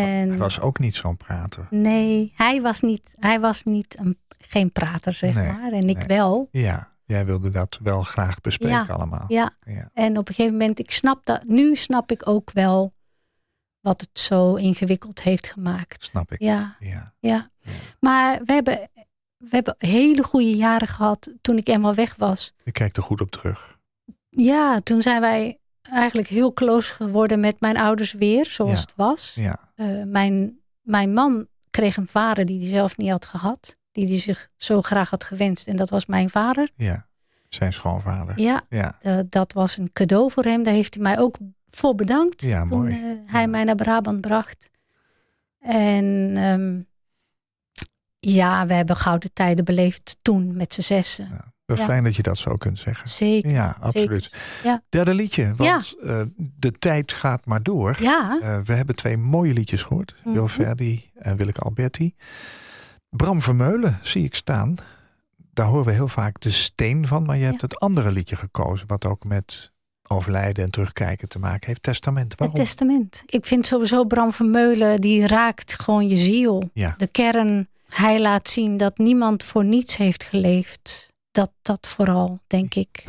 En 0.00 0.28
Hij 0.28 0.38
was 0.38 0.60
ook 0.60 0.78
niet 0.78 0.94
zo'n 0.94 1.16
prater. 1.16 1.66
nee, 1.70 2.32
hij 2.36 2.60
was 2.60 2.80
niet, 2.80 3.14
hij 3.18 3.40
was 3.40 3.62
niet 3.62 3.98
een, 3.98 4.18
geen 4.38 4.72
prater, 4.72 5.12
zeg 5.12 5.34
Nee, 5.34 5.46
maar. 5.46 5.72
En 5.72 5.88
ik 5.88 5.96
nee. 5.96 6.06
wel. 6.06 6.48
Ja, 6.50 6.92
jij 7.04 7.26
wilde 7.26 7.50
dat 7.50 7.78
wel 7.82 8.02
graag 8.02 8.40
bespreken 8.40 8.76
Ja, 8.76 8.94
allemaal. 8.94 9.24
Ja, 9.28 9.50
Ja. 9.64 9.90
en 9.94 10.18
op 10.18 10.28
een 10.28 10.34
gegeven 10.34 10.56
moment, 10.58 10.78
ik 10.78 10.90
snap 10.90 11.24
dat, 11.26 11.44
nu 11.44 11.74
snap 11.76 12.10
ik 12.10 12.28
ook 12.28 12.50
wel 12.52 12.94
wat 13.80 14.00
het 14.00 14.18
zo 14.18 14.54
ingewikkeld 14.54 15.22
heeft 15.22 15.46
gemaakt. 15.46 16.04
Snap 16.04 16.32
ik. 16.32 16.40
Ja, 16.40 16.76
Ja. 16.78 17.14
ja. 17.20 17.50
Ja. 17.60 17.70
Maar 18.00 18.40
we 18.44 18.52
hebben, 18.52 18.88
we 19.36 19.48
hebben 19.50 19.74
hele 19.78 20.22
goede 20.22 20.56
jaren 20.56 20.88
gehad 20.88 21.30
toen 21.40 21.56
ik 21.56 21.68
eenmaal 21.68 21.94
weg 21.94 22.14
was. 22.16 22.52
Ik 22.64 22.72
kijk 22.72 22.96
er 22.96 23.02
goed 23.02 23.20
op 23.20 23.30
terug. 23.30 23.78
Ja, 24.28 24.80
toen 24.80 25.02
zijn 25.02 25.20
wij 25.20 25.58
eigenlijk 25.82 26.28
heel 26.28 26.52
close 26.52 26.94
geworden 26.94 27.40
met 27.40 27.60
mijn 27.60 27.76
ouders 27.76 28.12
weer, 28.12 28.44
zoals 28.50 28.70
Ja. 28.78 28.80
het 28.80 28.92
was. 28.96 29.32
Ja. 29.34 29.58
Eh, 29.74 30.02
mijn, 30.04 30.58
mijn 30.82 31.12
man 31.12 31.46
kreeg 31.70 31.96
een 31.96 32.06
vader 32.06 32.46
die 32.46 32.58
hij 32.60 32.68
zelf 32.68 32.96
niet 32.96 33.10
had 33.10 33.24
gehad. 33.24 33.76
Die 33.92 34.06
hij 34.06 34.18
zich 34.18 34.48
zo 34.56 34.82
graag 34.82 35.10
had 35.10 35.24
gewenst. 35.24 35.66
En 35.68 35.76
dat 35.76 35.90
was 35.90 36.06
mijn 36.06 36.30
vader. 36.30 36.70
Ja. 36.76 37.06
Zijn 37.48 37.72
schoonvader. 37.72 38.40
Ja, 38.40 38.62
Ja. 38.68 38.98
dat 39.28 39.52
was 39.52 39.76
een 39.76 39.92
cadeau 39.92 40.30
voor 40.30 40.44
hem. 40.44 40.62
Daar 40.62 40.74
heeft 40.74 40.94
hij 40.94 41.02
mij 41.02 41.18
ook 41.18 41.36
voor 41.70 41.94
bedankt. 41.94 42.42
Ja, 42.42 42.66
toen 42.66 42.78
mooi. 42.78 42.92
eh, 43.02 43.32
hij 43.32 43.46
mij 43.48 43.64
naar 43.64 43.74
Brabant 43.74 44.20
bracht. 44.20 44.70
En 45.58 46.32
ehm, 46.36 46.80
Ja, 48.24 48.66
we 48.66 48.74
hebben 48.74 48.96
gouden 48.96 49.32
tijden 49.32 49.64
beleefd 49.64 50.16
toen 50.22 50.56
met 50.56 50.74
z'n 50.74 50.80
zessen. 50.80 51.51
Ja. 51.64 51.76
Fijn 51.76 52.04
dat 52.04 52.16
je 52.16 52.22
dat 52.22 52.38
zo 52.38 52.56
kunt 52.56 52.78
zeggen. 52.78 53.08
Zeker. 53.08 53.50
Ja, 53.50 53.76
absoluut. 53.80 54.30
Ja. 54.62 54.82
Derde 54.88 55.14
liedje, 55.14 55.54
want 55.56 55.94
eh, 56.02 56.20
de 56.36 56.72
tijd 56.72 57.12
gaat 57.12 57.46
maar 57.46 57.62
door. 57.62 57.96
Ja, 58.00 58.38
Eh, 58.42 58.58
we 58.64 58.72
hebben 58.72 58.94
twee 58.94 59.16
mooie 59.16 59.52
liedjes 59.52 59.82
gehoord. 59.82 60.14
Wil 60.24 60.48
Verdi 60.48 61.10
en 61.14 61.36
Willeke 61.36 61.60
Alberti. 61.60 62.14
Bram 63.08 63.42
Vermeulen 63.42 63.98
zie 64.02 64.24
ik 64.24 64.34
staan. 64.34 64.74
Daar 65.54 65.66
horen 65.66 65.84
we 65.84 65.92
heel 65.92 66.08
vaak 66.08 66.40
de 66.40 66.50
steen 66.50 67.06
van. 67.06 67.24
Maar 67.24 67.36
je 67.36 67.44
hebt 67.44 67.60
het 67.60 67.78
andere 67.78 68.12
liedje 68.12 68.36
gekozen. 68.36 68.86
Wat 68.86 69.04
ook 69.04 69.24
met 69.24 69.70
overlijden 70.08 70.64
en 70.64 70.70
terugkijken 70.70 71.28
te 71.28 71.38
maken 71.38 71.66
heeft. 71.68 71.82
Testament. 71.82 72.30
het 72.30 72.38
Waarom? 72.38 72.56
testament. 72.56 73.22
Ik 73.26 73.46
vind 73.46 73.66
sowieso 73.66 74.04
Bram 74.04 74.32
Vermeulen, 74.32 75.00
die 75.00 75.26
raakt 75.26 75.80
gewoon 75.80 76.08
je 76.08 76.16
ziel. 76.16 76.70
De 76.96 77.06
kern, 77.12 77.68
hij 77.88 78.20
laat 78.20 78.48
zien 78.48 78.76
dat 78.76 78.98
niemand 78.98 79.44
voor 79.44 79.64
niets 79.64 79.96
heeft 79.96 80.22
geleefd. 80.24 81.11
Dat, 81.32 81.50
dat 81.62 81.86
vooral, 81.86 82.40
denk 82.46 82.74
ik. 82.74 83.04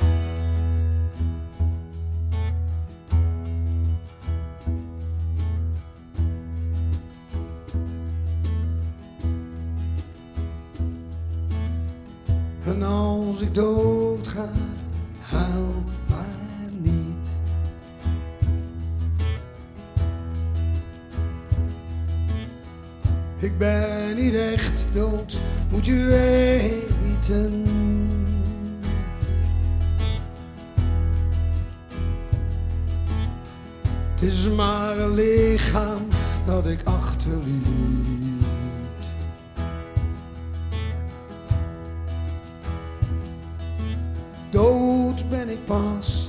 En 12.66 12.84
als 12.84 13.42
ik 13.42 13.54
doodga, 13.54 14.52
huil 15.20 15.84
maar 16.10 16.72
niet. 16.78 17.28
Ik 23.38 23.58
ben 23.58 24.16
niet 24.16 24.36
echt 24.36 24.88
dood, 24.94 25.40
moet 25.72 25.86
je 25.86 26.04
weten. 26.04 27.93
Is 34.26 34.50
maar 34.50 34.98
een 34.98 35.14
lichaam 35.14 36.08
dat 36.46 36.68
ik 36.68 36.80
achterliet. 36.84 37.68
Dood 44.50 45.30
ben 45.30 45.50
ik 45.50 45.66
pas 45.66 46.28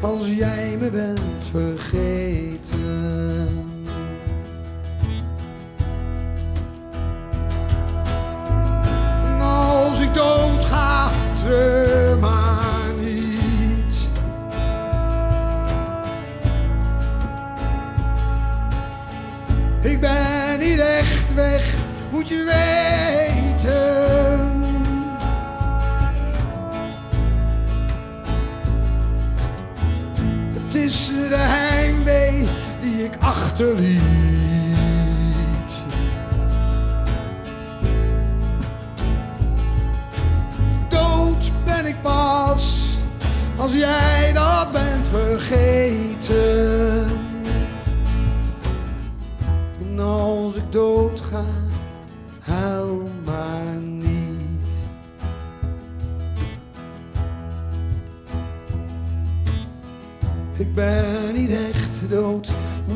als 0.00 0.34
jij 0.34 0.76
me 0.80 0.90
bent 0.90 1.44
vergeten. 1.50 2.74
Moet 22.24 22.32
je 22.32 22.44
weten. 22.44 23.72
Het 30.54 30.74
is 30.74 31.06
de 31.28 31.36
heimwee 31.36 32.46
die 32.80 33.04
ik 33.04 33.16
achterliet. 33.20 34.02
Dood 40.88 41.52
ben 41.64 41.86
ik 41.86 42.02
pas 42.02 42.98
als 43.56 43.72
jij 43.72 44.32
dat 44.32 44.72
bent 44.72 45.08
vergeten. 45.08 46.93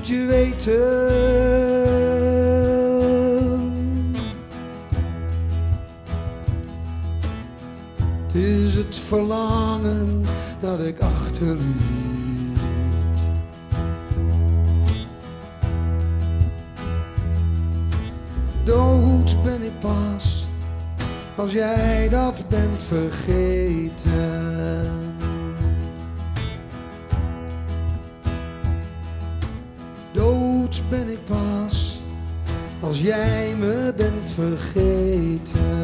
Je 0.08 0.26
weten. 0.26 1.06
Het 8.26 8.34
is 8.34 8.74
het 8.74 8.96
verlangen 8.96 10.24
dat 10.60 10.80
ik 10.80 11.00
achterliet. 11.00 11.66
Dood 18.64 19.42
ben 19.42 19.62
ik 19.62 19.80
pas 19.80 20.46
als 21.36 21.52
jij 21.52 22.08
dat 22.08 22.44
bent 22.48 22.82
vergeten. 22.82 24.37
Ben 30.90 31.08
ik 31.08 31.24
pas 31.24 32.00
als 32.80 33.00
jij 33.00 33.54
me 33.58 33.92
bent 33.96 34.30
vergeten. 34.30 35.77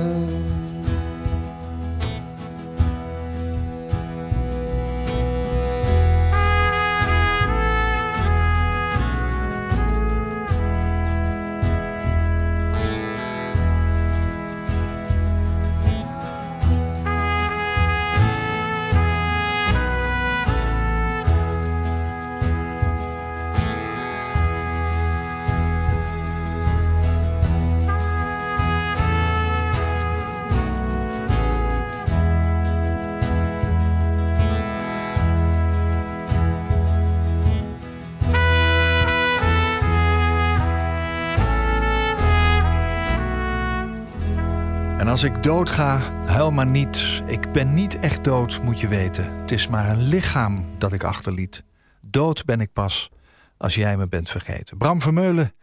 Als 45.14 45.22
ik 45.22 45.42
doodga, 45.42 45.98
huil 46.26 46.50
maar 46.50 46.66
niet. 46.66 47.22
Ik 47.26 47.52
ben 47.52 47.74
niet 47.74 47.98
echt 48.00 48.24
dood, 48.24 48.62
moet 48.62 48.80
je 48.80 48.88
weten. 48.88 49.40
Het 49.40 49.50
is 49.50 49.68
maar 49.68 49.88
een 49.90 50.02
lichaam 50.02 50.78
dat 50.78 50.92
ik 50.92 51.04
achterliet. 51.04 51.64
Dood 52.00 52.44
ben 52.44 52.60
ik 52.60 52.72
pas 52.72 53.10
als 53.56 53.74
jij 53.74 53.96
me 53.96 54.06
bent 54.06 54.30
vergeten. 54.30 54.78
Bram 54.78 55.00
Vermeulen, 55.00 55.54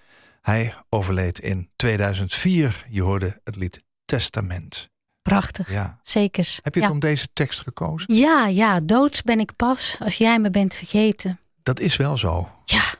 hij 0.41 0.73
overleed 0.89 1.39
in 1.39 1.69
2004. 1.75 2.85
Je 2.89 3.01
hoorde 3.01 3.39
het 3.43 3.55
lied 3.55 3.83
Testament. 4.05 4.89
Prachtig, 5.21 5.71
Ja. 5.71 5.99
zeker. 6.01 6.59
Heb 6.61 6.73
je 6.73 6.79
ja. 6.79 6.85
het 6.85 6.95
om 6.95 7.01
deze 7.01 7.27
tekst 7.33 7.61
gekozen? 7.61 8.15
ja, 8.15 8.47
ja, 8.47 8.79
doods 8.79 9.21
ben 9.21 9.39
ik 9.39 9.55
pas 9.55 9.97
als 10.03 10.17
jij 10.17 10.39
me 10.39 10.49
bent 10.49 10.73
vergeten. 10.73 11.39
Dat 11.63 11.79
is 11.79 11.95
wel 11.95 12.17
zo. 12.17 12.49
Ja. 12.65 12.93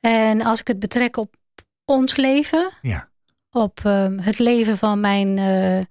En 0.00 0.42
als 0.42 0.60
ik 0.60 0.66
het 0.66 0.78
betrek 0.78 1.16
op 1.16 1.34
ons 1.84 2.16
leven, 2.16 2.72
Ja. 2.80 3.08
Op 3.56 3.80
ehm, 3.84 4.18
het 4.18 4.38
leven 4.38 4.78
van 4.78 5.00
mijn 5.00 5.38
eh, 5.38 5.84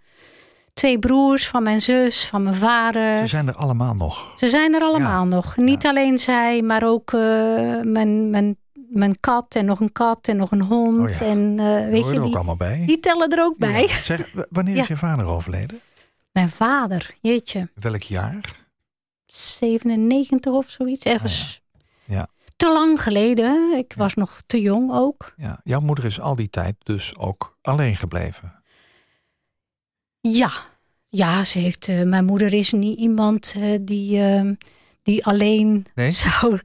twee 0.74 1.00
broers, 1.00 1.48
van 1.48 1.64
mijn 1.64 1.82
zus, 1.82 2.26
van 2.28 2.44
mijn 2.44 2.56
vader. 2.56 3.18
Ze 3.18 3.28
zijn 3.28 3.48
er 3.48 3.56
allemaal 3.56 3.94
nog. 3.94 4.32
Ze 4.36 4.50
zijn 4.50 4.74
er 4.74 4.82
allemaal 4.82 5.26
nog. 5.26 5.58
Niet 5.58 5.86
alleen 5.86 6.20
zij, 6.20 6.62
maar 6.62 6.84
ook 6.84 7.14
eh, 7.14 7.20
mijn, 7.82 8.30
mijn, 8.30 8.58
mijn 8.74 9.20
kat 9.20 9.56
en 9.56 9.66
nog 9.66 9.80
een 9.80 9.92
kat 9.92 10.28
en 10.28 10.36
nog 10.38 10.52
een 10.52 10.62
hond. 10.62 11.00
Oh 11.00 11.10
ja. 11.10 11.26
En 11.26 11.60
eh, 11.60 11.90
Weet 11.90 12.06
je, 12.06 12.12
er 12.12 12.18
ook 12.18 12.24
die, 12.26 12.36
allemaal 12.36 12.56
bij. 12.56 12.84
die 12.86 13.00
tellen 13.00 13.30
er 13.30 13.44
ook 13.44 13.58
bij. 13.58 13.88
Zeg, 14.04 14.34
wanneer 14.50 14.78
is 14.78 14.88
je 14.88 14.98
vader 14.98 15.26
overleden? 15.26 15.80
Mijn 16.32 16.50
vader, 16.50 17.16
jeetje, 17.22 17.70
Welk 17.76 18.02
jaar? 18.02 18.64
97 19.26 20.54
of 20.54 20.70
zoiets. 20.70 21.06
Ergens 21.06 21.62
Ah, 22.08 22.16
Ja. 22.16 22.28
te 22.56 22.72
lang 22.72 23.02
geleden. 23.04 23.74
Ik 23.78 23.94
was 23.98 24.14
nog 24.14 24.42
te 24.48 24.62
jong 24.62 24.92
ook. 24.94 25.34
Ja. 25.38 25.60
Jouw 25.64 25.80
moeder 25.80 26.06
is 26.06 26.20
al 26.20 26.36
die 26.36 26.50
tijd 26.50 26.76
dus 26.84 27.18
ook 27.18 27.55
alleen 27.66 27.96
gebleven. 27.96 28.54
Ja, 30.22 30.52
ja 31.10 31.44
ze 31.44 31.60
heeft, 31.60 31.88
eh, 31.88 32.02
mijn 32.02 32.26
moeder 32.26 32.54
is 32.54 32.72
niet 32.72 33.00
iemand 33.00 33.54
eh, 33.58 33.78
die, 33.82 34.20
ehm, 34.22 34.54
die 35.04 35.26
alleen 35.26 35.86
Nee? 35.96 36.12
zou 36.12 36.60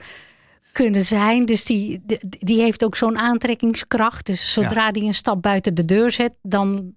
kunnen 0.72 1.04
zijn. 1.04 1.44
Dus 1.44 1.64
die, 1.64 2.00
die, 2.04 2.18
die 2.38 2.60
heeft 2.60 2.84
ook 2.84 2.96
zo'n 2.96 3.18
aantrekkingskracht. 3.18 4.26
Dus 4.26 4.52
zodra 4.52 4.90
die 4.92 5.02
een 5.04 5.14
stap 5.14 5.42
buiten 5.42 5.74
de 5.74 5.84
deur 5.84 6.10
zet, 6.10 6.32
dan 6.42 6.94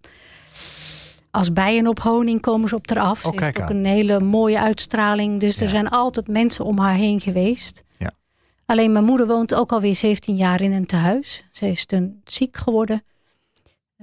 als 1.31 1.53
bijen 1.53 1.87
op 1.87 1.99
honing 1.99 2.41
komen 2.41 2.69
ze 2.69 2.75
op 2.75 2.89
eraf. 2.89 3.25
Oh, 3.25 3.33
Ze 3.37 3.43
heeft 3.43 3.57
ook 3.59 3.69
aan. 3.69 3.75
een 3.75 3.85
hele 3.85 4.19
mooie 4.19 4.59
uitstraling. 4.59 5.39
Dus 5.39 5.55
Ja. 5.55 5.61
er 5.61 5.69
zijn 5.69 5.89
altijd 5.89 6.27
mensen 6.27 6.65
om 6.65 6.79
haar 6.79 6.95
heen 6.95 7.21
geweest. 7.21 7.83
Ja. 7.97 8.11
Alleen 8.65 8.91
mijn 8.91 9.05
moeder 9.05 9.27
woont 9.27 9.53
ook 9.55 9.71
alweer 9.71 9.95
17 9.95 10.35
jaar 10.35 10.61
in 10.61 10.71
een 10.71 10.85
tehuis. 10.85 11.43
Ze 11.51 11.67
is 11.67 11.85
toen 11.85 12.21
ziek 12.25 12.57
geworden. 12.57 13.03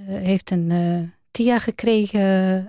Eh, 0.09 0.15
heeft 0.15 0.51
een 0.51 0.71
eh 0.71 1.09
TIA 1.31 1.59
gekregen. 1.59 2.21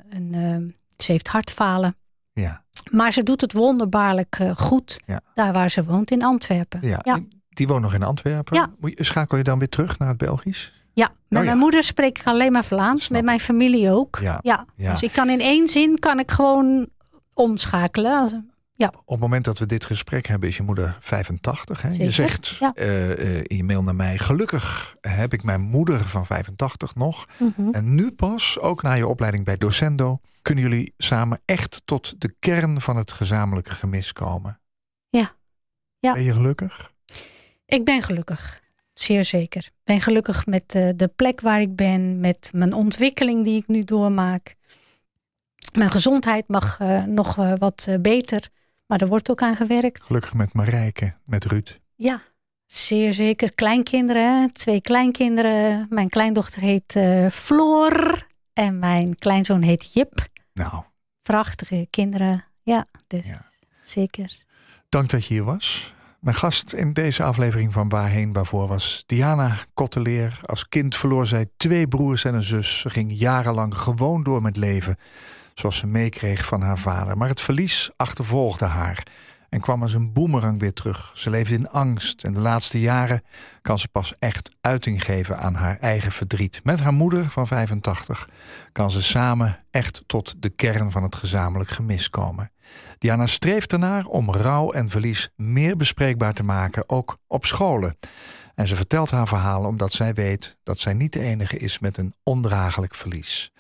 Een, 0.10 0.30
eh, 0.34 0.74
ze 0.98 1.12
heeft 1.12 1.28
hartfalen. 1.28 1.96
Ja, 2.34 2.64
Maar 2.92 3.14
ze 3.14 3.24
doet 3.24 3.42
het 3.42 3.54
wonderbaarlijk 3.54 4.36
eh, 4.40 4.56
goed. 4.56 5.00
Ja. 5.06 5.22
Daar 5.34 5.54
waar 5.54 5.70
ze 5.72 5.84
woont, 5.84 6.12
in 6.12 6.24
Antwerpen. 6.24 6.80
ja. 6.82 7.00
Ja. 7.04 7.20
Die, 7.50 7.68
woont 7.68 7.82
nog 7.82 7.94
in 7.94 8.04
Antwerpen. 8.04 8.58
Ja. 8.58 8.70
Schakel 8.96 9.38
je 9.38 9.44
dan 9.44 9.60
weer 9.60 9.70
terug 9.70 10.00
naar 10.00 10.08
het 10.08 10.18
Belgisch? 10.18 10.74
Ja, 10.94 11.08
met 11.28 11.40
Oh 11.40 11.46
ja. 11.46 11.50
mijn 11.50 11.58
moeder 11.58 11.84
spreek 11.84 12.20
ik 12.20 12.26
alleen 12.26 12.52
maar 12.52 12.64
Vlaams. 12.66 13.04
Snap 13.04 13.12
met 13.18 13.26
mijn 13.26 13.40
familie 13.40 13.92
ook. 13.92 14.18
Ja. 14.22 14.40
Ja. 14.42 14.66
Ja. 14.76 14.92
Dus 14.92 15.04
ik 15.04 15.12
kan 15.12 15.30
in 15.30 15.40
één 15.40 15.68
zin 15.68 16.00
kan 16.00 16.20
ik 16.20 16.32
gewoon 16.32 16.88
omschakelen. 17.34 18.51
Als- 18.88 19.02
Op 19.06 19.12
het 19.12 19.20
moment 19.20 19.46
dat 19.46 19.60
we 19.60 19.66
dit 19.66 19.86
gesprek 19.86 20.26
hebben, 20.28 20.50
is 20.50 20.58
je 20.58 20.64
moeder 20.64 20.98
85. 21.00 21.82
Hè? 21.82 21.90
Je 21.90 22.12
zegt 22.12 22.48
ja. 22.48 22.74
eh, 22.74 23.12
eh, 23.12 23.44
in 23.48 23.58
je 23.58 23.64
mail 23.64 23.84
naar 23.84 23.96
mij: 23.96 24.18
Gelukkig 24.18 24.96
heb 25.02 25.34
ik 25.34 25.44
mijn 25.44 25.62
moeder 25.62 26.08
van 26.08 26.26
85 26.26 26.96
nog. 26.96 27.26
Mhm. 27.40 27.70
En 27.72 27.96
nu 27.96 28.12
pas, 28.12 28.60
ook 28.60 28.82
na 28.82 28.94
je 28.94 29.08
opleiding 29.08 29.46
bij 29.46 29.58
Docendo, 29.58 30.20
kunnen 30.42 30.64
jullie 30.64 30.94
samen 30.98 31.42
echt 31.46 31.82
tot 31.86 32.22
de 32.22 32.36
kern 32.40 32.82
van 32.82 32.96
het 32.98 33.12
gezamenlijke 33.12 33.72
gemis 33.76 34.14
komen. 34.14 34.60
Ja. 35.10 35.32
Ja. 36.00 36.14
Ben 36.14 36.24
je 36.24 36.34
gelukkig? 36.34 36.92
Ik 37.66 37.86
ben 37.86 38.02
gelukkig. 38.02 38.62
Zeer 38.94 39.24
zeker. 39.26 39.62
Ik 39.66 39.72
ben 39.84 40.02
gelukkig 40.02 40.46
met 40.46 40.76
eh, 40.76 40.90
de 40.96 41.08
plek 41.08 41.42
waar 41.42 41.62
ik 41.62 41.76
ben. 41.76 42.20
Met 42.20 42.50
mijn 42.54 42.74
ontwikkeling 42.74 43.44
die 43.44 43.58
ik 43.62 43.68
nu 43.68 43.84
doormaak. 43.84 44.56
Mijn 45.74 45.92
gezondheid 45.92 46.48
mag 46.48 46.80
nog 47.06 47.36
wat 47.36 47.88
beter. 48.02 48.50
Maar 48.92 49.02
er 49.02 49.08
wordt 49.08 49.30
ook 49.32 49.42
aan 49.42 49.56
gewerkt. 49.56 50.06
Gelukkig 50.06 50.34
met 50.34 50.54
Marijke, 50.54 51.14
met 51.26 51.46
Ruud. 51.46 51.80
Ja, 51.96 52.22
zeer 52.66 53.14
zeker. 53.14 53.54
Kleinkinderen, 53.54 54.54
twee 54.54 54.82
kleinkinderen. 54.82 55.86
Mijn 55.90 56.10
kleindochter 56.10 56.62
heet 56.62 56.96
eh, 56.96 57.28
Floor 57.30 58.28
en 58.54 58.80
mijn 58.80 59.16
kleinzoon 59.16 59.62
heet 59.62 59.94
Jip. 59.94 60.28
Nou, 60.54 60.84
Prachtige 61.22 61.88
kinderen. 61.90 62.46
Ja, 62.64 62.86
dus 63.08 63.28
Ja. 63.28 63.42
zeker. 63.84 64.44
dank 64.90 65.10
dat 65.10 65.26
je 65.26 65.34
hier 65.34 65.44
was. 65.44 65.94
Mijn 66.20 66.36
gast 66.36 66.74
in 66.74 66.94
deze 66.94 67.24
aflevering 67.24 67.74
van 67.74 67.90
Waarheen 67.90 68.34
Waarvoor 68.34 68.68
was 68.68 69.04
Diana 69.06 69.58
Kotteleer. 69.74 70.40
Als 70.46 70.70
kind 70.70 70.96
verloor 70.96 71.28
zij 71.28 71.46
twee 71.58 71.88
broers 71.88 72.24
en 72.24 72.34
een 72.34 72.44
zus. 72.44 72.80
Ze 72.80 72.90
ging 72.90 73.12
jarenlang 73.14 73.78
gewoon 73.78 74.24
door 74.24 74.42
met 74.42 74.58
leven, 74.58 74.98
zoals 75.62 75.78
ze 75.78 75.88
meekreeg 75.88 76.46
van 76.46 76.62
haar 76.62 76.78
vader. 76.78 77.18
Maar 77.18 77.28
het 77.28 77.42
verlies 77.42 77.92
achtervolgde 77.98 78.66
haar 78.66 79.04
en 79.50 79.60
kwam 79.60 79.82
als 79.82 79.94
een 79.94 80.14
boemerang 80.14 80.60
weer 80.60 80.74
terug. 80.74 81.12
Ze 81.14 81.30
leefde 81.30 81.56
in 81.56 81.70
angst 81.70 82.24
en 82.24 82.34
de 82.34 82.40
laatste 82.40 82.80
jaren 82.80 83.22
kan 83.62 83.80
ze 83.80 83.88
pas 83.88 84.14
echt 84.20 84.56
uiting 84.62 85.04
geven 85.04 85.40
aan 85.40 85.56
haar 85.56 85.78
eigen 85.80 86.12
verdriet. 86.12 86.62
Met 86.64 86.80
haar 86.80 86.94
moeder 86.94 87.30
van 87.30 87.48
85 87.48 88.30
kan 88.72 88.92
ze 88.92 89.02
samen 89.02 89.64
echt 89.72 90.04
tot 90.06 90.36
de 90.38 90.50
kern 90.50 90.92
van 90.92 91.04
het 91.04 91.16
gezamenlijk 91.16 91.70
gemis 91.70 92.10
komen. 92.10 92.52
Diana 92.98 93.26
streeft 93.26 93.74
ernaar 93.74 94.06
om 94.06 94.34
rouw 94.34 94.72
en 94.72 94.90
verlies 94.90 95.30
meer 95.36 95.78
bespreekbaar 95.78 96.34
te 96.34 96.44
maken, 96.44 96.90
ook 96.90 97.18
op 97.28 97.46
scholen. 97.46 97.98
En 98.56 98.68
ze 98.68 98.76
vertelt 98.76 99.12
haar 99.12 99.28
verhaal 99.28 99.66
omdat 99.66 99.92
zij 99.92 100.14
weet 100.14 100.58
dat 100.64 100.80
zij 100.80 100.94
niet 100.94 101.14
de 101.14 101.20
enige 101.20 101.58
is 101.58 101.80
met 101.80 101.98
een 101.98 102.14
ondraaglijk 102.24 102.96
verlies. 102.96 103.52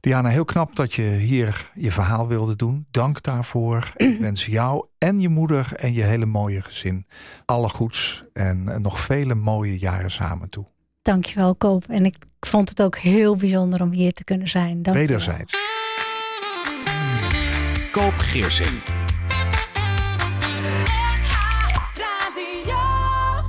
Diana, 0.00 0.28
heel 0.28 0.44
knap 0.44 0.76
dat 0.76 0.94
je 0.94 1.02
hier 1.02 1.70
je 1.74 1.92
verhaal 1.92 2.28
wilde 2.28 2.56
doen. 2.56 2.86
Dank 2.90 3.22
daarvoor. 3.22 3.92
Ik 3.96 4.18
wens 4.18 4.46
jou 4.46 4.86
en 4.98 5.20
je 5.20 5.28
moeder 5.28 5.72
en 5.74 5.92
je 5.92 6.02
hele 6.02 6.26
mooie 6.26 6.62
gezin 6.62 7.06
alle 7.44 7.68
goeds 7.68 8.24
en 8.32 8.82
nog 8.82 9.00
vele 9.00 9.34
mooie 9.34 9.78
jaren 9.78 10.10
samen 10.10 10.50
toe. 10.50 10.66
Dankjewel, 11.02 11.54
Koop. 11.54 11.84
En 11.88 12.04
ik 12.04 12.16
vond 12.40 12.68
het 12.68 12.82
ook 12.82 12.96
heel 12.96 13.36
bijzonder 13.36 13.82
om 13.82 13.92
hier 13.92 14.12
te 14.12 14.24
kunnen 14.24 14.48
zijn. 14.48 14.82
Dank. 14.82 14.96
Wederzijds. 14.96 15.54
Koop 17.90 18.14
Geersing. 18.16 18.97